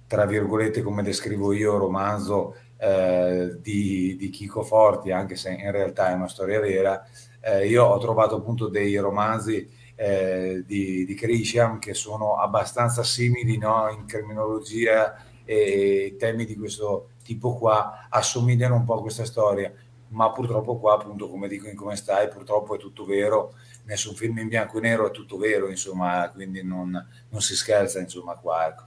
tra 0.08 0.26
virgolette, 0.26 0.82
come 0.82 1.04
descrivo 1.04 1.54
io, 1.54 1.78
romanzo 1.78 2.56
eh, 2.78 3.58
di, 3.62 4.16
di 4.18 4.30
Chico 4.30 4.64
Forti, 4.64 5.12
anche 5.12 5.36
se 5.36 5.52
in 5.52 5.72
realtà 5.72 6.10
è 6.10 6.14
una 6.14 6.28
storia 6.28 6.60
vera. 6.60 7.06
Eh, 7.40 7.68
io 7.68 7.86
ho 7.86 7.98
trovato 8.00 8.36
appunto 8.36 8.68
dei 8.68 8.96
romanzi 8.98 9.80
eh, 10.02 10.64
di, 10.66 11.06
di 11.06 11.14
Krisham 11.14 11.78
che 11.78 11.94
sono 11.94 12.38
abbastanza 12.38 13.04
simili 13.04 13.60
no? 13.60 13.88
in 13.92 14.08
criminologia 14.08 15.16
e 15.46 16.16
temi 16.18 16.44
di 16.46 16.56
questo 16.56 17.10
tipo 17.24 17.56
qua 17.56 18.08
assomigliano 18.10 18.74
un 18.74 18.84
po' 18.84 18.96
a 18.96 19.02
questa 19.02 19.26
storia 19.26 19.72
ma 20.08 20.32
purtroppo 20.32 20.80
qua 20.80 20.96
appunto 20.96 21.30
come 21.30 21.48
dico 21.48 21.68
in 21.68 21.76
come 21.76 21.96
stai 21.96 22.30
purtroppo 22.30 22.74
è 22.74 22.80
tutto 22.80 23.06
vero 23.06 23.54
nessun 23.84 24.16
film 24.16 24.40
in 24.40 24.48
bianco 24.48 24.80
e 24.80 24.82
nero 24.82 25.06
è 25.08 25.12
tutto 25.12 25.38
vero 25.38 25.70
insomma 25.70 26.32
quindi 26.34 26.64
non, 26.64 26.90
non 27.30 27.42
si 27.42 27.56
scherza 27.56 28.00
insomma 28.00 28.34
qua 28.34 28.70
ecco. 28.70 28.86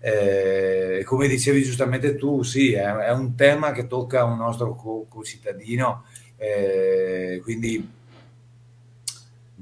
eh, 0.00 1.02
come 1.04 1.28
dicevi 1.28 1.62
giustamente 1.62 2.16
tu 2.16 2.42
sì 2.42 2.72
è, 2.72 2.86
è, 2.86 3.12
un 3.12 3.34
tema 3.34 3.72
che 3.72 3.86
tocca 3.86 4.24
un 4.24 4.38
nostro 4.38 4.74
concittadino 5.08 6.04
eh, 6.38 7.38
quindi 7.42 8.02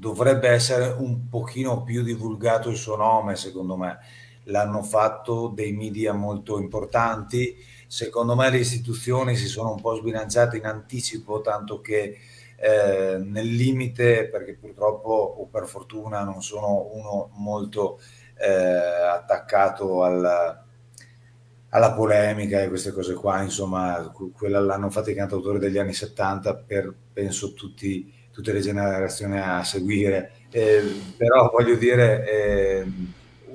dovrebbe 0.03 0.49
essere 0.49 0.93
un 0.97 1.29
pochino 1.29 1.81
più 1.83 2.03
divulgato 2.03 2.69
il 2.69 2.75
suo 2.75 2.97
nome, 2.97 3.37
secondo 3.37 3.77
me. 3.77 3.99
L'hanno 4.47 4.83
fatto 4.83 5.47
dei 5.47 5.71
media 5.71 6.11
molto 6.11 6.59
importanti, 6.59 7.55
secondo 7.87 8.35
me 8.35 8.49
le 8.49 8.57
istituzioni 8.57 9.37
si 9.37 9.47
sono 9.47 9.71
un 9.71 9.79
po' 9.79 9.95
sbilanciate 9.95 10.57
in 10.57 10.65
anticipo, 10.65 11.39
tanto 11.39 11.79
che 11.79 12.17
eh, 12.57 13.17
nel 13.17 13.47
limite, 13.47 14.27
perché 14.27 14.55
purtroppo 14.55 15.09
o 15.09 15.45
per 15.45 15.67
fortuna 15.67 16.23
non 16.23 16.43
sono 16.43 16.89
uno 16.91 17.29
molto 17.35 18.01
eh, 18.35 18.49
attaccato 18.49 20.03
al, 20.03 20.61
alla 21.69 21.93
polemica 21.93 22.61
e 22.61 22.67
queste 22.67 22.91
cose 22.91 23.13
qua, 23.13 23.41
insomma, 23.41 24.11
quella 24.33 24.59
l'hanno 24.59 24.89
fatta 24.89 25.11
i 25.11 25.15
cantautori 25.15 25.59
degli 25.59 25.77
anni 25.77 25.93
70 25.93 26.55
per 26.55 26.93
penso 27.13 27.53
tutti 27.53 28.21
tutte 28.33 28.51
le 28.51 28.59
generazioni 28.59 29.39
a 29.39 29.63
seguire, 29.63 30.31
eh, 30.49 30.81
però 31.15 31.49
voglio 31.51 31.75
dire, 31.75 32.29
eh, 32.29 32.85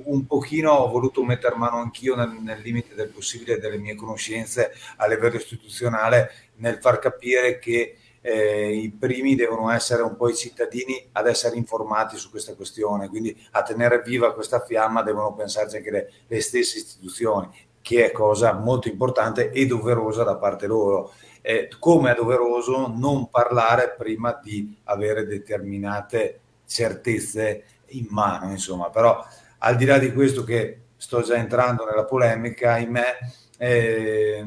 un 0.05 0.25
pochino 0.25 0.71
ho 0.71 0.89
voluto 0.89 1.23
mettere 1.23 1.55
mano 1.55 1.77
anch'io 1.77 2.15
nel, 2.15 2.29
nel 2.41 2.61
limite 2.61 2.95
del 2.95 3.09
possibile 3.09 3.59
delle 3.59 3.77
mie 3.77 3.95
conoscenze 3.95 4.71
a 4.97 5.07
livello 5.07 5.35
istituzionale 5.35 6.31
nel 6.55 6.79
far 6.79 6.99
capire 6.99 7.59
che 7.59 7.97
eh, 8.21 8.73
i 8.73 8.89
primi 8.89 9.35
devono 9.35 9.69
essere 9.69 10.01
un 10.01 10.15
po' 10.15 10.29
i 10.29 10.35
cittadini 10.35 11.09
ad 11.13 11.27
essere 11.27 11.57
informati 11.57 12.17
su 12.17 12.29
questa 12.29 12.55
questione, 12.55 13.09
quindi 13.09 13.35
a 13.51 13.63
tenere 13.63 14.01
viva 14.01 14.33
questa 14.33 14.61
fiamma 14.61 15.03
devono 15.03 15.33
pensarci 15.33 15.77
anche 15.77 15.91
le, 15.91 16.11
le 16.27 16.41
stesse 16.41 16.77
istituzioni, 16.77 17.49
che 17.81 18.05
è 18.05 18.11
cosa 18.11 18.53
molto 18.53 18.87
importante 18.87 19.51
e 19.51 19.65
doverosa 19.65 20.23
da 20.23 20.35
parte 20.35 20.67
loro 20.67 21.11
eh, 21.41 21.69
come 21.79 22.11
è 22.11 22.15
doveroso 22.15 22.87
non 22.87 23.29
parlare 23.29 23.95
prima 23.97 24.39
di 24.41 24.77
avere 24.85 25.25
determinate 25.25 26.39
certezze 26.65 27.63
in 27.87 28.07
mano, 28.09 28.51
insomma. 28.51 28.89
Però 28.89 29.25
al 29.59 29.75
di 29.75 29.85
là 29.85 29.97
di 29.97 30.13
questo 30.13 30.43
che 30.43 30.81
sto 30.95 31.21
già 31.21 31.35
entrando 31.35 31.85
nella 31.85 32.05
polemica, 32.05 32.73
ahimè, 32.73 33.17
eh, 33.57 34.43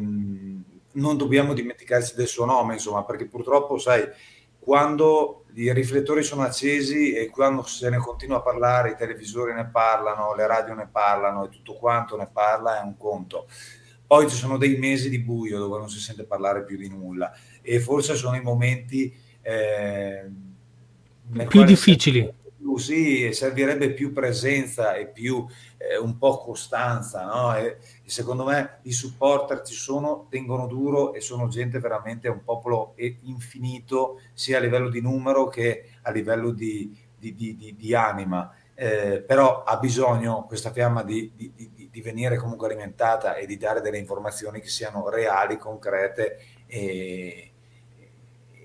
non 0.92 1.16
dobbiamo 1.16 1.54
dimenticarci 1.54 2.14
del 2.14 2.26
suo 2.26 2.44
nome, 2.44 2.74
insomma, 2.74 3.04
perché 3.04 3.26
purtroppo, 3.26 3.78
sai, 3.78 4.06
quando 4.58 5.44
i 5.54 5.72
riflettori 5.72 6.22
sono 6.22 6.42
accesi 6.42 7.14
e 7.14 7.28
quando 7.30 7.62
se 7.64 7.90
ne 7.90 7.98
continua 7.98 8.38
a 8.38 8.42
parlare, 8.42 8.90
i 8.90 8.96
televisori 8.96 9.52
ne 9.52 9.66
parlano, 9.66 10.34
le 10.34 10.46
radio 10.46 10.74
ne 10.74 10.88
parlano 10.90 11.44
e 11.44 11.48
tutto 11.48 11.74
quanto 11.74 12.16
ne 12.16 12.28
parla, 12.32 12.80
è 12.80 12.84
un 12.84 12.96
conto. 12.96 13.48
Poi 14.12 14.28
ci 14.28 14.36
sono 14.36 14.58
dei 14.58 14.76
mesi 14.76 15.08
di 15.08 15.20
buio 15.20 15.56
dove 15.56 15.78
non 15.78 15.88
si 15.88 15.98
sente 15.98 16.24
parlare 16.24 16.64
più 16.64 16.76
di 16.76 16.86
nulla 16.86 17.32
e 17.62 17.80
forse 17.80 18.14
sono 18.14 18.36
i 18.36 18.42
momenti 18.42 19.10
eh, 19.40 20.30
più 21.48 21.64
difficili. 21.64 22.30
Più, 22.58 22.76
sì, 22.76 23.32
servirebbe 23.32 23.94
più 23.94 24.12
presenza 24.12 24.96
e 24.96 25.06
più 25.06 25.46
eh, 25.78 25.96
un 25.96 26.18
po' 26.18 26.36
costanza. 26.40 27.24
No? 27.24 27.56
E, 27.56 27.78
e 28.04 28.10
secondo 28.10 28.44
me 28.44 28.80
i 28.82 28.92
supporter 28.92 29.62
ci 29.62 29.72
sono, 29.72 30.26
tengono 30.28 30.66
duro 30.66 31.14
e 31.14 31.22
sono 31.22 31.48
gente 31.48 31.78
veramente 31.78 32.28
un 32.28 32.44
popolo 32.44 32.94
infinito 33.22 34.20
sia 34.34 34.58
a 34.58 34.60
livello 34.60 34.90
di 34.90 35.00
numero 35.00 35.48
che 35.48 35.86
a 36.02 36.10
livello 36.10 36.50
di, 36.50 36.94
di, 37.18 37.34
di, 37.34 37.74
di 37.78 37.94
anima. 37.94 38.54
Eh, 38.74 39.24
però 39.26 39.62
ha 39.62 39.78
bisogno 39.78 40.44
questa 40.46 40.70
fiamma 40.70 41.02
di, 41.02 41.32
di, 41.92 42.00
di, 42.00 42.00
di, 42.00 42.00
venire 42.00 42.36
comunque 42.36 42.66
alimentata 42.66 43.36
e 43.36 43.46
di 43.46 43.58
dare 43.58 43.80
delle 43.80 43.98
informazioni 43.98 44.60
che 44.60 44.68
siano 44.68 45.08
reali, 45.08 45.58
concrete 45.58 46.38
e, 46.66 47.50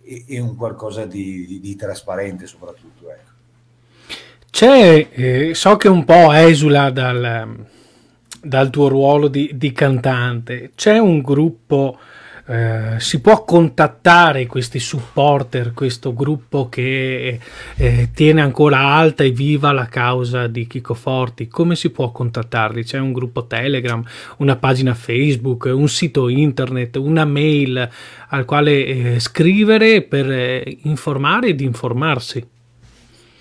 e, 0.03 0.25
e 0.27 0.39
un 0.39 0.55
qualcosa 0.55 1.05
di, 1.05 1.75
trasparente 1.75 2.47
soprattutto. 2.47 3.11
Ecco. 3.11 3.31
C'è, 4.49 5.07
eh, 5.11 5.53
so 5.53 5.77
che 5.77 5.87
un 5.87 6.05
po' 6.05 6.31
esula 6.31 6.89
dal, 6.89 7.65
dal 8.41 8.69
tuo 8.69 8.87
ruolo 8.87 9.27
di, 9.27 9.71
cantante, 9.73 10.71
c'è 10.75 10.97
un 10.97 11.21
gruppo 11.21 11.99
eh, 12.49 12.95
si 12.99 13.19
può 13.19 13.43
contattare 13.43 14.45
questi 14.45 14.79
supporter, 14.79 15.73
questo 15.73 16.13
gruppo 16.13 16.69
che 16.69 17.39
eh, 17.75 18.09
tiene 18.13 18.41
ancora 18.41 18.79
alta 18.79 19.25
e 19.25 19.31
viva 19.31 19.73
la 19.73 19.87
causa 19.87 20.47
di 20.47 20.65
Chico 20.65 20.93
Forti? 20.93 21.47
Come 21.47 21.75
si 21.75 21.89
può 21.89 22.11
contattarli? 22.11 22.83
C'è 22.83 22.99
un 22.99 23.11
gruppo 23.11 23.47
Telegram, 23.47 24.01
una 24.37 24.55
pagina 24.55 24.93
Facebook, 24.93 25.69
un 25.73 25.89
sito 25.89 26.29
internet, 26.29 26.95
una 26.95 27.25
mail 27.25 27.89
al 28.29 28.45
quale 28.45 28.85
eh, 28.85 29.19
scrivere 29.19 30.01
per 30.03 30.31
eh, 30.31 30.77
informare 30.83 31.49
ed 31.49 31.59
informarsi? 31.59 32.55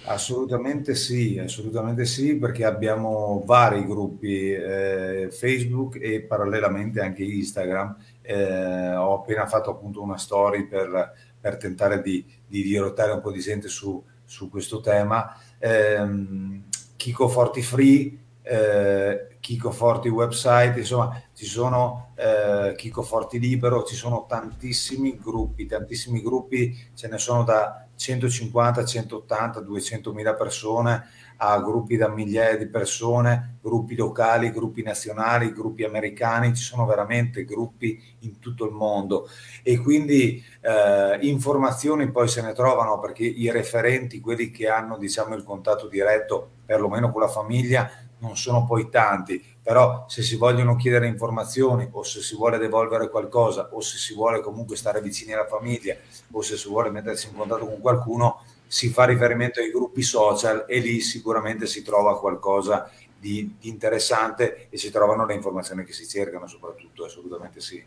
Assolutamente 0.09 0.95
sì, 0.95 1.37
assolutamente 1.37 2.05
sì, 2.05 2.37
perché 2.37 2.65
abbiamo 2.65 3.43
vari 3.45 3.85
gruppi 3.85 4.53
eh, 4.53 5.29
Facebook 5.33 5.99
e 6.01 6.21
parallelamente 6.23 7.01
anche 7.01 7.25
Instagram. 7.25 7.97
Eh, 8.27 8.95
ho 8.97 9.15
appena 9.15 9.47
fatto 9.47 9.71
appunto 9.71 10.03
una 10.03 10.19
story 10.19 10.67
per, 10.67 11.13
per 11.41 11.57
tentare 11.57 12.03
di, 12.03 12.25
di 12.47 12.63
dirottare 12.63 13.13
un 13.13 13.21
po' 13.21 13.31
di 13.31 13.41
gente 13.41 13.69
su, 13.69 14.03
su 14.25 14.51
questo 14.51 14.81
tema. 14.81 15.39
Eh, 15.59 16.61
Kiko 16.97 17.29
Forti 17.29 17.63
Free, 17.63 18.19
eh, 18.43 19.37
Kiko 19.39 19.71
Forti 19.71 20.09
website, 20.09 20.79
insomma 20.79 21.23
ci 21.33 21.47
sono 21.47 22.13
eh, 22.17 22.75
Kiko 22.77 23.03
Forti 23.03 23.39
Libero, 23.39 23.85
ci 23.85 23.95
sono 23.95 24.27
tantissimi 24.29 25.19
gruppi, 25.19 25.67
tantissimi 25.67 26.21
gruppi, 26.21 26.77
ce 26.95 27.09
ne 27.09 27.19
sono 27.19 27.45
da 27.45 27.87
150, 27.95 28.85
180, 28.85 29.61
200 29.61 30.13
mila 30.13 30.35
persone 30.35 31.05
a 31.39 31.61
gruppi 31.61 31.97
da 31.97 32.09
migliaia 32.09 32.57
di 32.57 32.67
persone, 32.67 33.59
gruppi 33.61 33.95
locali, 33.97 34.51
gruppi 34.51 34.83
nazionali, 34.83 35.53
gruppi 35.53 35.85
americani, 35.85 36.55
ci 36.55 36.63
sono 36.63 36.87
veramente 36.87 37.45
gruppi 37.45 38.01
in 38.21 38.39
tutto 38.39 38.65
il 38.65 38.73
mondo. 38.73 39.29
E 39.63 39.79
quindi 39.79 40.43
eh, 40.61 41.19
informazioni 41.21 42.11
poi 42.11 42.29
se 42.29 42.43
ne 42.43 42.53
trovano 42.53 42.99
perché 42.99 43.25
i 43.25 43.51
referenti, 43.51 44.21
quelli 44.21 44.51
che 44.51 44.69
hanno 44.69 44.97
diciamo 44.99 45.35
il 45.35 45.45
contatto 45.45 45.89
diretto 45.89 46.51
perlomeno 46.65 47.13
con 47.13 47.21
la 47.21 47.29
famiglia, 47.29 47.91
non 48.19 48.37
sono 48.37 48.65
poi 48.65 48.89
tanti, 48.89 49.43
però 49.63 50.05
se 50.09 50.23
si 50.23 50.37
vogliono 50.37 50.77
chiedere 50.77 51.07
informazioni 51.07 51.89
o 51.91 52.03
se 52.03 52.21
si 52.21 52.35
vuole 52.35 52.57
devolvere 52.57 53.11
qualcosa 53.11 53.69
o 53.73 53.81
se 53.81 53.99
si 53.99 54.15
vuole 54.15 54.41
comunque 54.41 54.77
stare 54.77 55.01
vicini 55.01 55.33
alla 55.33 55.47
famiglia 55.47 55.97
o 56.31 56.41
se 56.41 56.57
si 56.57 56.69
vuole 56.69 56.91
mettersi 56.91 57.29
in 57.29 57.35
contatto 57.35 57.67
con 57.67 57.81
qualcuno, 57.81 58.43
si 58.67 58.89
fa 58.89 59.05
riferimento 59.05 59.61
ai 59.61 59.71
gruppi 59.71 60.03
social 60.03 60.65
e 60.67 60.79
lì 60.81 61.01
sicuramente 61.01 61.67
si 61.67 61.83
trova 61.83 62.19
qualcosa 62.19 62.91
di, 63.19 63.55
di 63.59 63.69
interessante 63.69 64.67
e 64.71 64.77
si 64.77 64.91
trovano 64.91 65.27
le 65.27 65.35
informazioni 65.35 65.85
che 65.85 65.93
si 65.93 66.07
cercano 66.07 66.47
soprattutto, 66.47 67.05
assolutamente 67.05 67.61
sì. 67.61 67.83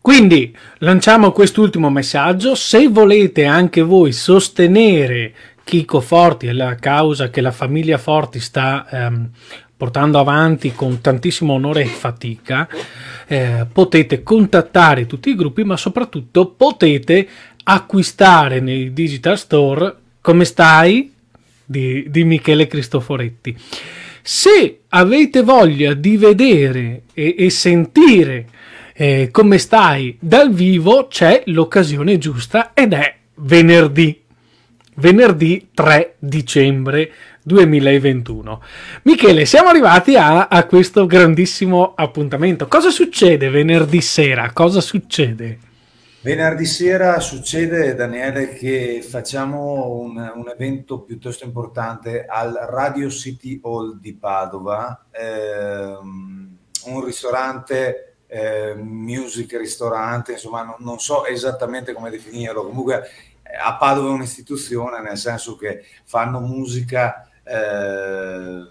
Quindi 0.00 0.54
lanciamo 0.78 1.32
quest'ultimo 1.32 1.88
messaggio, 1.88 2.54
se 2.54 2.88
volete 2.88 3.46
anche 3.46 3.80
voi 3.80 4.12
sostenere 4.12 5.34
Chico 5.64 6.00
Forti 6.00 6.46
e 6.46 6.52
la 6.52 6.74
causa 6.74 7.30
che 7.30 7.40
la 7.40 7.50
famiglia 7.50 7.96
Forti 7.96 8.38
sta 8.38 8.86
ehm, 8.90 9.30
portando 9.76 10.18
avanti 10.18 10.72
con 10.72 11.00
tantissimo 11.00 11.54
onore 11.54 11.82
e 11.82 11.86
fatica, 11.86 12.68
eh, 13.26 13.66
potete 13.70 14.22
contattare 14.22 15.06
tutti 15.06 15.30
i 15.30 15.34
gruppi, 15.34 15.64
ma 15.64 15.76
soprattutto 15.76 16.50
potete 16.50 17.26
acquistare 17.64 18.60
nei 18.60 18.92
digital 18.92 19.38
store 19.38 19.96
Come 20.20 20.44
stai? 20.44 21.12
di, 21.64 22.06
di 22.08 22.24
Michele 22.24 22.66
Cristoforetti. 22.66 23.56
Se 24.22 24.80
avete 24.88 25.42
voglia 25.42 25.94
di 25.94 26.16
vedere 26.16 27.02
e, 27.12 27.34
e 27.38 27.50
sentire 27.50 28.46
eh, 28.94 29.28
come 29.30 29.58
stai 29.58 30.16
dal 30.20 30.52
vivo, 30.52 31.08
c'è 31.08 31.42
l'occasione 31.46 32.18
giusta 32.18 32.72
ed 32.74 32.92
è 32.92 33.14
venerdì. 33.36 34.22
Venerdì 34.96 35.70
3 35.74 36.14
dicembre 36.18 37.10
2021. 37.42 38.62
Michele, 39.02 39.44
siamo 39.44 39.68
arrivati 39.68 40.14
a, 40.14 40.46
a 40.46 40.64
questo 40.66 41.04
grandissimo 41.04 41.94
appuntamento. 41.96 42.68
Cosa 42.68 42.90
succede 42.90 43.50
venerdì 43.50 44.00
sera? 44.00 44.52
Cosa 44.52 44.80
succede? 44.80 45.58
Venerdì 46.24 46.64
sera 46.64 47.20
succede, 47.20 47.94
Daniele, 47.94 48.54
che 48.54 49.04
facciamo 49.06 49.90
un, 49.90 50.16
un, 50.16 50.48
evento 50.48 51.02
piuttosto 51.02 51.44
importante 51.44 52.24
al 52.24 52.54
Radio 52.54 53.10
City 53.10 53.60
Hall 53.62 54.00
di 54.00 54.14
Padova, 54.14 55.04
ehm, 55.10 56.56
un 56.86 57.04
ristorante, 57.04 58.20
eh, 58.26 58.74
music 58.74 59.52
ristorante, 59.58 60.32
insomma 60.32 60.62
non, 60.62 60.76
non, 60.78 60.98
so 60.98 61.26
esattamente 61.26 61.92
come 61.92 62.08
definirlo, 62.08 62.64
comunque 62.64 63.02
a 63.62 63.76
Padova 63.76 64.08
è 64.08 64.12
un'istituzione, 64.12 65.02
nel 65.02 65.18
senso 65.18 65.56
che 65.56 65.84
fanno 66.04 66.40
musica 66.40 67.28
eh, 67.44 68.64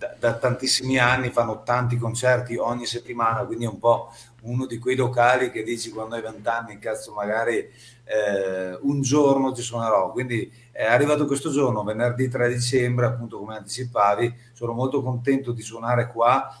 da, 0.00 0.16
da, 0.18 0.32
tantissimi 0.32 0.96
anni, 0.96 1.28
fanno 1.28 1.62
tanti 1.62 1.98
concerti 1.98 2.56
ogni 2.56 2.86
settimana, 2.86 3.44
quindi 3.44 3.66
è 3.66 3.68
un 3.68 3.78
po' 3.78 4.10
uno 4.42 4.64
di 4.64 4.78
quei 4.78 4.96
locali 4.96 5.50
che 5.50 5.62
dici 5.62 5.90
quando 5.90 6.14
hai 6.14 6.22
vent'anni, 6.22 6.78
cazzo, 6.78 7.12
magari 7.12 7.58
eh, 7.58 8.78
un 8.80 9.02
giorno 9.02 9.52
ti 9.52 9.60
suonerò. 9.60 10.10
Quindi 10.10 10.50
è 10.72 10.86
arrivato 10.86 11.26
questo 11.26 11.50
giorno, 11.50 11.84
venerdì 11.84 12.28
3 12.28 12.48
dicembre, 12.48 13.06
appunto 13.06 13.38
come 13.38 13.56
anticipavi, 13.56 14.34
sono 14.54 14.72
molto 14.72 15.02
contento 15.02 15.52
di 15.52 15.60
suonare 15.60 16.06
qua. 16.06 16.58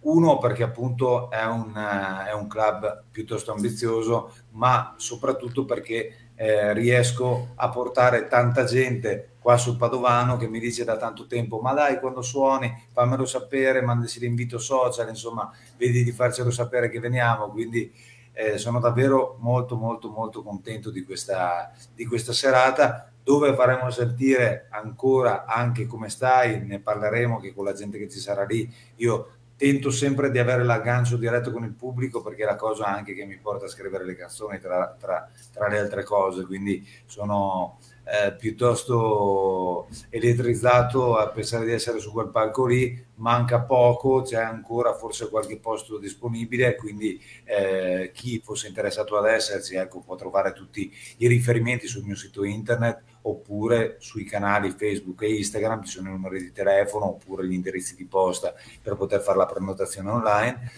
Uno 0.00 0.36
perché 0.36 0.62
appunto 0.62 1.30
è 1.30 1.44
un, 1.46 1.74
è 1.74 2.32
un 2.34 2.46
club 2.46 3.04
piuttosto 3.10 3.52
ambizioso, 3.52 4.34
ma 4.50 4.94
soprattutto 4.98 5.64
perché 5.64 6.25
eh, 6.36 6.72
riesco 6.72 7.48
a 7.56 7.68
portare 7.70 8.28
tanta 8.28 8.64
gente 8.64 9.30
qua 9.40 9.56
sul 9.56 9.76
Padovano 9.76 10.36
che 10.36 10.48
mi 10.48 10.60
dice 10.60 10.84
da 10.84 10.96
tanto 10.96 11.26
tempo 11.26 11.60
ma 11.60 11.72
dai 11.72 11.98
quando 11.98 12.22
suoni 12.22 12.72
fammelo 12.92 13.24
sapere, 13.24 13.80
mandasi 13.80 14.20
l'invito 14.20 14.58
social, 14.58 15.08
insomma 15.08 15.50
vedi 15.76 16.04
di 16.04 16.12
farcelo 16.12 16.50
sapere 16.50 16.88
che 16.88 17.00
veniamo, 17.00 17.48
quindi 17.50 17.92
eh, 18.32 18.58
sono 18.58 18.80
davvero 18.80 19.36
molto 19.40 19.76
molto 19.76 20.10
molto 20.10 20.42
contento 20.42 20.90
di 20.90 21.04
questa, 21.04 21.72
di 21.94 22.04
questa 22.04 22.32
serata 22.32 23.10
dove 23.22 23.54
faremo 23.54 23.90
sentire 23.90 24.66
ancora 24.70 25.46
anche 25.46 25.86
come 25.86 26.08
stai, 26.08 26.64
ne 26.64 26.78
parleremo 26.78 27.40
che 27.40 27.52
con 27.54 27.64
la 27.64 27.72
gente 27.72 27.98
che 27.98 28.08
ci 28.08 28.20
sarà 28.20 28.44
lì, 28.44 28.72
io 28.96 29.35
tento 29.56 29.90
sempre 29.90 30.30
di 30.30 30.38
avere 30.38 30.64
l'aggancio 30.64 31.16
diretto 31.16 31.50
con 31.50 31.64
il 31.64 31.72
pubblico 31.72 32.22
perché 32.22 32.42
è 32.42 32.46
la 32.46 32.56
cosa 32.56 32.86
anche 32.86 33.14
che 33.14 33.24
mi 33.24 33.38
porta 33.38 33.64
a 33.64 33.68
scrivere 33.68 34.04
le 34.04 34.14
canzoni 34.14 34.58
tra, 34.58 34.94
tra, 34.98 35.30
tra 35.52 35.68
le 35.68 35.78
altre 35.78 36.04
cose, 36.04 36.44
quindi 36.44 36.86
sono 37.06 37.78
eh, 38.04 38.34
piuttosto 38.34 39.88
elettrizzato 40.10 41.16
a 41.16 41.28
pensare 41.30 41.64
di 41.64 41.72
essere 41.72 41.98
su 41.98 42.12
quel 42.12 42.28
palco 42.28 42.66
lì, 42.66 43.04
manca 43.16 43.62
poco, 43.62 44.22
c'è 44.22 44.40
ancora 44.40 44.94
forse 44.94 45.28
qualche 45.28 45.58
posto 45.58 45.98
disponibile, 45.98 46.76
quindi 46.76 47.20
eh, 47.44 48.12
chi 48.14 48.40
fosse 48.44 48.68
interessato 48.68 49.16
ad 49.16 49.26
esserci 49.26 49.74
ecco, 49.74 50.00
può 50.00 50.14
trovare 50.14 50.52
tutti 50.52 50.92
i 51.18 51.26
riferimenti 51.26 51.88
sul 51.88 52.04
mio 52.04 52.14
sito 52.14 52.44
internet 52.44 53.02
oppure 53.28 53.96
sui 53.98 54.24
canali 54.24 54.70
Facebook 54.70 55.22
e 55.22 55.36
Instagram, 55.36 55.82
ci 55.82 55.90
sono 55.90 56.08
i 56.08 56.12
numeri 56.12 56.40
di 56.40 56.52
telefono 56.52 57.06
oppure 57.06 57.46
gli 57.46 57.52
indirizzi 57.52 57.94
di 57.94 58.06
posta 58.06 58.54
per 58.82 58.96
poter 58.96 59.20
fare 59.20 59.38
la 59.38 59.46
prenotazione 59.46 60.10
online. 60.10 60.72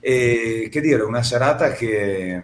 E 0.00 0.68
che 0.70 0.80
dire, 0.80 1.02
una 1.02 1.22
serata 1.22 1.72
che 1.72 2.42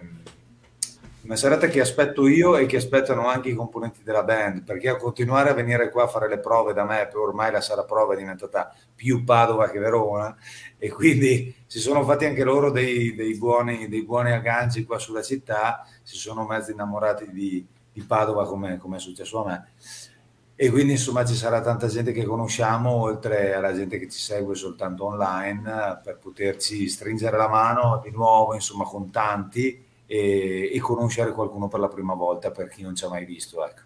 una 1.25 1.37
serata 1.37 1.69
che 1.69 1.81
aspetto 1.81 2.27
io 2.29 2.57
e 2.57 2.67
che 2.67 2.77
aspettano 2.77 3.29
anche 3.29 3.49
i 3.49 3.55
componenti 3.55 4.03
della 4.03 4.23
band, 4.23 4.63
perché 4.63 4.91
a 4.91 4.97
continuare 4.97 5.49
a 5.49 5.55
venire 5.55 5.91
qua 5.91 6.05
a 6.05 6.09
fare 6.09 6.29
le 6.29 6.39
prove 6.39 6.75
da 6.75 6.85
me, 6.85 7.09
ormai 7.15 7.51
la 7.51 7.63
sala 7.63 7.85
prova 7.85 8.13
è 8.13 8.19
diventata 8.19 8.75
più 8.95 9.25
Padova 9.25 9.71
che 9.71 9.79
Verona, 9.79 10.37
e 10.77 10.91
quindi 10.91 11.55
si 11.67 11.79
sono 11.79 12.05
fatti 12.05 12.27
anche 12.27 12.45
loro 12.45 12.71
dei, 12.71 13.15
dei, 13.15 13.39
buoni, 13.39 13.89
dei 13.89 14.05
buoni 14.05 14.33
agganci 14.33 14.85
qua 14.85 14.99
sulla 14.99 15.23
città, 15.23 15.87
si 16.03 16.17
sono 16.17 16.45
mezzi 16.45 16.73
innamorati 16.73 17.31
di, 17.31 17.67
di 17.95 18.03
Padova 18.03 18.45
come, 18.47 18.77
come 18.77 18.97
è 18.97 19.01
successo 19.01 19.43
a 19.43 19.47
me. 19.47 19.69
E 20.57 20.71
quindi 20.71 20.93
insomma 20.93 21.25
ci 21.25 21.35
sarà 21.35 21.61
tanta 21.61 21.89
gente 21.89 22.13
che 22.13 22.25
conosciamo, 22.25 22.91
oltre 22.91 23.55
alla 23.55 23.75
gente 23.75 23.99
che 23.99 24.09
ci 24.09 24.19
segue 24.19 24.55
soltanto 24.55 25.07
online, 25.07 26.01
per 26.03 26.19
poterci 26.19 26.89
stringere 26.89 27.37
la 27.37 27.49
mano 27.49 28.01
di 28.05 28.11
nuovo, 28.11 28.55
insomma, 28.55 28.85
con 28.85 29.11
tanti 29.11 29.83
e, 30.07 30.71
e, 30.73 30.79
conoscere 30.81 31.33
qualcuno 31.33 31.67
per 31.67 31.81
la 31.81 31.89
prima 31.89 32.15
volta 32.15 32.51
per 32.51 32.69
chi 32.69 32.83
non 32.83 32.95
ci 32.95 33.05
ha 33.05 33.09
mai 33.09 33.25
visto. 33.25 33.67
Ecco. 33.67 33.81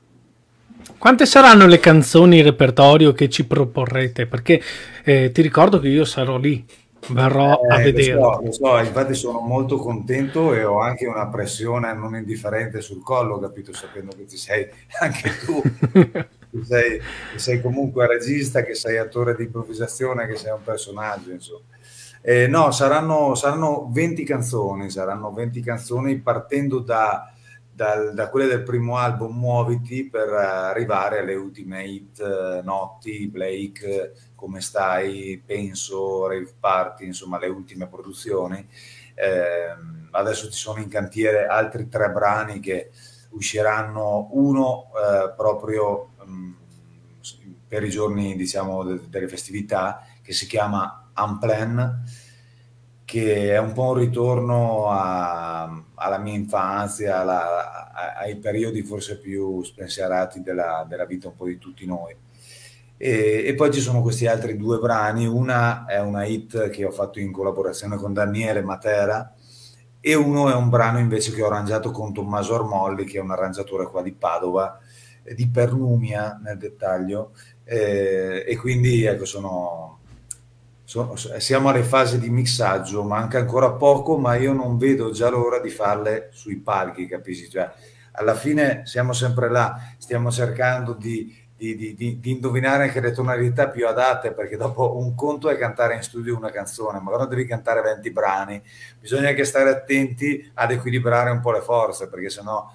Quante 0.98 1.24
saranno 1.24 1.66
le 1.66 1.78
canzoni 1.78 2.38
in 2.38 2.44
repertorio 2.44 3.12
che 3.12 3.30
ci 3.30 3.46
proporrete? 3.46 4.26
Perché 4.26 4.60
eh, 5.04 5.30
ti 5.32 5.40
ricordo 5.40 5.80
che 5.80 5.88
io 5.88 6.04
sarò 6.04 6.36
lì, 6.36 6.64
verrò 7.08 7.60
eh, 7.62 7.74
a 7.74 7.76
vedere. 7.78 8.14
Lo 8.14 8.32
so, 8.32 8.40
lo 8.42 8.52
so, 8.52 8.78
infatti 8.78 9.14
sono 9.14 9.40
molto 9.40 9.76
contento 9.76 10.54
e 10.54 10.64
ho 10.64 10.80
anche 10.80 11.06
una 11.06 11.28
pressione 11.28 11.92
non 11.94 12.16
indifferente 12.16 12.80
sul 12.80 13.02
collo, 13.02 13.38
capito? 13.38 13.72
Sapendo 13.72 14.14
che 14.16 14.26
ci 14.28 14.36
sei 14.36 14.66
anche 15.00 15.30
tu, 15.44 15.62
che, 15.92 16.28
sei, 16.64 17.00
che 17.32 17.38
sei 17.38 17.60
comunque 17.60 18.06
regista, 18.06 18.62
che 18.62 18.74
sei 18.74 18.98
attore 18.98 19.34
di 19.34 19.44
improvvisazione, 19.44 20.26
che 20.26 20.36
sei 20.36 20.52
un 20.52 20.62
personaggio, 20.62 21.30
insomma. 21.30 21.64
Eh, 22.20 22.46
no, 22.48 22.72
saranno, 22.72 23.34
saranno 23.34 23.88
20 23.90 24.24
canzoni, 24.24 24.90
saranno 24.90 25.32
20 25.32 25.62
canzoni 25.62 26.18
partendo 26.18 26.80
da, 26.80 27.32
da, 27.78 28.10
da, 28.10 28.28
quelle 28.28 28.48
del 28.48 28.64
primo 28.64 28.96
album 28.96 29.38
Muoviti 29.38 30.08
per 30.08 30.28
arrivare 30.30 31.20
alle 31.20 31.36
ultime 31.36 31.84
hit 31.84 32.18
eh, 32.18 32.60
Notti, 32.64 33.28
Blake, 33.28 34.14
Come 34.34 34.60
stai, 34.60 35.40
Penso, 35.46 36.26
Rave 36.26 36.54
Party, 36.58 37.06
insomma 37.06 37.38
le 37.38 37.46
ultime 37.46 37.86
produzioni. 37.86 38.66
Eh, 39.14 39.76
adesso 40.10 40.50
ci 40.50 40.58
sono 40.58 40.80
in 40.80 40.88
cantiere 40.88 41.46
altri 41.46 41.88
tre 41.88 42.10
brani 42.10 42.58
che 42.58 42.90
usciranno, 43.30 44.30
uno 44.32 44.90
eh, 44.96 45.32
proprio 45.36 46.14
mh, 46.24 46.32
mm, 46.32 46.52
per 47.68 47.84
i 47.84 47.90
giorni 47.90 48.34
diciamo 48.34 48.82
delle 48.82 49.28
festività 49.28 50.04
che 50.20 50.32
si 50.32 50.48
chiama 50.48 51.10
Unplan 51.14 52.02
che 53.08 53.54
è 53.54 53.58
un 53.58 53.72
po' 53.72 53.92
un 53.92 53.94
ritorno 53.94 54.90
a, 54.90 55.82
alla 55.94 56.18
mia 56.18 56.34
infanzia, 56.34 57.20
alla, 57.20 57.90
a, 57.90 58.18
ai 58.18 58.36
periodi 58.36 58.82
forse 58.82 59.18
più 59.18 59.62
spensierati 59.62 60.42
della, 60.42 60.84
della, 60.86 61.06
vita 61.06 61.28
un 61.28 61.34
po' 61.34 61.46
di 61.46 61.56
tutti 61.56 61.86
noi. 61.86 62.14
E, 62.98 63.44
e, 63.46 63.54
poi 63.54 63.72
ci 63.72 63.80
sono 63.80 64.02
questi 64.02 64.26
altri 64.26 64.58
due 64.58 64.76
brani, 64.76 65.26
una 65.26 65.86
è 65.86 65.98
una 66.02 66.26
hit 66.26 66.68
che 66.68 66.84
ho 66.84 66.90
fatto 66.90 67.18
in 67.18 67.32
collaborazione 67.32 67.96
con 67.96 68.12
Daniele 68.12 68.60
Matera 68.60 69.32
e 70.00 70.14
uno 70.14 70.50
è 70.50 70.54
un 70.54 70.68
brano 70.68 70.98
invece 70.98 71.32
che 71.32 71.40
ho 71.40 71.46
arrangiato 71.46 71.90
con 71.90 72.12
Tommaso 72.12 72.56
Armolli, 72.56 73.04
che 73.06 73.16
è 73.16 73.22
un 73.22 73.30
arrangiatore 73.30 73.86
qua 73.86 74.02
di 74.02 74.12
Padova, 74.12 74.78
di 75.34 75.48
Pernumia 75.48 76.38
nel 76.44 76.58
dettaglio, 76.58 77.32
eh, 77.64 78.44
e 78.46 78.56
quindi 78.58 79.04
ecco 79.04 79.24
sono 79.24 79.97
siamo 80.88 81.68
alle 81.68 81.82
fasi 81.82 82.18
di 82.18 82.30
mixaggio, 82.30 83.04
manca 83.04 83.38
ancora 83.38 83.72
poco, 83.72 84.16
ma 84.16 84.36
io 84.36 84.54
non 84.54 84.78
vedo 84.78 85.10
già 85.10 85.28
l'ora 85.28 85.60
di 85.60 85.68
farle 85.68 86.30
sui 86.32 86.56
palchi, 86.56 87.06
capisci? 87.06 87.50
Cioè, 87.50 87.70
alla 88.12 88.34
fine 88.34 88.86
siamo 88.86 89.12
sempre 89.12 89.50
là, 89.50 89.78
stiamo 89.98 90.30
cercando 90.30 90.94
di, 90.94 91.36
di, 91.54 91.76
di, 91.76 91.94
di, 91.94 92.30
indovinare 92.30 92.84
anche 92.84 93.00
le 93.00 93.12
tonalità 93.12 93.68
più 93.68 93.86
adatte, 93.86 94.32
perché 94.32 94.56
dopo 94.56 94.96
un 94.96 95.14
conto 95.14 95.50
è 95.50 95.58
cantare 95.58 95.94
in 95.94 96.02
studio 96.02 96.34
una 96.34 96.50
canzone, 96.50 97.00
ma 97.00 97.10
quando 97.10 97.26
devi 97.26 97.44
cantare 97.44 97.82
20 97.82 98.10
brani, 98.10 98.62
bisogna 98.98 99.28
anche 99.28 99.44
stare 99.44 99.68
attenti 99.68 100.50
ad 100.54 100.70
equilibrare 100.70 101.28
un 101.28 101.40
po' 101.40 101.52
le 101.52 101.60
forze, 101.60 102.08
perché 102.08 102.30
sennò 102.30 102.66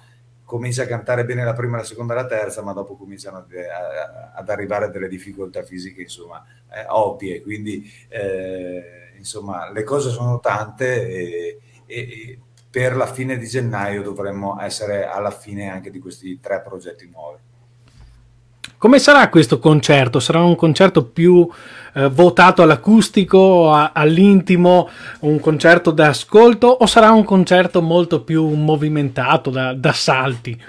comincia 0.54 0.84
a 0.84 0.86
cantare 0.86 1.24
bene 1.24 1.42
la 1.42 1.52
prima, 1.52 1.78
la 1.78 1.82
seconda 1.82 2.12
e 2.12 2.16
la 2.16 2.26
terza, 2.26 2.62
ma 2.62 2.72
dopo 2.72 2.94
cominciano 2.96 3.38
a, 3.38 3.42
a, 3.42 4.32
ad 4.36 4.48
arrivare 4.48 4.88
delle 4.88 5.08
difficoltà 5.08 5.64
fisiche, 5.64 6.02
insomma, 6.02 6.46
eh, 6.72 6.84
ovvie. 6.90 7.42
Quindi, 7.42 7.90
eh, 8.08 9.14
insomma, 9.16 9.68
le 9.72 9.82
cose 9.82 10.10
sono 10.10 10.38
tante 10.38 11.08
e, 11.08 11.58
e, 11.86 11.98
e, 11.98 12.38
per 12.70 12.94
la 12.94 13.06
fine 13.06 13.36
di 13.36 13.48
gennaio 13.48 14.02
dovremmo 14.02 14.60
essere 14.60 15.06
alla 15.06 15.32
fine 15.32 15.70
anche 15.70 15.90
di 15.90 15.98
questi 15.98 16.38
tre 16.38 16.62
progetti 16.62 17.08
nuovi. 17.10 17.38
Come 18.78 18.98
sarà 18.98 19.28
questo 19.28 19.58
concerto? 19.58 20.20
Sarà 20.20 20.42
un 20.42 20.56
concerto 20.56 21.04
più 21.04 21.48
eh, 21.94 22.08
votato 22.08 22.62
all'acustico, 22.62 23.70
a, 23.72 23.92
all'intimo, 23.94 24.88
un 25.20 25.40
concerto 25.40 25.90
da 25.90 26.08
ascolto 26.08 26.66
o 26.66 26.86
sarà 26.86 27.10
un 27.10 27.24
concerto 27.24 27.80
molto 27.80 28.22
più 28.22 28.46
movimentato 28.48 29.50
da, 29.50 29.72
da 29.74 29.92
salti? 29.92 30.60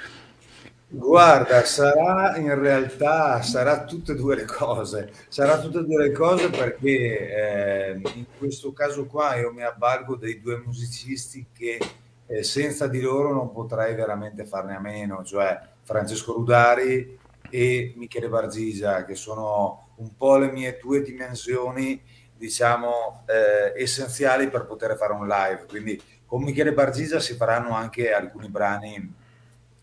Guarda, 0.87 1.65
sarà 1.65 2.37
in 2.37 2.57
realtà 2.57 3.41
sarà 3.41 3.83
tutte 3.83 4.13
e 4.13 4.15
due 4.15 4.35
le 4.35 4.45
cose. 4.45 5.11
Sarà 5.27 5.59
tutte 5.59 5.79
e 5.79 5.83
due 5.83 6.07
le 6.07 6.11
cose 6.13 6.49
perché 6.49 7.97
eh, 7.97 8.01
in 8.13 8.25
questo 8.37 8.71
caso 8.71 9.05
qua 9.05 9.35
io 9.35 9.51
mi 9.51 9.63
avvalgo 9.63 10.15
dei 10.15 10.39
due 10.39 10.61
musicisti 10.63 11.47
che 11.53 11.79
eh, 12.27 12.43
senza 12.43 12.87
di 12.87 13.01
loro 13.01 13.33
non 13.33 13.51
potrei 13.51 13.93
veramente 13.93 14.45
farne 14.45 14.75
a 14.75 14.79
meno, 14.79 15.23
cioè 15.25 15.59
Francesco 15.83 16.33
Rudari 16.33 17.23
e 17.49 17.93
Michele 17.95 18.29
Barzisa, 18.29 19.05
che 19.05 19.15
sono 19.15 19.93
un 19.97 20.15
po' 20.15 20.37
le 20.37 20.51
mie 20.51 20.79
due 20.81 21.01
dimensioni, 21.01 22.01
diciamo, 22.37 23.23
eh, 23.27 23.81
essenziali 23.81 24.49
per 24.49 24.65
poter 24.65 24.95
fare 24.97 25.13
un 25.13 25.27
live. 25.27 25.65
Quindi 25.67 26.01
con 26.25 26.43
Michele 26.43 26.73
Barzisa 26.73 27.19
si 27.19 27.35
faranno 27.35 27.73
anche 27.73 28.11
alcuni 28.11 28.49
brani 28.49 29.13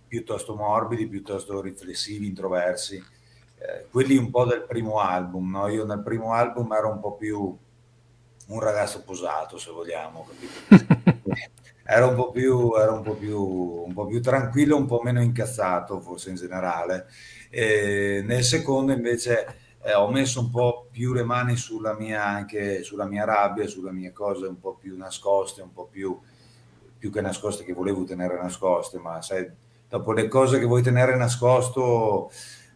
piuttosto 0.06 0.54
morbidi, 0.54 1.06
piuttosto 1.06 1.60
riflessivi, 1.60 2.26
introversi. 2.26 3.02
Eh, 3.58 3.86
quelli 3.90 4.16
un 4.16 4.30
po' 4.30 4.44
del 4.44 4.64
primo 4.66 4.98
album, 4.98 5.50
no? 5.50 5.68
Io 5.68 5.86
nel 5.86 6.02
primo 6.02 6.34
album 6.34 6.72
ero 6.72 6.90
un 6.90 7.00
po' 7.00 7.14
più 7.14 7.56
un 8.48 8.60
ragazzo 8.60 9.02
posato, 9.02 9.56
se 9.56 9.70
vogliamo, 9.70 10.26
era 11.84 12.06
un 12.06 12.14
po' 12.14 12.30
più, 12.30 12.74
era 12.76 12.92
un 12.92 13.02
po 13.02 13.14
più, 13.14 13.40
un 13.40 13.92
po' 13.92 14.06
più 14.06 14.20
tranquillo, 14.20 14.76
un 14.76 14.86
po' 14.86 15.00
meno 15.02 15.22
incazzato, 15.22 16.00
forse 16.00 16.30
in 16.30 16.36
generale. 16.36 17.06
E 17.54 18.22
nel 18.24 18.44
secondo 18.44 18.92
invece 18.92 19.56
eh, 19.82 19.92
ho 19.92 20.10
messo 20.10 20.40
un 20.40 20.48
po' 20.48 20.88
più 20.90 21.12
le 21.12 21.22
mani 21.22 21.54
sulla 21.56 21.92
mia, 21.92 22.24
anche 22.24 22.82
sulla 22.82 23.04
mia 23.04 23.26
rabbia, 23.26 23.66
sulle 23.66 23.92
mie 23.92 24.10
cose 24.10 24.46
un 24.46 24.58
po' 24.58 24.74
più 24.74 24.96
nascoste, 24.96 25.60
un 25.60 25.70
po' 25.70 25.86
più, 25.86 26.18
più 26.96 27.12
che 27.12 27.20
nascoste 27.20 27.64
che 27.64 27.74
volevo 27.74 28.04
tenere 28.04 28.40
nascoste, 28.40 28.98
ma 28.98 29.20
sai, 29.20 29.50
dopo 29.86 30.12
le 30.12 30.28
cose 30.28 30.58
che 30.58 30.64
vuoi 30.64 30.80
tenere 30.80 31.14
nascosto 31.14 32.30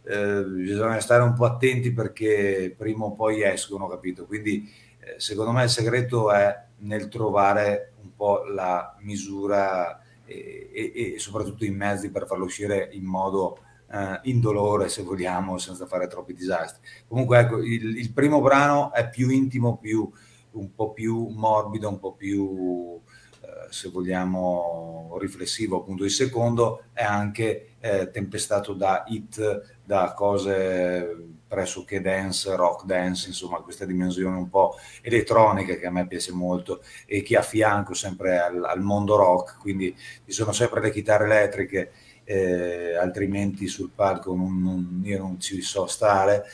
eh, 0.05 0.45
bisogna 0.45 1.01
stare 1.01 1.22
un 1.22 1.33
po' 1.33 1.47
attenti 1.47 1.91
perché 1.93 2.74
prima 2.77 3.07
o 3.07 3.14
poi 3.14 3.43
escono, 3.43 3.87
capito? 3.89 4.27
Quindi 4.27 4.70
eh, 4.99 5.14
secondo 5.16 5.53
me 5.53 5.62
il 5.62 5.70
segreto 5.70 6.31
è 6.31 6.55
nel 6.81 7.09
trovare 7.09 7.93
un 8.03 8.14
po' 8.14 8.45
la 8.45 8.95
misura 9.01 10.03
e, 10.27 10.70
e, 10.70 11.14
e 11.14 11.18
soprattutto 11.18 11.64
i 11.64 11.70
mezzi 11.70 12.11
per 12.11 12.27
farlo 12.27 12.45
uscire 12.45 12.91
in 12.93 13.05
modo 13.05 13.61
eh, 13.91 14.20
indolore, 14.24 14.89
se 14.89 15.03
vogliamo, 15.03 15.59
senza 15.59 15.87
fare 15.87 16.07
troppi 16.07 16.34
disastri. 16.34 16.87
Comunque, 17.07 17.39
ecco, 17.39 17.59
il, 17.62 17.97
il, 17.99 18.12
primo 18.12 18.41
brano 18.41 18.93
è 18.93 19.09
più 19.09 19.30
intimo, 19.30 19.78
più, 19.78 20.11
un 20.53 20.74
po' 20.74 20.93
più 20.93 21.28
morbido, 21.28 21.89
un 21.89 21.99
po' 21.99 22.12
più, 22.12 23.01
eh, 23.41 23.70
se 23.70 23.89
vogliamo, 23.91 25.16
riflessivo. 25.20 25.78
Appunto, 25.78 26.05
il 26.05 26.11
secondo 26.11 26.84
è 26.93 27.05
anche 27.05 27.76
eh, 27.80 28.11
tempestato 28.11 28.72
da 28.72 29.05
hit, 29.07 29.78
da 29.84 30.12
cose 30.14 31.34
pressoché 31.47 32.01
dance, 32.01 32.55
rock 32.57 32.84
dance, 32.84 33.28
insomma 33.28 33.61
questa 33.61 33.84
dimensione 33.84 34.37
un 34.37 34.49
po' 34.49 34.76
elettronica 35.01 35.76
che 35.76 35.87
a 35.87 35.91
me 35.91 36.07
piace 36.07 36.32
molto 36.32 36.82
e 37.07 37.22
che 37.22 37.37
affianco 37.37 37.95
sempre 37.95 38.39
al, 38.39 38.64
al 38.64 38.82
mondo 38.82 39.16
rock, 39.16 39.59
quindi 39.61 39.95
ci 39.97 40.32
sono 40.32 40.51
sempre 40.53 40.80
le 40.80 40.91
chitarre 40.91 41.24
elettriche 41.24 41.93
eh, 42.27 42.97
altrimenti 42.97 43.68
sul 43.68 43.91
palco 43.95 44.35
non, 44.35 44.61
non, 44.61 45.01
io 45.05 45.18
non 45.18 45.41
ci 45.41 45.62
so 45.62 45.87
stare, 45.87 46.45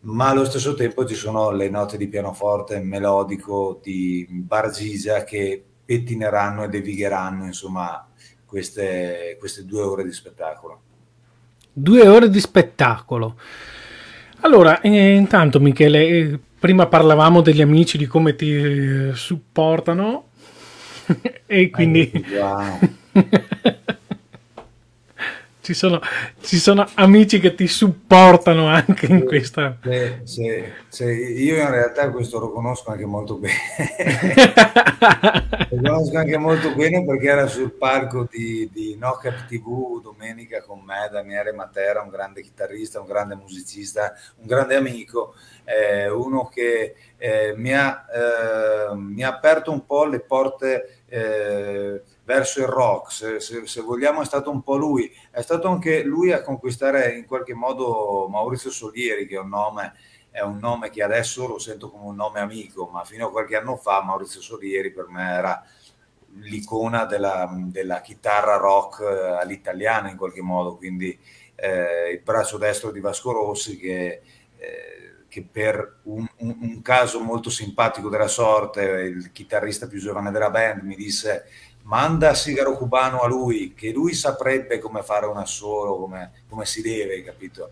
ma 0.00 0.28
allo 0.28 0.44
stesso 0.44 0.74
tempo 0.74 1.06
ci 1.06 1.14
sono 1.14 1.50
le 1.50 1.70
note 1.70 1.96
di 1.96 2.08
pianoforte 2.08 2.80
melodico 2.80 3.78
di 3.82 4.26
Bargisa 4.28 5.22
che 5.22 5.62
pettineranno 5.84 6.64
e 6.64 6.68
devigheranno 6.68 7.46
insomma 7.46 8.06
queste, 8.44 9.36
queste 9.38 9.64
due 9.64 9.82
ore 9.82 10.04
di 10.04 10.12
spettacolo. 10.12 10.80
Due 11.72 12.08
ore 12.08 12.28
di 12.28 12.40
spettacolo. 12.40 13.36
Allora, 14.40 14.80
eh, 14.80 15.14
intanto 15.14 15.60
Michele, 15.60 16.06
eh, 16.06 16.38
prima 16.58 16.86
parlavamo 16.86 17.40
degli 17.40 17.60
amici, 17.60 17.98
di 17.98 18.06
come 18.06 18.34
ti 18.34 18.52
eh, 18.52 19.14
supportano 19.14 20.28
e 21.46 21.70
quindi... 21.70 22.10
Wow. 22.32 22.78
ci 25.68 25.74
sono, 25.74 26.00
ci 26.40 26.56
sono, 26.56 26.88
amici 26.94 27.40
che 27.40 27.54
ti 27.54 27.66
supportano 27.66 28.68
anche 28.68 29.04
in 29.04 29.26
questa. 29.26 29.76
Sì, 29.82 30.20
sì, 30.24 30.64
sì, 30.88 31.04
io 31.04 31.56
in 31.56 31.70
realtà 31.70 32.10
questo 32.10 32.38
lo 32.38 32.50
conosco 32.50 32.90
anche 32.90 33.04
molto 33.04 33.36
bene. 33.36 33.54
lo 35.68 35.76
conosco 35.76 36.16
anche 36.16 36.38
molto 36.38 36.74
bene 36.74 37.04
perché 37.04 37.26
era 37.26 37.46
sul 37.46 37.72
palco 37.72 38.26
di, 38.30 38.70
di 38.72 38.96
NoCap 38.98 39.46
TV 39.46 40.00
domenica 40.00 40.62
con 40.62 40.80
me, 40.80 41.06
Daniele 41.12 41.52
Matera, 41.52 42.00
un 42.00 42.08
grande 42.08 42.40
chitarrista, 42.40 43.00
un 43.00 43.06
grande 43.06 43.34
musicista, 43.34 44.14
un 44.36 44.46
grande 44.46 44.74
amico, 44.74 45.34
eh, 45.64 46.08
uno 46.08 46.48
che 46.48 46.94
eh, 47.18 47.52
mi, 47.56 47.74
ha, 47.74 48.06
eh, 48.10 48.94
mi, 48.94 49.22
ha, 49.22 49.28
aperto 49.28 49.70
un 49.70 49.84
po' 49.84 50.06
le 50.06 50.20
porte 50.20 50.97
eh, 51.08 52.02
verso 52.24 52.60
il 52.60 52.66
rock, 52.66 53.10
se, 53.10 53.40
se, 53.40 53.66
se, 53.66 53.80
vogliamo 53.80 54.20
è 54.20 54.24
stato 54.24 54.50
un 54.50 54.62
po' 54.62 54.76
lui, 54.76 55.10
è 55.30 55.40
stato 55.40 55.68
anche 55.68 56.02
lui 56.02 56.32
a 56.32 56.42
conquistare 56.42 57.16
in 57.16 57.26
qualche 57.26 57.54
modo 57.54 58.28
Maurizio 58.28 58.70
Solieri, 58.70 59.26
che 59.26 59.36
è 59.36 59.40
un 59.40 59.48
nome, 59.48 59.94
è 60.30 60.42
un 60.42 60.58
nome 60.58 60.90
che 60.90 61.02
adesso 61.02 61.46
lo 61.46 61.58
sento 61.58 61.90
come 61.90 62.04
un 62.04 62.16
nome 62.16 62.40
amico, 62.40 62.86
ma 62.92 63.04
fino 63.04 63.26
a 63.26 63.30
qualche 63.30 63.56
anno 63.56 63.76
fa 63.76 64.02
Maurizio 64.02 64.40
Solieri 64.42 64.92
per 64.92 65.08
me 65.08 65.32
era 65.32 65.64
l'icona 66.40 67.06
della, 67.06 67.50
della 67.56 68.02
chitarra 68.02 68.56
rock 68.56 69.00
eh, 69.00 69.40
all'italiana 69.40 70.10
in 70.10 70.16
qualche 70.18 70.42
modo, 70.42 70.76
quindi 70.76 71.18
eh, 71.54 72.10
il 72.12 72.20
braccio 72.20 72.58
destro 72.58 72.90
di 72.90 73.00
Vasco 73.00 73.32
Rossi 73.32 73.78
che... 73.78 74.22
Eh, 74.58 75.02
che 75.28 75.46
per 75.50 76.00
un, 76.04 76.26
un, 76.38 76.56
un, 76.60 76.82
caso 76.82 77.20
molto 77.20 77.50
simpatico 77.50 78.08
della 78.08 78.28
sorte, 78.28 78.82
il 78.82 79.30
chitarrista 79.30 79.86
più 79.86 80.00
giovane 80.00 80.30
della 80.30 80.50
band 80.50 80.82
mi 80.82 80.96
disse 80.96 81.44
manda 81.82 82.34
Sigaro 82.34 82.76
Cubano 82.76 83.20
a 83.20 83.26
lui, 83.26 83.72
che 83.74 83.92
lui 83.92 84.12
saprebbe 84.12 84.78
come 84.78 85.02
fare 85.02 85.26
un 85.26 85.38
assolo, 85.38 85.98
come, 85.98 86.32
come 86.48 86.66
si 86.66 86.82
deve, 86.82 87.22
capito? 87.22 87.70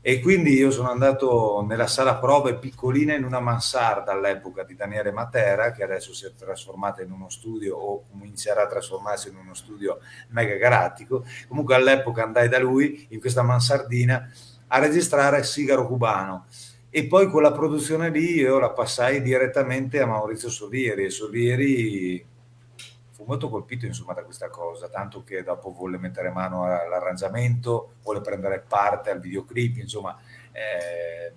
E 0.00 0.20
quindi 0.20 0.52
io 0.52 0.70
sono 0.70 0.90
andato 0.90 1.64
nella 1.66 1.86
sala 1.86 2.16
prove 2.16 2.56
piccolina 2.56 3.14
in 3.14 3.24
una 3.24 3.40
mansarda 3.40 4.12
all'epoca 4.12 4.62
di 4.62 4.74
Daniele 4.74 5.10
Matera, 5.10 5.72
che 5.72 5.82
adesso 5.82 6.14
si 6.14 6.24
è 6.24 6.32
trasformata 6.34 7.02
in 7.02 7.10
uno 7.10 7.28
studio 7.28 7.76
o 7.76 8.04
comincerà 8.10 8.62
a 8.62 8.66
trasformarsi 8.68 9.28
in 9.28 9.36
uno 9.36 9.54
studio 9.54 9.98
mega 10.28 10.54
galattico. 10.54 11.24
Comunque 11.48 11.74
all'epoca 11.74 12.22
andai 12.22 12.48
da 12.48 12.58
lui 12.58 13.06
in 13.10 13.18
questa 13.20 13.42
mansardina 13.42 14.30
a 14.68 14.78
registrare 14.78 15.42
Sigaro 15.42 15.86
Cubano. 15.86 16.46
E 16.90 17.06
poi 17.06 17.28
quella 17.28 17.52
produzione 17.52 18.08
lì 18.08 18.36
io 18.36 18.58
la 18.58 18.70
passai 18.70 19.20
direttamente 19.20 20.00
a 20.00 20.06
Maurizio 20.06 20.48
Solieri 20.48 21.04
e 21.04 21.10
Solieri 21.10 22.26
fu 23.10 23.24
molto 23.26 23.50
colpito 23.50 23.84
insomma 23.84 24.14
da 24.14 24.22
questa 24.22 24.48
cosa, 24.48 24.88
tanto 24.88 25.22
che 25.22 25.42
dopo 25.42 25.70
volle 25.72 25.98
mettere 25.98 26.30
mano 26.30 26.64
all'arrangiamento, 26.64 27.96
vuole 28.02 28.22
prendere 28.22 28.64
parte 28.66 29.10
al 29.10 29.20
videoclip, 29.20 29.76
insomma 29.76 30.16
eh, 30.52 31.32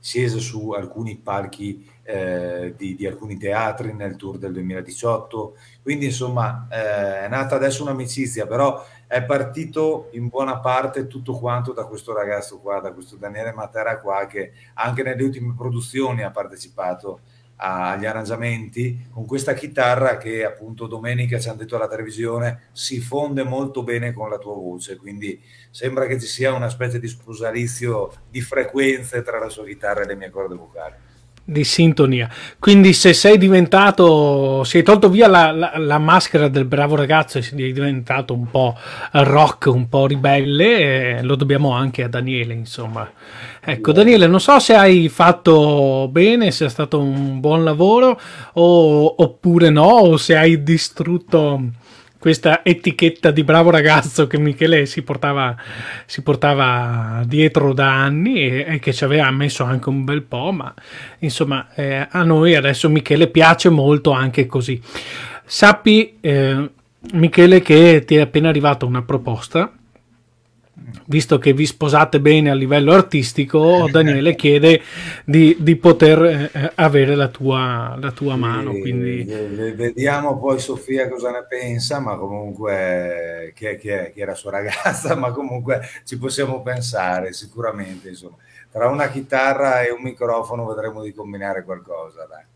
scese 0.00 0.40
su 0.40 0.70
alcuni 0.70 1.16
palchi 1.18 1.88
eh, 2.02 2.74
di, 2.76 2.96
di, 2.96 3.06
alcuni 3.06 3.38
teatri 3.38 3.92
nel 3.92 4.16
tour 4.16 4.38
del 4.38 4.52
2018, 4.54 5.56
quindi 5.82 6.06
insomma 6.06 6.66
eh, 6.68 7.26
è 7.26 7.28
nata 7.28 7.54
adesso 7.54 7.84
un'amicizia, 7.84 8.48
però 8.48 8.84
è 9.12 9.22
partito 9.24 10.08
in 10.12 10.28
buona 10.28 10.58
parte 10.60 11.06
tutto 11.06 11.38
quanto 11.38 11.74
da 11.74 11.84
questo 11.84 12.14
ragazzo 12.14 12.60
qua, 12.60 12.80
da 12.80 12.94
questo 12.94 13.16
Daniele 13.16 13.52
Matera 13.52 14.00
qua, 14.00 14.24
che 14.24 14.52
anche 14.72 15.02
nelle 15.02 15.22
ultime 15.22 15.52
produzioni 15.54 16.22
ha 16.22 16.30
partecipato 16.30 17.20
agli 17.56 18.06
arrangiamenti 18.06 19.08
con 19.10 19.26
questa 19.26 19.52
chitarra 19.52 20.16
che 20.16 20.46
appunto 20.46 20.86
domenica 20.86 21.38
ci 21.38 21.50
hanno 21.50 21.58
detto 21.58 21.76
alla 21.76 21.88
televisione 21.88 22.70
si 22.72 23.00
fonde 23.00 23.42
molto 23.42 23.82
bene 23.82 24.14
con 24.14 24.30
la 24.30 24.38
tua 24.38 24.54
voce. 24.54 24.96
Quindi 24.96 25.38
sembra 25.70 26.06
che 26.06 26.18
ci 26.18 26.26
sia 26.26 26.54
una 26.54 26.70
specie 26.70 26.98
di 26.98 27.06
sposalizio 27.06 28.14
di 28.30 28.40
frequenze 28.40 29.20
tra 29.20 29.38
la 29.38 29.50
sua 29.50 29.66
chitarra 29.66 30.04
e 30.04 30.06
le 30.06 30.16
mie 30.16 30.30
corde 30.30 30.54
vocali 30.54 30.94
di 31.44 31.64
sintonia. 31.64 32.28
Quindi 32.58 32.92
se 32.92 33.12
sei 33.12 33.36
diventato, 33.38 34.62
si 34.64 34.78
è 34.78 34.82
tolto 34.82 35.08
via 35.08 35.28
la, 35.28 35.50
la, 35.50 35.72
la, 35.76 35.98
maschera 35.98 36.48
del 36.48 36.64
bravo 36.64 36.94
ragazzo 36.94 37.38
e 37.38 37.42
sei 37.42 37.72
diventato 37.72 38.32
un 38.32 38.50
po' 38.50 38.76
rock, 39.10 39.66
un 39.66 39.88
po' 39.88 40.06
ribelle, 40.06 41.18
eh, 41.18 41.22
lo 41.22 41.34
dobbiamo 41.34 41.72
anche 41.72 42.04
a 42.04 42.08
Daniele, 42.08 42.54
insomma. 42.54 43.10
Ecco, 43.64 43.92
Daniele, 43.92 44.26
non 44.26 44.40
so 44.40 44.58
se 44.58 44.74
hai 44.74 45.08
fatto 45.08 46.08
bene, 46.10 46.50
se 46.50 46.66
è 46.66 46.68
stato 46.68 47.00
un 47.00 47.40
buon 47.40 47.64
lavoro 47.64 48.20
o, 48.54 49.22
oppure 49.22 49.70
no, 49.70 49.84
o 49.84 50.16
se 50.16 50.36
hai 50.36 50.62
distrutto 50.62 51.60
questa 52.22 52.60
etichetta 52.62 53.32
di 53.32 53.42
bravo 53.42 53.70
ragazzo 53.70 54.28
che 54.28 54.38
Michele 54.38 54.86
si 54.86 55.02
portava, 55.02 55.56
si 56.06 56.22
portava 56.22 57.24
dietro 57.26 57.72
da 57.72 58.00
anni 58.00 58.48
e, 58.48 58.64
e, 58.68 58.78
che 58.78 58.92
ci 58.92 59.02
aveva 59.02 59.28
messo 59.32 59.64
anche 59.64 59.88
un 59.88 60.04
bel 60.04 60.22
po', 60.22 60.52
ma 60.52 60.72
insomma 61.18 61.74
eh, 61.74 62.06
a 62.08 62.22
noi 62.22 62.54
adesso 62.54 62.88
Michele 62.88 63.26
piace 63.26 63.70
molto 63.70 64.12
anche 64.12 64.46
così. 64.46 64.80
Sappi, 65.44 66.18
eh, 66.20 66.70
Michele, 67.14 67.60
che 67.60 68.04
ti 68.06 68.14
è 68.14 68.20
appena 68.20 68.50
arrivata 68.50 68.86
una 68.86 69.02
proposta 69.02 69.72
visto 71.06 71.38
che 71.38 71.52
vi 71.52 71.66
sposate 71.66 72.20
bene 72.20 72.50
a 72.50 72.54
livello 72.54 72.92
artistico, 72.92 73.88
Daniele 73.90 74.34
chiede 74.36 74.82
di, 75.24 75.56
di 75.58 75.76
poter 75.76 76.50
eh, 76.52 76.72
avere 76.74 77.14
la 77.14 77.28
tua, 77.28 77.96
la 78.00 78.10
tua 78.12 78.36
mano. 78.36 78.72
Quindi... 78.72 79.22
Vediamo 79.22 80.38
poi 80.38 80.58
Sofia 80.58 81.08
cosa 81.08 81.30
ne 81.30 81.44
pensa, 81.48 82.00
ma 82.00 82.16
comunque 82.16 83.52
che, 83.54 83.76
che, 83.76 84.12
che 84.14 84.20
era 84.20 84.34
sua 84.34 84.52
ragazza, 84.52 85.14
ma 85.16 85.30
comunque 85.32 85.80
ci 86.04 86.18
possiamo 86.18 86.62
pensare 86.62 87.32
sicuramente. 87.32 88.08
Insomma. 88.08 88.36
Tra 88.70 88.88
una 88.88 89.08
chitarra 89.08 89.82
e 89.82 89.90
un 89.90 90.02
microfono 90.02 90.64
vedremo 90.64 91.02
di 91.02 91.12
combinare 91.12 91.62
qualcosa. 91.62 92.26
Dai. 92.26 92.51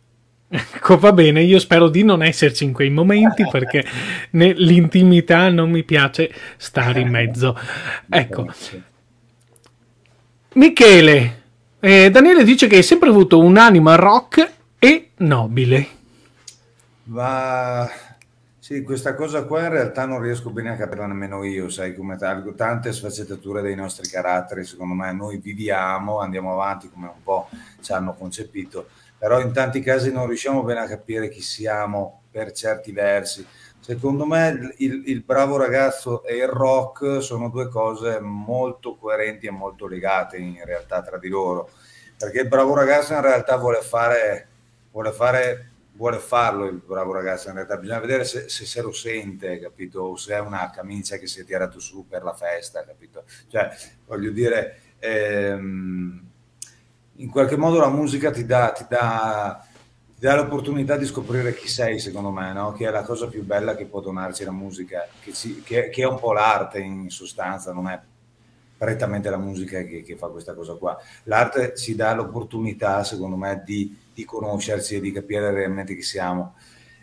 Ecco, 0.48 0.96
va 0.98 1.12
bene, 1.12 1.42
io 1.42 1.58
spero 1.58 1.88
di 1.88 2.04
non 2.04 2.22
esserci 2.22 2.64
in 2.64 2.72
quei 2.72 2.90
momenti 2.90 3.44
perché 3.50 3.84
nell'intimità 4.30 5.48
non 5.50 5.70
mi 5.70 5.82
piace 5.82 6.32
stare 6.56 7.00
in 7.00 7.08
mezzo. 7.08 7.58
Ecco. 8.08 8.46
Michele, 10.54 11.42
eh, 11.80 12.10
Daniele 12.10 12.44
dice 12.44 12.66
che 12.66 12.76
hai 12.76 12.82
sempre 12.82 13.08
avuto 13.08 13.38
un'anima 13.38 13.96
rock 13.96 14.52
e 14.78 15.10
nobile. 15.16 15.88
Ma 17.04 17.88
sì, 18.58 18.82
questa 18.82 19.14
cosa 19.14 19.44
qua 19.44 19.62
in 19.62 19.68
realtà 19.68 20.06
non 20.06 20.20
riesco 20.20 20.50
bene 20.50 20.70
a 20.70 20.76
capirla 20.76 21.06
nemmeno 21.06 21.44
io, 21.44 21.68
sai, 21.68 21.94
come 21.94 22.16
t- 22.16 22.54
tante 22.56 22.92
sfaccettature 22.92 23.62
dei 23.62 23.76
nostri 23.76 24.08
caratteri, 24.08 24.64
secondo 24.64 24.94
me 24.94 25.12
noi 25.12 25.38
viviamo, 25.38 26.18
andiamo 26.18 26.52
avanti 26.52 26.90
come 26.90 27.06
un 27.06 27.22
po' 27.22 27.48
ci 27.80 27.92
hanno 27.92 28.14
concepito 28.14 28.88
però 29.18 29.40
in 29.40 29.52
tanti 29.52 29.80
casi 29.80 30.12
non 30.12 30.26
riusciamo 30.26 30.62
bene 30.62 30.80
a 30.80 30.86
capire 30.86 31.28
chi 31.28 31.40
siamo 31.40 32.22
per 32.30 32.52
certi 32.52 32.92
versi. 32.92 33.46
Secondo 33.80 34.26
me 34.26 34.74
il, 34.78 35.04
il, 35.06 35.22
bravo 35.22 35.56
ragazzo 35.56 36.24
e 36.24 36.36
il 36.36 36.48
rock 36.48 37.22
sono 37.22 37.48
due 37.48 37.68
cose 37.68 38.18
molto 38.20 38.96
coerenti 38.96 39.46
e 39.46 39.50
molto 39.50 39.86
legate 39.86 40.38
in 40.38 40.64
realtà 40.64 41.02
tra 41.02 41.18
di 41.18 41.28
loro, 41.28 41.70
perché 42.18 42.40
il 42.40 42.48
bravo 42.48 42.74
ragazzo 42.74 43.12
in 43.12 43.20
realtà 43.20 43.56
vuole 43.56 43.80
fare, 43.80 44.48
vuole 44.90 45.12
fare 45.12 45.70
vuole 45.96 46.18
farlo 46.18 46.66
il 46.66 46.76
bravo 46.76 47.12
ragazzo 47.12 47.48
in 47.48 47.54
realtà. 47.54 47.76
Bisogna 47.76 48.00
vedere 48.00 48.24
se, 48.24 48.48
se, 48.48 48.64
se 48.64 48.82
lo 48.82 48.92
sente 48.92 49.58
capito? 49.58 50.02
O 50.02 50.16
se 50.16 50.34
è 50.34 50.40
una 50.40 50.70
camicia 50.70 51.16
che 51.16 51.26
si 51.26 51.40
è 51.40 51.44
tirato 51.44 51.80
su 51.80 52.06
per 52.06 52.22
la 52.22 52.34
festa 52.34 52.84
capito? 52.84 53.24
Cioè 53.48 53.74
voglio 54.06 54.30
dire 54.30 54.80
ehm, 54.98 56.25
in 57.16 57.30
qualche 57.30 57.56
modo 57.56 57.78
la 57.78 57.88
musica 57.88 58.30
ti 58.30 58.44
dà, 58.44 58.72
ti 58.72 58.84
dà, 58.88 59.64
ti 60.14 60.20
dà 60.20 60.36
l'opportunità 60.36 60.96
di 60.96 61.06
scoprire 61.06 61.54
chi 61.54 61.68
sei, 61.68 61.98
secondo 61.98 62.30
me, 62.30 62.52
no? 62.52 62.72
che 62.72 62.86
è 62.86 62.90
la 62.90 63.02
cosa 63.02 63.28
più 63.28 63.44
bella 63.44 63.74
che 63.74 63.86
può 63.86 64.00
donarci 64.00 64.44
la 64.44 64.52
musica, 64.52 65.06
che, 65.20 65.32
ci, 65.32 65.62
che, 65.62 65.88
che 65.88 66.02
è 66.02 66.06
un 66.06 66.18
po' 66.18 66.32
l'arte 66.32 66.80
in 66.80 67.10
sostanza, 67.10 67.72
non 67.72 67.88
è 67.88 68.00
prettamente 68.76 69.30
la 69.30 69.38
musica 69.38 69.82
che, 69.82 70.02
che, 70.02 70.16
fa 70.16 70.28
questa 70.28 70.54
cosa 70.54 70.74
qua. 70.74 70.98
L'arte 71.24 71.74
ci 71.74 71.94
dà 71.94 72.14
l'opportunità, 72.14 73.02
secondo 73.04 73.36
me, 73.36 73.62
di, 73.64 73.96
di 74.12 74.24
conoscerci 74.24 74.96
e 74.96 75.00
di 75.00 75.12
capire 75.12 75.50
realmente 75.50 75.94
chi 75.94 76.02
siamo, 76.02 76.54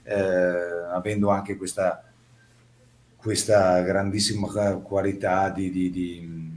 eh, 0.04 0.16
avendo 0.16 1.30
anche 1.30 1.58
questa, 1.58 2.04
questa 3.16 3.82
grandissima 3.82 4.48
qualità 4.84 5.50
di, 5.50 5.72
di, 5.72 5.90
di 5.90 6.53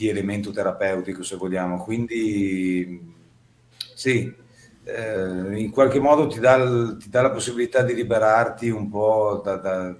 di 0.00 0.08
elemento 0.08 0.50
terapeutico, 0.50 1.22
se 1.22 1.36
vogliamo. 1.36 1.76
Quindi 1.82 3.12
sì, 3.94 4.32
eh, 4.84 5.60
in 5.60 5.70
qualche 5.70 6.00
modo 6.00 6.26
ti 6.26 6.40
dà, 6.40 6.96
ti 6.96 7.10
dà, 7.10 7.20
la 7.20 7.30
possibilità 7.30 7.82
di 7.82 7.94
liberarti 7.94 8.70
un 8.70 8.88
po' 8.88 9.42
da, 9.44 9.56
da, 9.56 9.94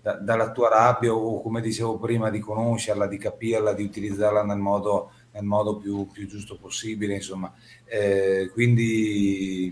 da, 0.00 0.12
dalla 0.14 0.52
tua 0.52 0.70
rabbia 0.70 1.12
o, 1.12 1.42
come 1.42 1.60
dicevo 1.60 1.98
prima, 1.98 2.30
di 2.30 2.38
conoscerla, 2.38 3.06
di 3.06 3.18
capirla, 3.18 3.74
di 3.74 3.84
utilizzarla 3.84 4.42
nel 4.42 4.56
modo, 4.56 5.10
nel 5.32 5.44
modo 5.44 5.76
più, 5.76 6.06
più, 6.10 6.26
giusto 6.26 6.56
possibile. 6.58 7.12
Insomma. 7.12 7.52
Eh, 7.84 8.48
quindi, 8.54 9.70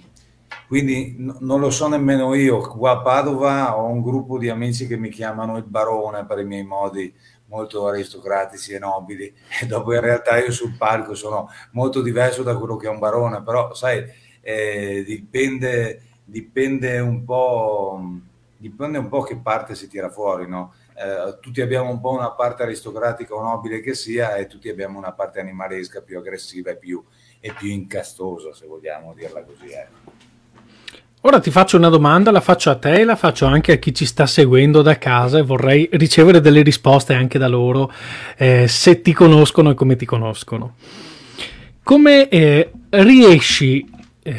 quindi 0.68 1.16
non 1.16 1.58
lo 1.58 1.70
so 1.70 1.88
nemmeno 1.88 2.34
io. 2.34 2.60
Qua 2.60 2.90
a 2.90 3.00
Padova 3.00 3.78
ho 3.78 3.86
un 3.86 4.02
gruppo 4.02 4.36
di 4.36 4.50
amici 4.50 4.86
che 4.86 4.98
mi 4.98 5.08
chiamano 5.08 5.56
il 5.56 5.64
barone 5.64 6.26
per 6.26 6.40
i 6.40 6.44
miei 6.44 6.64
modi 6.64 7.10
molto 7.54 7.86
aristocratici 7.86 8.72
e 8.72 8.80
nobili 8.80 9.32
e 9.62 9.66
dopo 9.66 9.94
in 9.94 10.00
realtà 10.00 10.36
io 10.38 10.50
sul 10.50 10.76
palco 10.76 11.14
sono 11.14 11.48
molto 11.70 12.02
diverso 12.02 12.42
da 12.42 12.56
quello 12.56 12.76
che 12.76 12.88
è 12.88 12.90
un 12.90 12.98
barone, 12.98 13.42
però 13.42 13.72
sai, 13.74 14.04
eh, 14.40 15.04
dipende, 15.06 16.02
dipende, 16.24 16.98
un 16.98 17.24
po', 17.24 18.00
dipende 18.56 18.98
un 18.98 19.08
po' 19.08 19.22
che 19.22 19.36
parte 19.36 19.74
si 19.74 19.88
tira 19.88 20.10
fuori, 20.10 20.48
no? 20.48 20.74
Eh, 20.96 21.38
tutti 21.40 21.60
abbiamo 21.60 21.90
un 21.90 22.00
po' 22.00 22.10
una 22.10 22.32
parte 22.32 22.62
aristocratica 22.62 23.34
o 23.34 23.42
nobile 23.42 23.80
che 23.80 23.94
sia 23.94 24.36
e 24.36 24.46
tutti 24.46 24.68
abbiamo 24.68 24.98
una 24.98 25.12
parte 25.12 25.40
animalesca 25.40 26.02
più 26.02 26.18
aggressiva 26.18 26.70
e 26.70 26.76
più, 26.76 27.02
e 27.40 27.52
più 27.52 27.68
incastosa, 27.68 28.52
se 28.52 28.66
vogliamo 28.66 29.14
dirla 29.14 29.42
così. 29.42 29.66
Eh. 29.66 30.33
Ora 31.26 31.40
ti 31.40 31.50
faccio 31.50 31.78
una 31.78 31.88
domanda, 31.88 32.30
la 32.30 32.42
faccio 32.42 32.68
a 32.68 32.74
te 32.74 33.00
e 33.00 33.04
la 33.04 33.16
faccio 33.16 33.46
anche 33.46 33.72
a 33.72 33.76
chi 33.76 33.94
ci 33.94 34.04
sta 34.04 34.26
seguendo 34.26 34.82
da 34.82 34.98
casa 34.98 35.38
e 35.38 35.42
vorrei 35.42 35.88
ricevere 35.92 36.42
delle 36.42 36.60
risposte 36.60 37.14
anche 37.14 37.38
da 37.38 37.48
loro, 37.48 37.90
eh, 38.36 38.68
se 38.68 39.00
ti 39.00 39.14
conoscono 39.14 39.70
e 39.70 39.74
come 39.74 39.96
ti 39.96 40.04
conoscono. 40.04 40.74
Come 41.82 42.28
eh, 42.28 42.70
riesci, 42.90 43.88
eh, 44.22 44.34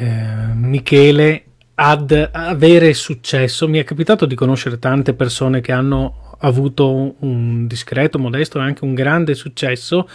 Michele, 0.54 1.46
ad 1.74 2.30
avere 2.32 2.94
successo? 2.94 3.68
Mi 3.68 3.80
è 3.80 3.84
capitato 3.84 4.28
di 4.28 4.36
conoscere 4.36 4.78
tante 4.78 5.16
persone 5.16 5.62
che 5.62 5.72
hanno 5.72 6.36
avuto 6.42 7.16
un 7.18 7.66
discreto, 7.66 8.20
modesto 8.20 8.60
e 8.60 8.62
anche 8.62 8.84
un 8.84 8.94
grande 8.94 9.34
successo 9.34 10.08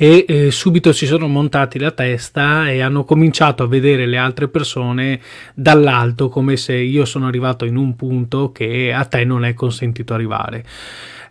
e 0.00 0.24
eh, 0.28 0.50
subito 0.52 0.92
si 0.92 1.06
sono 1.06 1.26
montati 1.26 1.76
la 1.76 1.90
testa 1.90 2.70
e 2.70 2.80
hanno 2.80 3.02
cominciato 3.02 3.64
a 3.64 3.66
vedere 3.66 4.06
le 4.06 4.16
altre 4.16 4.46
persone 4.46 5.20
dall'alto 5.54 6.28
come 6.28 6.56
se 6.56 6.74
io 6.74 7.04
sono 7.04 7.26
arrivato 7.26 7.64
in 7.64 7.74
un 7.76 7.96
punto 7.96 8.52
che 8.52 8.92
a 8.92 9.04
te 9.04 9.24
non 9.24 9.44
è 9.44 9.54
consentito 9.54 10.14
arrivare. 10.14 10.64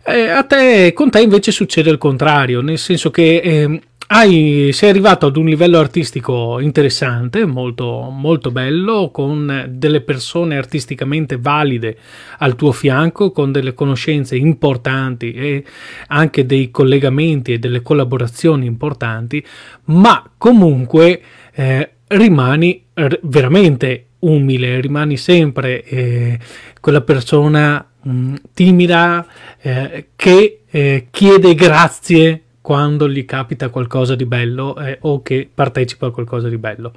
Eh, 0.04 0.44
te, 0.46 0.92
con 0.92 1.08
te 1.08 1.22
invece 1.22 1.50
succede 1.50 1.88
il 1.88 1.96
contrario, 1.96 2.60
nel 2.60 2.78
senso 2.78 3.10
che 3.10 3.36
eh, 3.36 3.80
hai, 4.10 4.70
sei 4.72 4.88
arrivato 4.88 5.26
ad 5.26 5.36
un 5.36 5.44
livello 5.44 5.78
artistico 5.78 6.60
interessante, 6.60 7.44
molto, 7.44 8.08
molto 8.10 8.50
bello, 8.50 9.10
con 9.10 9.66
delle 9.68 10.00
persone 10.00 10.56
artisticamente 10.56 11.36
valide 11.36 11.98
al 12.38 12.56
tuo 12.56 12.72
fianco, 12.72 13.32
con 13.32 13.52
delle 13.52 13.74
conoscenze 13.74 14.34
importanti 14.34 15.32
e 15.32 15.64
anche 16.06 16.46
dei 16.46 16.70
collegamenti 16.70 17.52
e 17.52 17.58
delle 17.58 17.82
collaborazioni 17.82 18.64
importanti, 18.64 19.44
ma 19.84 20.30
comunque 20.38 21.20
eh, 21.52 21.90
rimani 22.06 22.82
r- 22.94 23.20
veramente 23.24 24.06
umile, 24.20 24.80
rimani 24.80 25.18
sempre 25.18 25.84
eh, 25.84 26.38
quella 26.80 27.02
persona 27.02 27.86
mh, 28.00 28.10
mm, 28.10 28.34
timida 28.54 29.26
eh, 29.60 30.06
che 30.16 30.60
eh, 30.70 31.08
chiede 31.10 31.54
grazie 31.54 32.44
quando 32.68 33.08
gli 33.08 33.24
capita 33.24 33.70
qualcosa 33.70 34.14
di 34.14 34.26
bello 34.26 34.76
eh, 34.76 34.98
o 35.00 35.22
che 35.22 35.48
partecipa 35.52 36.08
a 36.08 36.10
qualcosa 36.10 36.50
di 36.50 36.58
bello. 36.58 36.92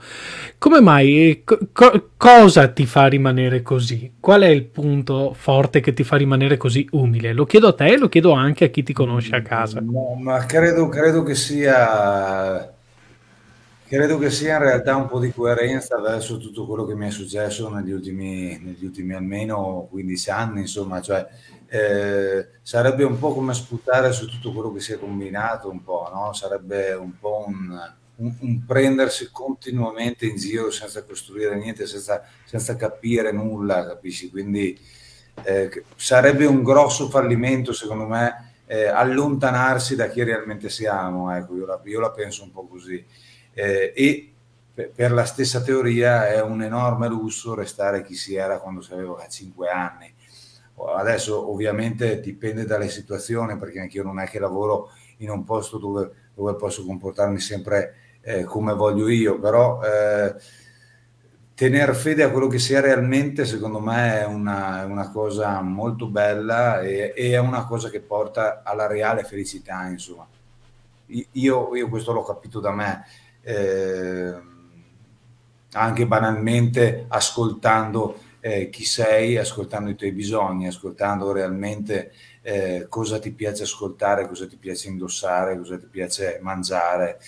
Come 0.57 0.81
mai? 0.81 1.43
Co- 1.45 2.09
cosa 2.17 2.67
ti 2.67 2.85
fa 2.85 3.05
rimanere 3.05 3.61
così? 3.61 4.15
Qual 4.19 4.41
è 4.41 4.49
il 4.49 4.65
punto 4.65 5.33
forte 5.33 5.79
che 5.79 5.93
ti 5.93 6.03
fa 6.03 6.17
rimanere 6.17 6.57
così 6.57 6.85
umile? 6.91 7.31
Lo 7.31 7.45
chiedo 7.45 7.69
a 7.69 7.73
te 7.73 7.85
e 7.85 7.97
lo 7.97 8.09
chiedo 8.09 8.33
anche 8.33 8.65
a 8.65 8.67
chi 8.67 8.83
ti 8.83 8.91
conosce 8.91 9.33
a 9.33 9.41
casa. 9.41 9.79
No, 9.79 10.19
ma 10.19 10.45
credo, 10.45 10.89
credo 10.89 11.23
che 11.23 11.35
sia 11.35 12.69
Credo 13.87 14.17
che 14.17 14.29
sia 14.29 14.55
in 14.55 14.63
realtà 14.63 14.95
un 14.95 15.07
po' 15.07 15.19
di 15.19 15.33
coerenza 15.33 15.99
verso 15.99 16.37
tutto 16.37 16.65
quello 16.65 16.85
che 16.85 16.95
mi 16.95 17.07
è 17.07 17.11
successo 17.11 17.69
negli 17.69 17.91
ultimi, 17.91 18.57
negli 18.61 18.85
ultimi 18.85 19.13
almeno 19.13 19.87
15 19.89 20.29
anni, 20.29 20.61
insomma, 20.61 21.01
cioè 21.01 21.27
eh, 21.73 22.47
sarebbe 22.61 23.05
un 23.05 23.17
po' 23.17 23.33
come 23.33 23.53
sputare 23.53 24.11
su 24.11 24.27
tutto 24.27 24.51
quello 24.51 24.73
che 24.73 24.81
si 24.81 24.91
è 24.91 24.99
combinato, 24.99 25.69
un 25.69 25.81
po', 25.81 26.09
no? 26.13 26.33
Sarebbe 26.33 26.91
un 26.91 27.17
po' 27.17 27.45
un, 27.47 27.79
un, 28.17 28.35
un 28.39 28.65
prendersi 28.65 29.29
continuamente 29.31 30.25
in 30.25 30.35
giro 30.35 30.69
senza 30.69 31.05
costruire 31.05 31.55
niente, 31.55 31.87
senza, 31.87 32.21
senza 32.43 32.75
capire 32.75 33.31
nulla, 33.31 33.85
capisci? 33.85 34.29
Quindi 34.29 34.77
eh, 35.43 35.85
sarebbe 35.95 36.45
un 36.45 36.61
grosso 36.61 37.09
fallimento, 37.09 37.71
secondo 37.71 38.05
me, 38.05 38.55
eh, 38.65 38.87
allontanarsi 38.87 39.95
da 39.95 40.09
chi 40.09 40.23
realmente 40.23 40.67
siamo, 40.67 41.33
ecco, 41.33 41.55
io 41.55 41.65
la, 41.65 41.79
io 41.85 42.01
la 42.01 42.11
penso 42.11 42.43
un 42.43 42.51
po' 42.51 42.67
così 42.67 43.01
eh, 43.53 43.93
e 43.95 44.33
per 44.93 45.11
la 45.11 45.25
stessa 45.25 45.61
teoria 45.61 46.27
è 46.27 46.41
un 46.41 46.63
enorme 46.63 47.07
lusso 47.07 47.53
restare 47.53 48.03
chi 48.03 48.15
si 48.15 48.35
era 48.35 48.59
quando 48.59 48.81
si 48.81 48.91
aveva 48.91 49.25
5 49.25 49.69
anni. 49.69 50.13
Adesso 50.75 51.51
ovviamente 51.51 52.19
dipende 52.19 52.65
dalle 52.65 52.89
situazioni 52.89 53.57
perché 53.57 53.79
anch'io 53.79 54.03
non 54.03 54.19
è 54.19 54.27
che 54.27 54.39
lavoro 54.39 54.89
in 55.17 55.29
un 55.29 55.43
posto 55.43 55.77
dove, 55.77 56.11
dove 56.33 56.55
posso 56.55 56.83
comportarmi 56.85 57.39
sempre 57.39 57.95
eh, 58.21 58.43
come 58.43 58.73
voglio 58.73 59.07
io, 59.07 59.39
però 59.39 59.81
eh, 59.83 60.35
tenere 61.53 61.93
fede 61.93 62.23
a 62.23 62.31
quello 62.31 62.47
che 62.47 62.59
si 62.59 62.73
è 62.73 62.81
realmente 62.81 63.45
secondo 63.45 63.79
me 63.79 64.21
è 64.21 64.25
una, 64.25 64.85
una 64.85 65.11
cosa 65.11 65.61
molto 65.61 66.07
bella 66.07 66.81
e, 66.81 67.13
e, 67.15 67.31
è 67.31 67.37
una 67.37 67.65
cosa 67.65 67.89
che 67.89 68.01
porta 68.01 68.63
alla 68.63 68.87
reale 68.87 69.23
felicità 69.23 69.85
insomma. 69.85 70.27
Io, 71.33 71.75
io 71.75 71.89
questo 71.89 72.13
l'ho 72.13 72.23
capito 72.23 72.59
da 72.61 72.71
me 72.71 73.05
eh, 73.41 74.33
anche 75.73 76.07
banalmente 76.07 77.05
ascoltando 77.07 78.17
eh, 78.41 78.69
chi 78.69 78.83
sei, 78.83 79.37
ascoltando 79.37 79.89
i 79.91 79.95
tuoi 79.95 80.11
bisogni, 80.11 80.67
ascoltando 80.67 81.31
realmente 81.31 82.11
eh, 82.41 82.87
cosa 82.89 83.19
ti 83.19 83.31
piace 83.31 83.63
ascoltare, 83.63 84.27
cosa 84.27 84.47
ti 84.47 84.57
piace 84.57 84.89
indossare, 84.89 85.57
cosa 85.57 85.77
ti 85.77 85.85
piace 85.85 86.39
mangiare. 86.41 87.19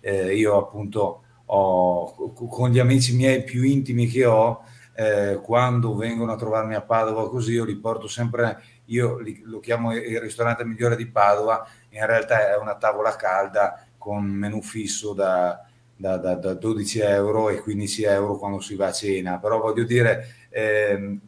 Eh, 0.00 0.36
io 0.36 0.56
appunto 0.56 1.22
ho, 1.46 2.32
con 2.32 2.70
gli 2.70 2.78
amici 2.78 3.14
miei 3.14 3.42
più 3.42 3.64
intimi 3.64 4.06
che 4.06 4.24
ho, 4.24 4.62
eh, 4.94 5.40
quando 5.42 5.96
vengono 5.96 6.32
a 6.32 6.36
trovarmi 6.36 6.74
a 6.76 6.82
Padova 6.82 7.28
così, 7.28 7.52
io 7.52 7.64
li 7.64 7.76
porto 7.76 8.06
sempre, 8.06 8.62
io 8.86 9.18
li, 9.18 9.42
lo 9.44 9.58
chiamo 9.58 9.92
il 9.92 10.20
ristorante 10.20 10.64
migliore 10.64 10.94
di 10.94 11.06
Padova, 11.06 11.66
in 11.90 12.06
realtà 12.06 12.48
è 12.48 12.56
una 12.56 12.76
tavola 12.76 13.16
calda 13.16 13.86
con 13.98 14.24
menù 14.24 14.62
fisso 14.62 15.12
da, 15.12 15.64
da, 15.96 16.16
da, 16.16 16.34
da 16.34 16.54
12 16.54 17.00
euro 17.00 17.50
e 17.50 17.60
15 17.60 18.04
euro 18.04 18.36
quando 18.38 18.60
si 18.60 18.74
va 18.74 18.86
a 18.86 18.92
cena, 18.92 19.38
però 19.38 19.60
voglio 19.60 19.84
dire, 19.84 20.39
ehm, 20.50 21.20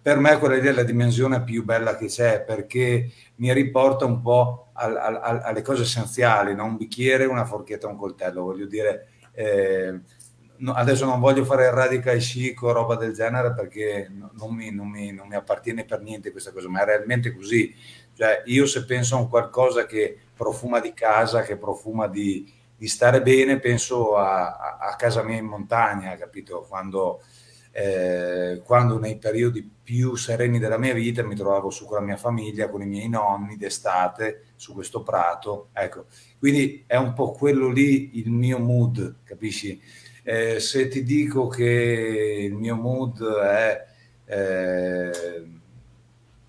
per 0.00 0.18
me 0.18 0.38
quella 0.38 0.56
lì 0.56 0.66
è 0.66 0.72
la 0.72 0.82
dimensione 0.84 1.42
più 1.42 1.64
bella 1.64 1.96
che 1.96 2.06
c'è 2.06 2.42
perché 2.42 3.10
mi 3.36 3.52
riporta 3.52 4.04
un 4.04 4.22
po' 4.22 4.68
al, 4.74 4.96
al, 4.96 5.40
alle 5.42 5.62
cose 5.62 5.82
essenziali, 5.82 6.54
no? 6.54 6.64
un 6.64 6.76
bicchiere, 6.76 7.24
una 7.24 7.44
forchetta, 7.44 7.88
un 7.88 7.96
coltello, 7.96 8.42
voglio 8.42 8.66
dire... 8.66 9.08
Eh, 9.32 10.00
adesso 10.64 11.04
non 11.04 11.20
voglio 11.20 11.44
fare 11.44 11.66
il 11.66 11.72
radical 11.72 12.18
chic 12.18 12.62
o 12.62 12.72
roba 12.72 12.96
del 12.96 13.12
genere 13.12 13.52
perché 13.52 14.10
non 14.10 14.54
mi, 14.54 14.70
non, 14.70 14.88
mi, 14.88 15.12
non 15.12 15.28
mi, 15.28 15.34
appartiene 15.34 15.84
per 15.84 16.00
niente 16.00 16.30
questa 16.30 16.52
cosa, 16.52 16.68
ma 16.68 16.82
è 16.82 16.84
realmente 16.84 17.34
così. 17.34 17.74
Cioè, 18.14 18.42
io 18.46 18.66
se 18.66 18.84
penso 18.84 19.16
a 19.16 19.20
un 19.20 19.28
qualcosa 19.28 19.86
che 19.86 20.18
profuma 20.34 20.80
di 20.80 20.94
casa, 20.94 21.42
che 21.42 21.56
profuma 21.56 22.06
di, 22.06 22.50
di 22.76 22.88
stare 22.88 23.20
bene, 23.22 23.58
penso 23.58 24.16
a, 24.16 24.56
a, 24.56 24.78
a, 24.78 24.96
casa 24.96 25.22
mia 25.22 25.36
in 25.36 25.46
montagna, 25.46 26.14
capito? 26.16 26.64
Quando, 26.68 27.22
eh, 27.78 28.62
quando 28.64 28.98
nei 28.98 29.18
periodi 29.18 29.68
più 29.82 30.14
sereni 30.14 30.58
della 30.58 30.78
mia 30.78 30.94
vita 30.94 31.22
mi 31.22 31.34
trovavo 31.34 31.68
su 31.68 31.84
con 31.84 31.98
la 31.98 32.02
mia 32.02 32.16
famiglia, 32.16 32.70
con 32.70 32.80
i 32.80 32.86
miei 32.86 33.06
nonni 33.06 33.58
d'estate, 33.58 34.44
su 34.56 34.72
questo 34.72 35.02
prato, 35.02 35.68
ecco. 35.74 36.06
Quindi 36.38 36.84
è 36.86 36.96
un 36.96 37.12
po' 37.12 37.32
quello 37.32 37.68
lì 37.68 38.18
il 38.18 38.30
mio 38.30 38.58
mood, 38.58 39.16
capisci? 39.24 39.78
Eh, 40.22 40.58
se 40.58 40.88
ti 40.88 41.02
dico 41.02 41.48
che 41.48 42.46
il 42.48 42.54
mio 42.54 42.76
mood 42.76 43.22
è, 43.22 43.86
eh, 44.24 45.44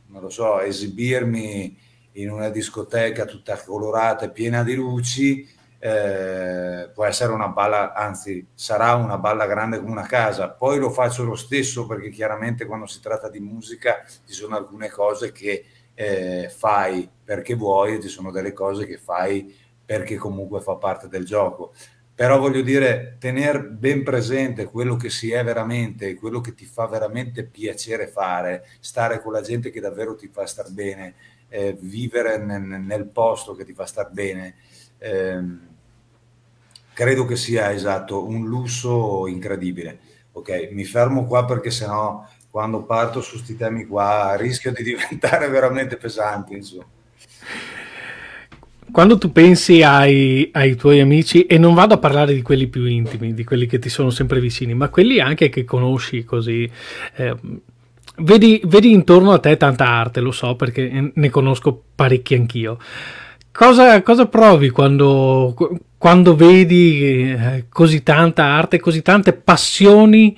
non 0.06 0.22
lo 0.22 0.30
so, 0.30 0.62
esibirmi 0.62 1.78
in 2.14 2.32
una 2.32 2.48
discoteca 2.48 3.26
tutta 3.26 3.62
colorata 3.62 4.24
e 4.24 4.32
piena 4.32 4.64
di 4.64 4.76
luci, 4.76 5.46
eh, 5.80 6.90
può 6.94 7.06
essere 7.06 7.34
una 7.34 7.50
balla, 7.50 7.94
anzi 7.94 8.46
sarà 8.54 8.96
una 8.96 9.18
balla 9.18 9.46
grande 9.46 9.80
come 9.80 9.92
una 9.92 10.08
casa, 10.08 10.50
poi 10.50 10.80
lo 10.80 10.90
faccio 10.90 11.24
lo 11.24 11.36
stesso 11.36 11.86
perché 11.86 12.10
chiaramente 12.10 12.66
quando 12.66 12.88
si 12.88 13.00
tratta 13.00 13.30
di 13.30 13.40
musica 13.40 14.04
ci 14.26 14.34
sono 14.34 14.56
alcune 14.56 14.90
cose 14.90 15.32
che 15.32 15.66
eh, 15.94 16.50
fai 16.56 17.10
perché 17.24 17.56
vuoi 17.56 17.96
e 17.96 18.02
ci 18.02 18.08
sono 18.08 18.32
delle 18.32 18.54
cose 18.54 18.86
che 18.86 18.98
fai 18.98 19.54
perché 19.86 20.16
comunque 20.18 20.62
fa 20.62 20.76
parte 20.76 21.08
del 21.08 21.26
gioco. 21.26 21.74
Però 22.14 22.40
voglio 22.40 22.62
dire, 22.62 23.18
tenere 23.20 23.62
ben 23.62 24.04
presente 24.04 24.66
quello 24.66 24.96
che 24.96 25.10
si 25.10 25.32
è 25.32 25.44
veramente, 25.44 26.16
quello 26.16 26.42
che 26.42 26.56
ti 26.56 26.66
fa 26.66 26.88
veramente 26.88 27.46
piacere 27.46 28.08
fare, 28.08 28.66
stare 28.80 29.22
con 29.22 29.34
la 29.34 29.42
gente 29.42 29.70
che 29.70 29.80
davvero 29.80 30.16
ti 30.16 30.28
fa 30.28 30.46
star 30.48 30.72
bene, 30.72 31.14
eh, 31.48 31.78
vivere 31.80 32.40
nel, 32.40 32.62
nel, 32.62 33.06
posto 33.06 33.54
che 33.54 33.66
ti 33.66 33.74
fa 33.74 33.86
star 33.86 34.10
bene. 34.10 34.56
Eh, 34.98 35.66
credo 36.98 37.26
che 37.26 37.36
sia 37.36 37.72
esatto 37.72 38.26
un 38.26 38.48
lusso 38.48 39.28
incredibile. 39.28 40.00
Ok, 40.32 40.70
mi 40.72 40.84
fermo 40.84 41.28
qua 41.28 41.45
perché 41.45 41.70
sennò 41.70 42.26
quando 42.50 42.86
parto 42.86 43.22
su 43.22 43.34
questi 43.34 43.56
temi 43.56 43.86
qua 43.86 44.36
rischio 44.36 44.72
di 44.72 44.82
diventare 44.82 45.48
veramente 45.48 45.95
pesante. 45.98 46.56
Insomma. 46.56 46.86
Quando 48.91 49.20
tu 49.20 49.32
pensi 49.32 49.84
ai, 49.84 50.50
ai, 50.54 50.76
tuoi 50.76 51.00
amici, 51.00 51.45
e 51.45 51.60
non 51.60 51.76
vado 51.76 51.93
a 51.93 52.00
parlare 52.00 52.34
di 52.34 52.41
quelli 52.41 52.66
più 52.66 52.86
intimi, 52.86 53.36
di 53.36 53.43
quelli 53.43 53.68
che 53.68 53.78
ti 53.78 53.89
sono 53.89 54.10
sempre 54.10 54.39
vicini, 54.39 54.74
ma 54.74 54.89
quelli 54.89 55.20
anche 55.20 55.50
che 55.50 55.66
conosci 55.66 56.24
così, 56.24 56.68
eh, 57.18 57.36
vedi, 58.22 58.60
vedi 58.64 58.91
intorno 58.91 59.34
a 59.34 59.39
te 59.39 59.56
tanta 59.56 59.86
arte, 59.86 60.20
lo 60.20 60.32
so 60.32 60.56
perché 60.56 61.12
ne 61.14 61.30
conosco 61.30 61.80
parecchi 61.93 62.34
anch'io. 62.34 62.80
Cosa, 63.58 64.03
cosa 64.03 64.28
provi 64.28 64.70
quando, 64.70 65.55
quando 65.97 66.36
vedi 66.36 67.32
eh, 67.32 67.66
così 67.70 68.03
tanta 68.03 68.43
arte, 68.43 68.80
così 68.80 69.01
tante 69.01 69.34
passioni 69.34 70.38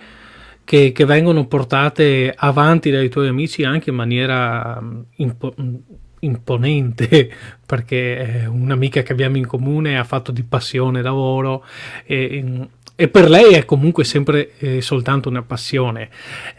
che, 0.63 0.93
che, 0.93 1.03
vengono 1.03 1.45
portate 1.45 2.33
avanti 2.33 2.89
dai 2.89 3.09
tuoi 3.09 3.27
amici 3.27 3.65
anche 3.65 3.89
in 3.89 3.97
maniera 3.97 4.79
mm, 4.81 5.01
impo- 5.17 5.53
mm, 5.61 5.75
imponente? 6.19 7.29
Perché 7.67 8.47
un'amica 8.49 9.01
che 9.01 9.11
abbiamo 9.11 9.35
in 9.35 9.47
comune 9.47 9.99
ha 9.99 10.05
fatto 10.05 10.31
di 10.31 10.43
passione 10.43 11.01
lavoro 11.01 11.65
e, 12.05 12.69
e 12.95 13.07
per 13.09 13.29
lei 13.29 13.51
è 13.51 13.65
comunque 13.65 14.05
sempre 14.05 14.51
eh, 14.59 14.81
soltanto 14.81 15.27
una 15.27 15.43
passione. 15.43 16.07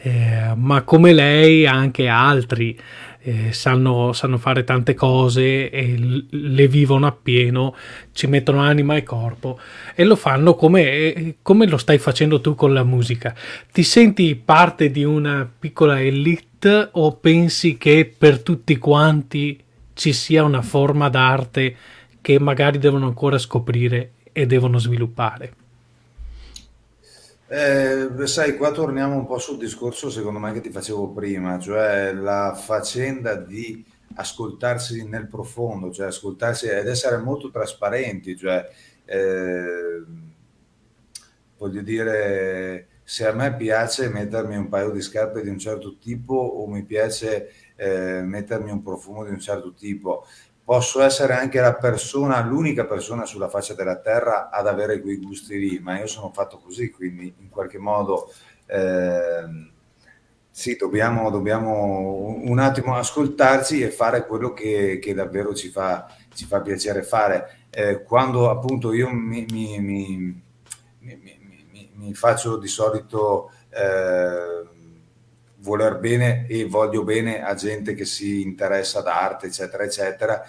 Eh, 0.02 0.52
ma 0.56 0.82
come 0.82 1.14
lei 1.14 1.66
anche 1.66 2.06
altri 2.06 2.78
eh, 3.22 3.52
sanno, 3.52 4.12
sanno, 4.12 4.38
fare 4.38 4.64
tante 4.64 4.94
cose 4.94 5.70
e 5.70 6.24
le 6.30 6.68
vivono 6.68 7.06
appieno, 7.06 7.74
ci 8.12 8.26
mettono 8.26 8.60
anima 8.60 8.96
e 8.96 9.02
corpo 9.02 9.58
e 9.94 10.04
lo 10.04 10.16
fanno 10.16 10.54
come, 10.54 11.36
come 11.42 11.66
lo 11.66 11.76
stai 11.76 11.98
facendo 11.98 12.40
tu 12.40 12.54
con 12.54 12.72
la 12.72 12.84
musica. 12.84 13.34
Ti 13.70 13.82
senti 13.82 14.34
parte 14.36 14.90
di 14.90 15.04
una 15.04 15.50
piccola 15.58 16.00
elite 16.00 16.88
o 16.92 17.16
pensi 17.16 17.76
che 17.76 18.12
per 18.16 18.42
tutti 18.42 18.78
quanti 18.78 19.58
ci 19.94 20.12
sia 20.12 20.44
una 20.44 20.62
forma 20.62 21.08
d'arte 21.08 21.76
che 22.20 22.38
magari 22.38 22.78
devono 22.78 23.06
ancora 23.06 23.38
scoprire 23.38 24.12
e 24.32 24.46
devono 24.46 24.78
sviluppare? 24.78 25.59
Eh, 27.52 28.08
sai, 28.28 28.56
qua 28.56 28.70
torniamo 28.70 29.16
un 29.16 29.26
po' 29.26 29.38
sul 29.40 29.58
discorso, 29.58 30.08
secondo 30.08 30.38
me, 30.38 30.52
che 30.52 30.60
ti 30.60 30.70
facevo 30.70 31.08
prima, 31.10 31.58
cioè 31.58 32.12
la 32.12 32.54
faccenda 32.54 33.34
di 33.34 33.84
ascoltarsi 34.14 35.04
nel 35.08 35.26
profondo, 35.26 35.90
cioè 35.90 36.06
ascoltarsi 36.06 36.66
ed 36.68 36.86
essere 36.86 37.16
molto 37.16 37.50
trasparenti, 37.50 38.36
cioè 38.36 38.70
eh, 39.04 40.04
voglio 41.58 41.82
dire, 41.82 42.86
se 43.02 43.26
a 43.26 43.32
me 43.32 43.56
piace 43.56 44.08
mettermi 44.10 44.54
un 44.56 44.68
paio 44.68 44.90
di 44.92 45.00
scarpe 45.00 45.42
di 45.42 45.48
un 45.48 45.58
certo 45.58 45.98
tipo 45.98 46.34
o 46.34 46.68
mi 46.68 46.84
piace 46.84 47.50
eh, 47.74 48.22
mettermi 48.22 48.70
un 48.70 48.80
profumo 48.82 49.24
di 49.24 49.30
un 49.30 49.40
certo 49.40 49.72
tipo, 49.74 50.24
posso 50.70 51.02
essere 51.02 51.34
anche 51.34 51.58
la 51.58 51.74
persona, 51.74 52.40
l'unica 52.42 52.84
persona 52.84 53.26
sulla 53.26 53.48
faccia 53.48 53.74
della 53.74 53.96
terra 53.96 54.50
ad 54.50 54.68
avere 54.68 55.00
quei 55.00 55.16
gusti 55.16 55.58
lì, 55.58 55.80
ma 55.80 55.98
io 55.98 56.06
sono 56.06 56.30
fatto 56.32 56.58
così, 56.58 56.92
quindi 56.92 57.34
in 57.38 57.48
qualche 57.48 57.78
modo 57.78 58.32
eh, 58.66 59.68
sì, 60.48 60.76
dobbiamo, 60.76 61.28
dobbiamo, 61.28 62.36
un 62.44 62.60
attimo 62.60 62.94
ascoltarci 62.94 63.82
e 63.82 63.90
fare 63.90 64.24
quello 64.24 64.52
che, 64.52 65.00
che 65.02 65.12
davvero 65.12 65.56
ci 65.56 65.70
fa, 65.70 66.06
ci 66.32 66.44
fa, 66.44 66.60
piacere 66.60 67.02
fare. 67.02 67.66
Eh, 67.70 68.04
quando 68.04 68.48
appunto 68.48 68.92
io 68.92 69.10
mi, 69.10 69.44
mi, 69.50 69.80
mi, 69.80 70.40
mi 71.94 72.14
faccio 72.14 72.56
di 72.58 72.68
solito 72.68 73.50
eh, 73.70 74.68
voler 75.60 75.98
bene 75.98 76.46
e 76.46 76.64
voglio 76.66 77.04
bene 77.04 77.42
a 77.42 77.54
gente 77.54 77.94
che 77.94 78.04
si 78.04 78.42
interessa 78.42 79.00
d'arte, 79.00 79.46
eccetera, 79.46 79.84
eccetera. 79.84 80.42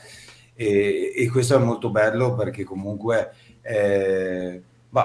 E, 0.53 1.13
e 1.15 1.29
questo 1.29 1.55
è 1.55 1.59
molto 1.59 1.89
bello 1.89 2.35
perché 2.35 2.63
comunque 2.63 3.33
eh, 3.61 4.61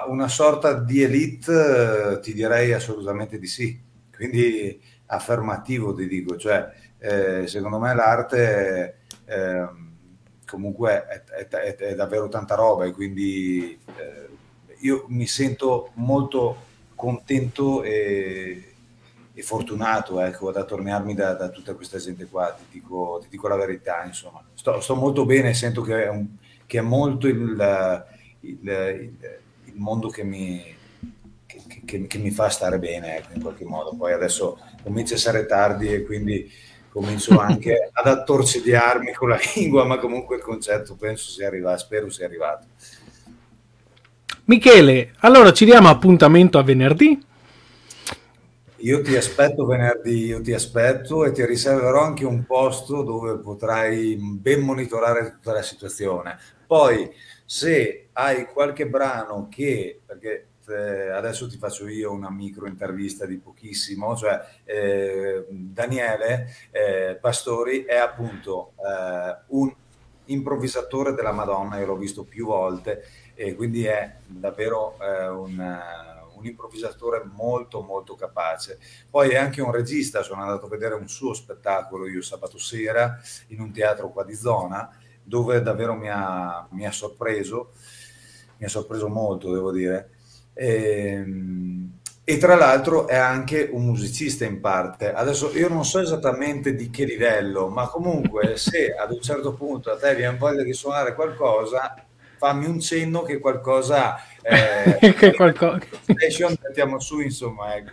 una 0.08 0.28
sorta 0.28 0.74
di 0.74 1.02
elite 1.02 2.20
ti 2.22 2.32
direi 2.32 2.72
assolutamente 2.72 3.38
di 3.38 3.46
sì. 3.46 3.80
Quindi 4.14 4.80
affermativo 5.06 5.94
ti 5.94 6.08
dico, 6.08 6.36
cioè 6.36 6.72
eh, 6.98 7.46
secondo 7.46 7.78
me 7.78 7.94
l'arte 7.94 8.98
eh, 9.26 9.68
comunque 10.46 11.06
è, 11.06 11.22
è, 11.24 11.48
è, 11.48 11.76
è, 11.76 11.94
davvero 11.94 12.28
tanta 12.28 12.54
roba 12.54 12.84
e 12.84 12.92
quindi 12.92 13.78
eh, 13.96 14.28
io 14.80 15.04
mi 15.08 15.26
sento 15.26 15.90
molto 15.94 16.64
contento 16.94 17.82
e, 17.82 18.75
e 19.38 19.42
fortunato 19.42 20.18
ecco, 20.22 20.48
ad 20.48 20.56
attorniarmi 20.56 21.12
da, 21.12 21.34
da, 21.34 21.50
tutta 21.50 21.74
questa 21.74 21.98
gente 21.98 22.24
qua, 22.24 22.56
ti 22.56 22.64
dico, 22.70 23.18
ti 23.20 23.28
dico 23.28 23.48
la 23.48 23.56
verità, 23.56 24.02
insomma. 24.02 24.42
Sto, 24.54 24.80
sto, 24.80 24.94
molto 24.94 25.26
bene, 25.26 25.52
sento 25.52 25.82
che 25.82 26.04
è, 26.04 26.08
un, 26.08 26.26
che 26.64 26.78
è 26.78 26.80
molto 26.80 27.28
il, 27.28 28.06
il, 28.40 29.12
il, 29.64 29.74
mondo 29.74 30.08
che 30.08 30.24
mi, 30.24 30.64
che, 31.44 31.62
che, 31.84 32.06
che 32.06 32.18
mi, 32.18 32.30
fa 32.30 32.48
stare 32.48 32.78
bene 32.78 33.18
ecco, 33.18 33.34
in 33.34 33.42
qualche 33.42 33.66
modo. 33.66 33.94
Poi 33.94 34.14
adesso 34.14 34.58
comincia 34.82 35.12
a 35.12 35.16
essere 35.18 35.44
tardi 35.44 35.92
e 35.92 36.02
quindi 36.02 36.50
comincio 36.88 37.38
anche 37.38 37.90
ad 37.92 38.06
attorcigliarmi 38.06 39.12
con 39.12 39.28
la 39.28 39.38
lingua, 39.54 39.84
ma 39.84 39.98
comunque 39.98 40.36
il 40.36 40.42
concetto 40.42 40.94
penso 40.94 41.28
sia 41.28 41.46
arrivato, 41.46 41.76
spero 41.76 42.08
sia 42.08 42.24
arrivato. 42.24 42.68
Michele, 44.44 45.12
allora 45.18 45.52
ci 45.52 45.66
diamo 45.66 45.90
appuntamento 45.90 46.56
a 46.56 46.62
venerdì 46.62 47.22
io 48.78 49.02
ti 49.02 49.16
aspetto 49.16 49.64
venerdì, 49.64 50.26
io 50.26 50.40
ti 50.40 50.52
aspetto 50.52 51.24
e 51.24 51.32
ti 51.32 51.44
riserverò 51.44 52.02
anche 52.02 52.24
un 52.24 52.44
posto 52.44 53.02
dove 53.02 53.38
potrai 53.38 54.16
ben 54.16 54.60
monitorare 54.60 55.32
tutta 55.32 55.52
la 55.52 55.62
situazione. 55.62 56.38
Poi, 56.66 57.10
se 57.44 58.08
hai 58.12 58.46
qualche 58.46 58.86
brano 58.86 59.48
che, 59.50 60.00
perché 60.04 60.48
eh, 60.68 61.10
adesso 61.10 61.48
ti 61.48 61.58
faccio 61.58 61.86
io 61.86 62.12
una 62.12 62.30
micro 62.30 62.66
intervista 62.66 63.24
di 63.24 63.38
pochissimo, 63.38 64.16
cioè 64.16 64.40
eh, 64.64 65.46
Daniele 65.48 66.48
eh, 66.70 67.18
Pastori 67.20 67.84
è 67.84 67.96
appunto 67.96 68.72
eh, 68.76 69.36
un 69.48 69.72
improvvisatore 70.26 71.14
della 71.14 71.32
Madonna, 71.32 71.78
io 71.78 71.86
l'ho 71.86 71.96
visto 71.96 72.24
più 72.24 72.46
volte 72.46 73.04
e 73.34 73.54
quindi 73.54 73.84
è 73.84 74.16
davvero 74.26 74.98
eh, 75.00 75.28
un 75.28 76.14
un 76.46 76.52
improvvisatore 76.52 77.22
molto 77.24 77.82
molto 77.82 78.14
capace. 78.14 78.78
Poi 79.10 79.30
è 79.30 79.36
anche 79.36 79.60
un 79.60 79.72
regista, 79.72 80.22
sono 80.22 80.42
andato 80.42 80.66
a 80.66 80.68
vedere 80.68 80.94
un 80.94 81.08
suo 81.08 81.34
spettacolo 81.34 82.08
io 82.08 82.22
sabato 82.22 82.58
sera 82.58 83.18
in 83.48 83.60
un 83.60 83.72
teatro 83.72 84.10
qua 84.10 84.24
di 84.24 84.34
zona 84.34 84.90
dove 85.22 85.60
davvero 85.60 85.94
mi 85.94 86.08
ha, 86.08 86.66
mi 86.70 86.86
ha 86.86 86.92
sorpreso, 86.92 87.72
mi 88.58 88.66
ha 88.66 88.68
sorpreso 88.68 89.08
molto 89.08 89.52
devo 89.52 89.72
dire. 89.72 90.10
E, 90.54 91.10
ehm, 91.10 91.90
e 92.28 92.38
tra 92.38 92.56
l'altro 92.56 93.06
è 93.06 93.14
anche 93.14 93.68
un 93.70 93.84
musicista 93.84 94.44
in 94.44 94.60
parte. 94.60 95.12
Adesso 95.12 95.56
io 95.56 95.68
non 95.68 95.84
so 95.84 96.00
esattamente 96.00 96.74
di 96.74 96.90
che 96.90 97.04
livello, 97.04 97.68
ma 97.68 97.86
comunque 97.88 98.56
se 98.56 98.92
ad 98.94 99.12
un 99.12 99.20
certo 99.20 99.52
punto 99.54 99.92
a 99.92 99.96
te 99.96 100.14
viene 100.16 100.36
voglia 100.36 100.64
di 100.64 100.72
suonare 100.72 101.14
qualcosa, 101.14 101.94
fammi 102.38 102.66
un 102.66 102.80
cenno 102.80 103.22
che 103.22 103.38
qualcosa 103.38 104.16
eh, 104.42 105.14
che 105.14 105.34
qualcosa 105.34 105.80
mettiamo 106.62 107.00
su 107.00 107.20
insomma 107.20 107.74
ecco, 107.74 107.90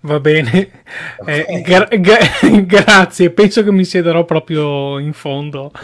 va 0.00 0.20
bene. 0.20 0.82
Eh, 1.26 1.62
gra- 1.62 1.88
gra- 1.90 2.38
grazie. 2.64 3.30
Penso 3.30 3.62
che 3.62 3.72
mi 3.72 3.84
siederò 3.84 4.24
proprio 4.24 4.98
in 4.98 5.12
fondo. 5.12 5.70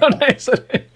Non 0.00 0.18
essere 0.20 0.89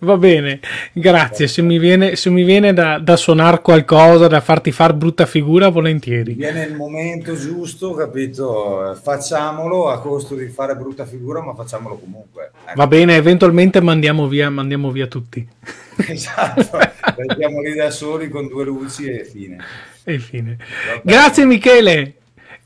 Va 0.00 0.16
bene, 0.16 0.60
grazie. 0.92 1.46
Se 1.48 1.62
mi 1.62 1.78
viene, 1.78 2.16
se 2.16 2.30
mi 2.30 2.44
viene 2.44 2.72
da, 2.72 2.98
da 2.98 3.16
suonare 3.16 3.62
qualcosa, 3.62 4.26
da 4.26 4.40
farti 4.40 4.72
far 4.72 4.92
brutta 4.94 5.26
figura, 5.26 5.68
volentieri. 5.68 6.34
Viene 6.34 6.64
il 6.64 6.74
momento 6.74 7.34
giusto, 7.34 7.92
capito? 7.92 8.98
Facciamolo 9.02 9.88
a 9.88 10.00
costo 10.00 10.34
di 10.34 10.48
fare 10.48 10.76
brutta 10.76 11.06
figura, 11.06 11.42
ma 11.42 11.54
facciamolo 11.54 11.96
comunque. 11.96 12.50
Ecco. 12.64 12.74
Va 12.74 12.86
bene, 12.86 13.16
eventualmente 13.16 13.80
mandiamo 13.80 14.28
via, 14.28 14.50
mandiamo 14.50 14.90
via 14.90 15.06
tutti. 15.06 15.46
Esatto, 15.98 16.78
restiamo 17.16 17.62
lì 17.62 17.72
da 17.72 17.90
soli 17.90 18.28
con 18.28 18.48
due 18.48 18.66
luci 18.66 19.06
e 19.06 19.24
fine. 19.24 19.56
E 20.04 20.18
fine. 20.18 20.58
Grazie 21.02 21.46
Michele. 21.46 22.14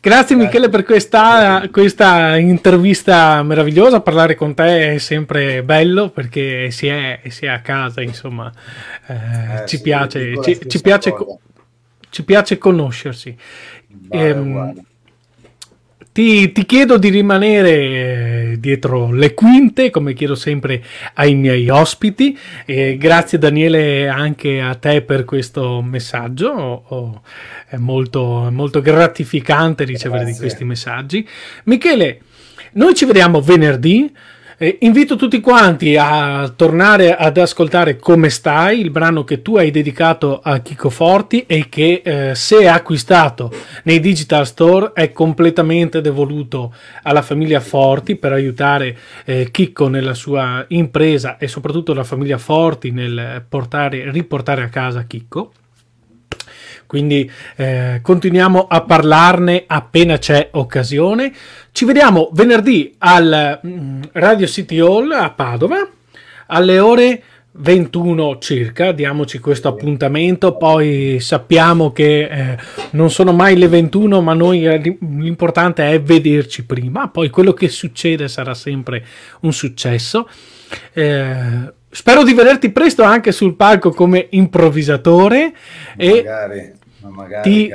Grazie 0.03 0.35
Michele 0.35 0.71
per 0.71 0.83
questa, 0.83 1.69
questa, 1.71 2.37
intervista 2.37 3.43
meravigliosa, 3.43 4.01
parlare 4.01 4.35
con 4.35 4.55
te 4.55 4.95
è 4.95 4.99
sempre 4.99 5.63
bello 5.63 6.09
perché 6.09 6.71
si 6.71 6.87
è, 6.87 7.21
si 7.29 7.45
è 7.45 7.49
a 7.49 7.61
casa, 7.61 8.01
insomma, 8.01 8.51
eh, 9.09 9.13
eh, 9.13 9.67
ci, 9.67 9.77
sì, 9.77 9.83
piace, 9.83 10.43
ci, 10.43 10.59
ci, 10.67 10.81
piace, 10.81 11.15
ci, 12.09 12.25
piace, 12.25 12.57
conoscersi. 12.57 13.37
Ehm, 14.09 14.87
ti, 16.13 16.51
ti, 16.51 16.67
chiedo 16.67 16.99
di 16.99 17.09
rimanere 17.09 17.71
eh, 17.71 18.57
dietro 18.59 19.13
le 19.13 19.33
quinte, 19.33 19.91
come 19.91 20.13
chiedo 20.13 20.35
sempre 20.35 20.83
ai 21.15 21.35
miei 21.35 21.69
ospiti. 21.69 22.37
E 22.65 22.97
grazie 22.97 23.39
Daniele 23.39 24.09
anche 24.09 24.61
a 24.61 24.75
te 24.75 25.03
per 25.03 25.25
questo 25.25 25.81
messaggio. 25.83 26.49
Oh, 26.49 27.23
è 27.67 27.77
molto, 27.77 28.49
molto 28.51 28.81
gratificante 28.81 29.85
ricevere 29.85 30.25
di 30.25 30.35
questi 30.35 30.65
messaggi. 30.65 31.27
Michele, 31.65 32.21
noi 32.73 32.95
ci 32.95 33.05
vediamo 33.05 33.41
venerdì. 33.41 34.13
Eh, 34.63 34.77
invito 34.83 35.17
tutti 35.17 35.41
quanti 35.41 35.97
a 35.97 36.53
tornare 36.55 37.17
ad 37.17 37.39
ascoltare 37.39 37.97
Come 37.97 38.29
stai, 38.29 38.81
il 38.81 38.91
brano 38.91 39.25
che 39.25 39.41
tu 39.41 39.57
hai 39.57 39.71
dedicato 39.71 40.39
a 40.43 40.59
Chico 40.59 40.91
Forti 40.91 41.47
e 41.47 41.71
che 41.71 42.03
eh, 42.05 42.35
se 42.35 42.69
acquistato 42.69 43.51
nei 43.85 44.01
digital 44.01 44.47
store 44.47 44.91
è 44.93 45.13
completamente 45.13 46.03
devoluto 46.03 46.75
alla 47.05 47.23
famiglia 47.23 47.61
Forti 47.61 48.17
per 48.17 48.33
aiutare 48.33 48.99
eh, 49.25 49.49
Chicco 49.51 49.89
nella 49.89 50.13
sua 50.13 50.63
impresa 50.69 51.39
e 51.39 51.49
soprattutto 51.49 51.95
la 51.95 52.05
famiglia 52.05 52.37
Forti 52.37 52.91
nel 52.91 53.43
portare, 53.49 54.11
riportare 54.11 54.63
a 54.63 54.69
casa 54.69 55.05
Chicco. 55.05 55.53
Quindi 56.91 57.31
eh, 57.55 58.01
continuiamo 58.03 58.67
a 58.69 58.81
parlarne 58.81 59.63
appena 59.65 60.19
c'è 60.19 60.49
occasione. 60.55 61.33
Ci 61.71 61.85
vediamo 61.85 62.31
venerdì 62.33 62.93
al 62.99 63.61
mm, 63.65 64.03
Radio 64.15 64.49
City 64.49 64.81
Hall 64.81 65.13
a 65.13 65.31
Padova 65.31 65.89
alle 66.49 66.81
ore 66.81 67.23
21 67.53 68.39
circa, 68.39 68.91
diamoci 68.91 69.39
questo 69.39 69.69
appuntamento, 69.69 70.57
poi 70.57 71.19
sappiamo 71.21 71.93
che 71.93 72.25
eh, 72.25 72.59
non 72.91 73.09
sono 73.09 73.31
mai 73.31 73.57
le 73.57 73.69
21, 73.69 74.21
ma 74.21 74.35
noi 74.35 74.67
eh, 74.67 74.99
l'importante 75.01 75.89
è 75.93 76.03
vederci 76.03 76.67
prima, 76.67 77.07
poi 77.07 77.31
quello 77.31 77.53
che 77.53 77.69
succede 77.69 78.27
sarà 78.27 78.55
sempre 78.55 79.05
un 79.43 79.53
successo. 79.53 80.29
Eh, 80.93 81.73
spero 81.91 82.23
di 82.23 82.35
vederti 82.35 82.71
presto 82.71 83.03
anche 83.03 83.33
sul 83.33 83.57
palco 83.57 83.91
come 83.91 84.29
improvvisatore 84.31 85.53
Magari. 85.97 86.59
e 86.59 86.75
ti, 87.43 87.71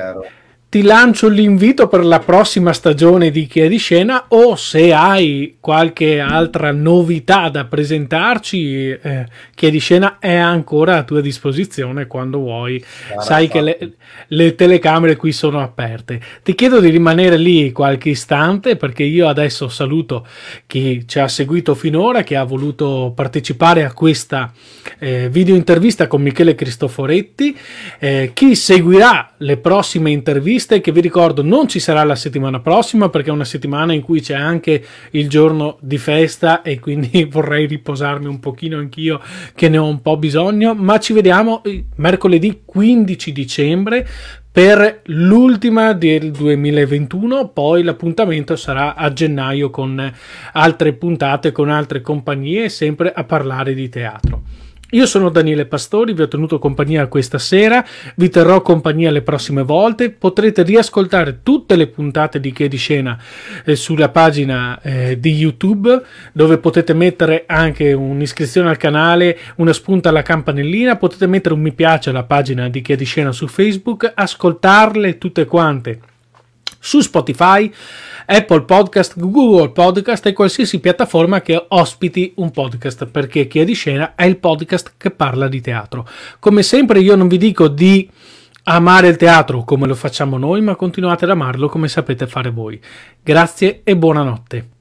ti 0.75 0.81
lancio 0.81 1.29
l'invito 1.29 1.87
per 1.87 2.03
la 2.03 2.19
prossima 2.19 2.73
stagione 2.73 3.31
di 3.31 3.47
Chi 3.47 3.61
è 3.61 3.69
di 3.69 3.77
scena 3.77 4.25
o 4.27 4.57
se 4.57 4.91
hai 4.91 5.55
qualche 5.61 6.19
altra 6.19 6.73
novità 6.73 7.47
da 7.47 7.63
presentarci, 7.63 8.89
eh, 8.89 9.25
Chi 9.55 9.67
è 9.67 9.69
di 9.71 9.79
scena 9.79 10.19
è 10.19 10.35
ancora 10.35 10.97
a 10.97 11.03
tua 11.03 11.21
disposizione 11.21 12.07
quando 12.07 12.39
vuoi. 12.39 12.83
Cara, 13.07 13.21
Sai 13.21 13.47
che 13.47 13.61
le, 13.61 13.93
le, 14.27 14.55
telecamere 14.55 15.15
qui 15.15 15.31
sono 15.31 15.61
aperte. 15.61 16.19
Ti 16.43 16.53
chiedo 16.53 16.81
di 16.81 16.89
rimanere 16.89 17.37
lì 17.37 17.71
qualche 17.71 18.09
istante 18.09 18.75
perché 18.75 19.03
io 19.03 19.29
adesso 19.29 19.69
saluto 19.69 20.27
chi 20.67 21.07
ci 21.07 21.19
ha 21.19 21.29
seguito 21.29 21.73
finora, 21.73 22.23
che 22.23 22.35
ha 22.35 22.43
voluto 22.43 23.13
partecipare 23.15 23.85
a 23.85 23.93
questa 23.93 24.51
eh, 24.99 25.29
video 25.29 25.55
intervista 25.55 26.07
con 26.07 26.21
Michele 26.21 26.53
Cristoforetti. 26.53 27.57
Eh, 27.97 28.31
chi 28.33 28.55
seguirà 28.55 29.35
le 29.37 29.55
prossime 29.55 30.11
interviste 30.11 30.63
interviste 30.65 30.81
che 30.81 30.91
vi 30.91 31.01
ricordo 31.01 31.43
non 31.43 31.67
ci 31.67 31.79
sarà 31.79 32.03
la 32.03 32.15
settimana 32.15 32.59
prossima 32.59 33.09
perché 33.09 33.29
è 33.29 33.33
una 33.33 33.45
settimana 33.45 33.93
in 33.93 34.01
cui 34.01 34.21
c'è 34.21 34.33
anche 34.33 34.83
il 35.11 35.29
giorno 35.29 35.77
di 35.81 35.97
festa 35.97 36.61
e 36.61 36.79
quindi 36.79 37.25
vorrei 37.29 37.67
riposarmi 37.67 38.25
un 38.25 38.39
pochino 38.39 38.77
anch'io 38.77 39.21
che 39.53 39.69
ne 39.69 39.77
ho 39.77 39.87
un 39.87 40.01
po' 40.01 40.17
bisogno, 40.17 40.73
ma 40.73 40.99
ci 40.99 41.13
vediamo 41.13 41.61
mercoledì 41.95 42.61
15 42.65 43.31
dicembre 43.31 44.07
per 44.51 45.01
l'ultima 45.07 45.91
del 45.91 46.31
2021, 46.31 47.49
poi 47.49 47.83
l'appuntamento 47.83 48.55
sarà 48.55 48.95
a 48.95 49.11
gennaio 49.11 49.69
con 49.69 50.13
altre 50.53 50.93
puntate, 50.93 51.51
con 51.51 51.69
altre 51.69 51.99
compagnie, 51.99 52.69
sempre 52.69 53.11
a 53.11 53.25
parlare 53.25 53.73
di 53.73 53.89
teatro. 53.89 54.64
Io 54.91 55.07
sono 55.07 55.29
Daniele 55.29 55.65
Pastori, 55.65 56.13
vi 56.13 56.21
ho 56.21 56.27
tenuto 56.27 56.59
compagnia 56.59 57.07
questa 57.07 57.39
sera, 57.39 57.83
vi 58.17 58.29
terrò 58.29 58.61
compagnia 58.61 59.09
le 59.09 59.23
prossime 59.23 59.63
volte, 59.63 60.11
potrete 60.11 60.61
riascoltare 60.61 61.39
tutte 61.41 61.75
le 61.75 61.87
puntate 61.87 62.39
di 62.39 62.51
Che 62.51 62.67
di 62.67 62.77
Scena 62.77 63.17
eh, 63.65 63.75
sulla 63.75 64.09
pagina 64.09 64.79
eh, 64.81 65.19
di 65.19 65.33
YouTube 65.33 66.01
dove 66.31 66.59
potete 66.59 66.93
mettere 66.93 67.45
anche 67.47 67.93
un'iscrizione 67.93 68.69
al 68.69 68.77
canale, 68.77 69.39
una 69.55 69.73
spunta 69.73 70.09
alla 70.09 70.21
campanellina, 70.21 70.97
potete 70.97 71.25
mettere 71.25 71.55
un 71.55 71.61
mi 71.61 71.73
piace 71.73 72.11
alla 72.11 72.23
pagina 72.23 72.69
di 72.69 72.81
Che 72.81 72.95
di 72.95 73.05
Scena 73.05 73.31
su 73.31 73.47
Facebook, 73.47 74.11
ascoltarle 74.13 75.17
tutte 75.17 75.45
quante 75.45 75.99
su 76.85 77.01
Spotify, 77.01 77.73
Apple 78.25 78.63
Podcast, 78.63 79.19
Google 79.19 79.69
Podcast 79.69 80.25
e 80.25 80.33
qualsiasi 80.33 80.79
piattaforma 80.79 81.41
che 81.41 81.65
ospiti 81.69 82.33
un 82.37 82.51
podcast, 82.51 83.05
perché 83.05 83.47
Chi 83.47 83.59
è 83.59 83.63
di 83.63 83.73
scena 83.73 84.15
è 84.15 84.25
il 84.25 84.37
podcast 84.37 84.93
che 84.97 85.11
parla 85.11 85.47
di 85.47 85.61
teatro. 85.61 86.07
Come 86.39 86.63
sempre 86.63 86.99
io 86.99 87.15
non 87.15 87.27
vi 87.27 87.37
dico 87.37 87.67
di 87.67 88.09
amare 88.63 89.07
il 89.07 89.17
teatro 89.17 89.63
come 89.63 89.87
lo 89.87 89.95
facciamo 89.95 90.37
noi, 90.37 90.61
ma 90.61 90.75
continuate 90.75 91.25
ad 91.25 91.31
amarlo 91.31 91.69
come 91.69 91.87
sapete 91.87 92.27
fare 92.27 92.49
voi. 92.49 92.79
Grazie 93.21 93.81
e 93.83 93.95
buonanotte. 93.95 94.74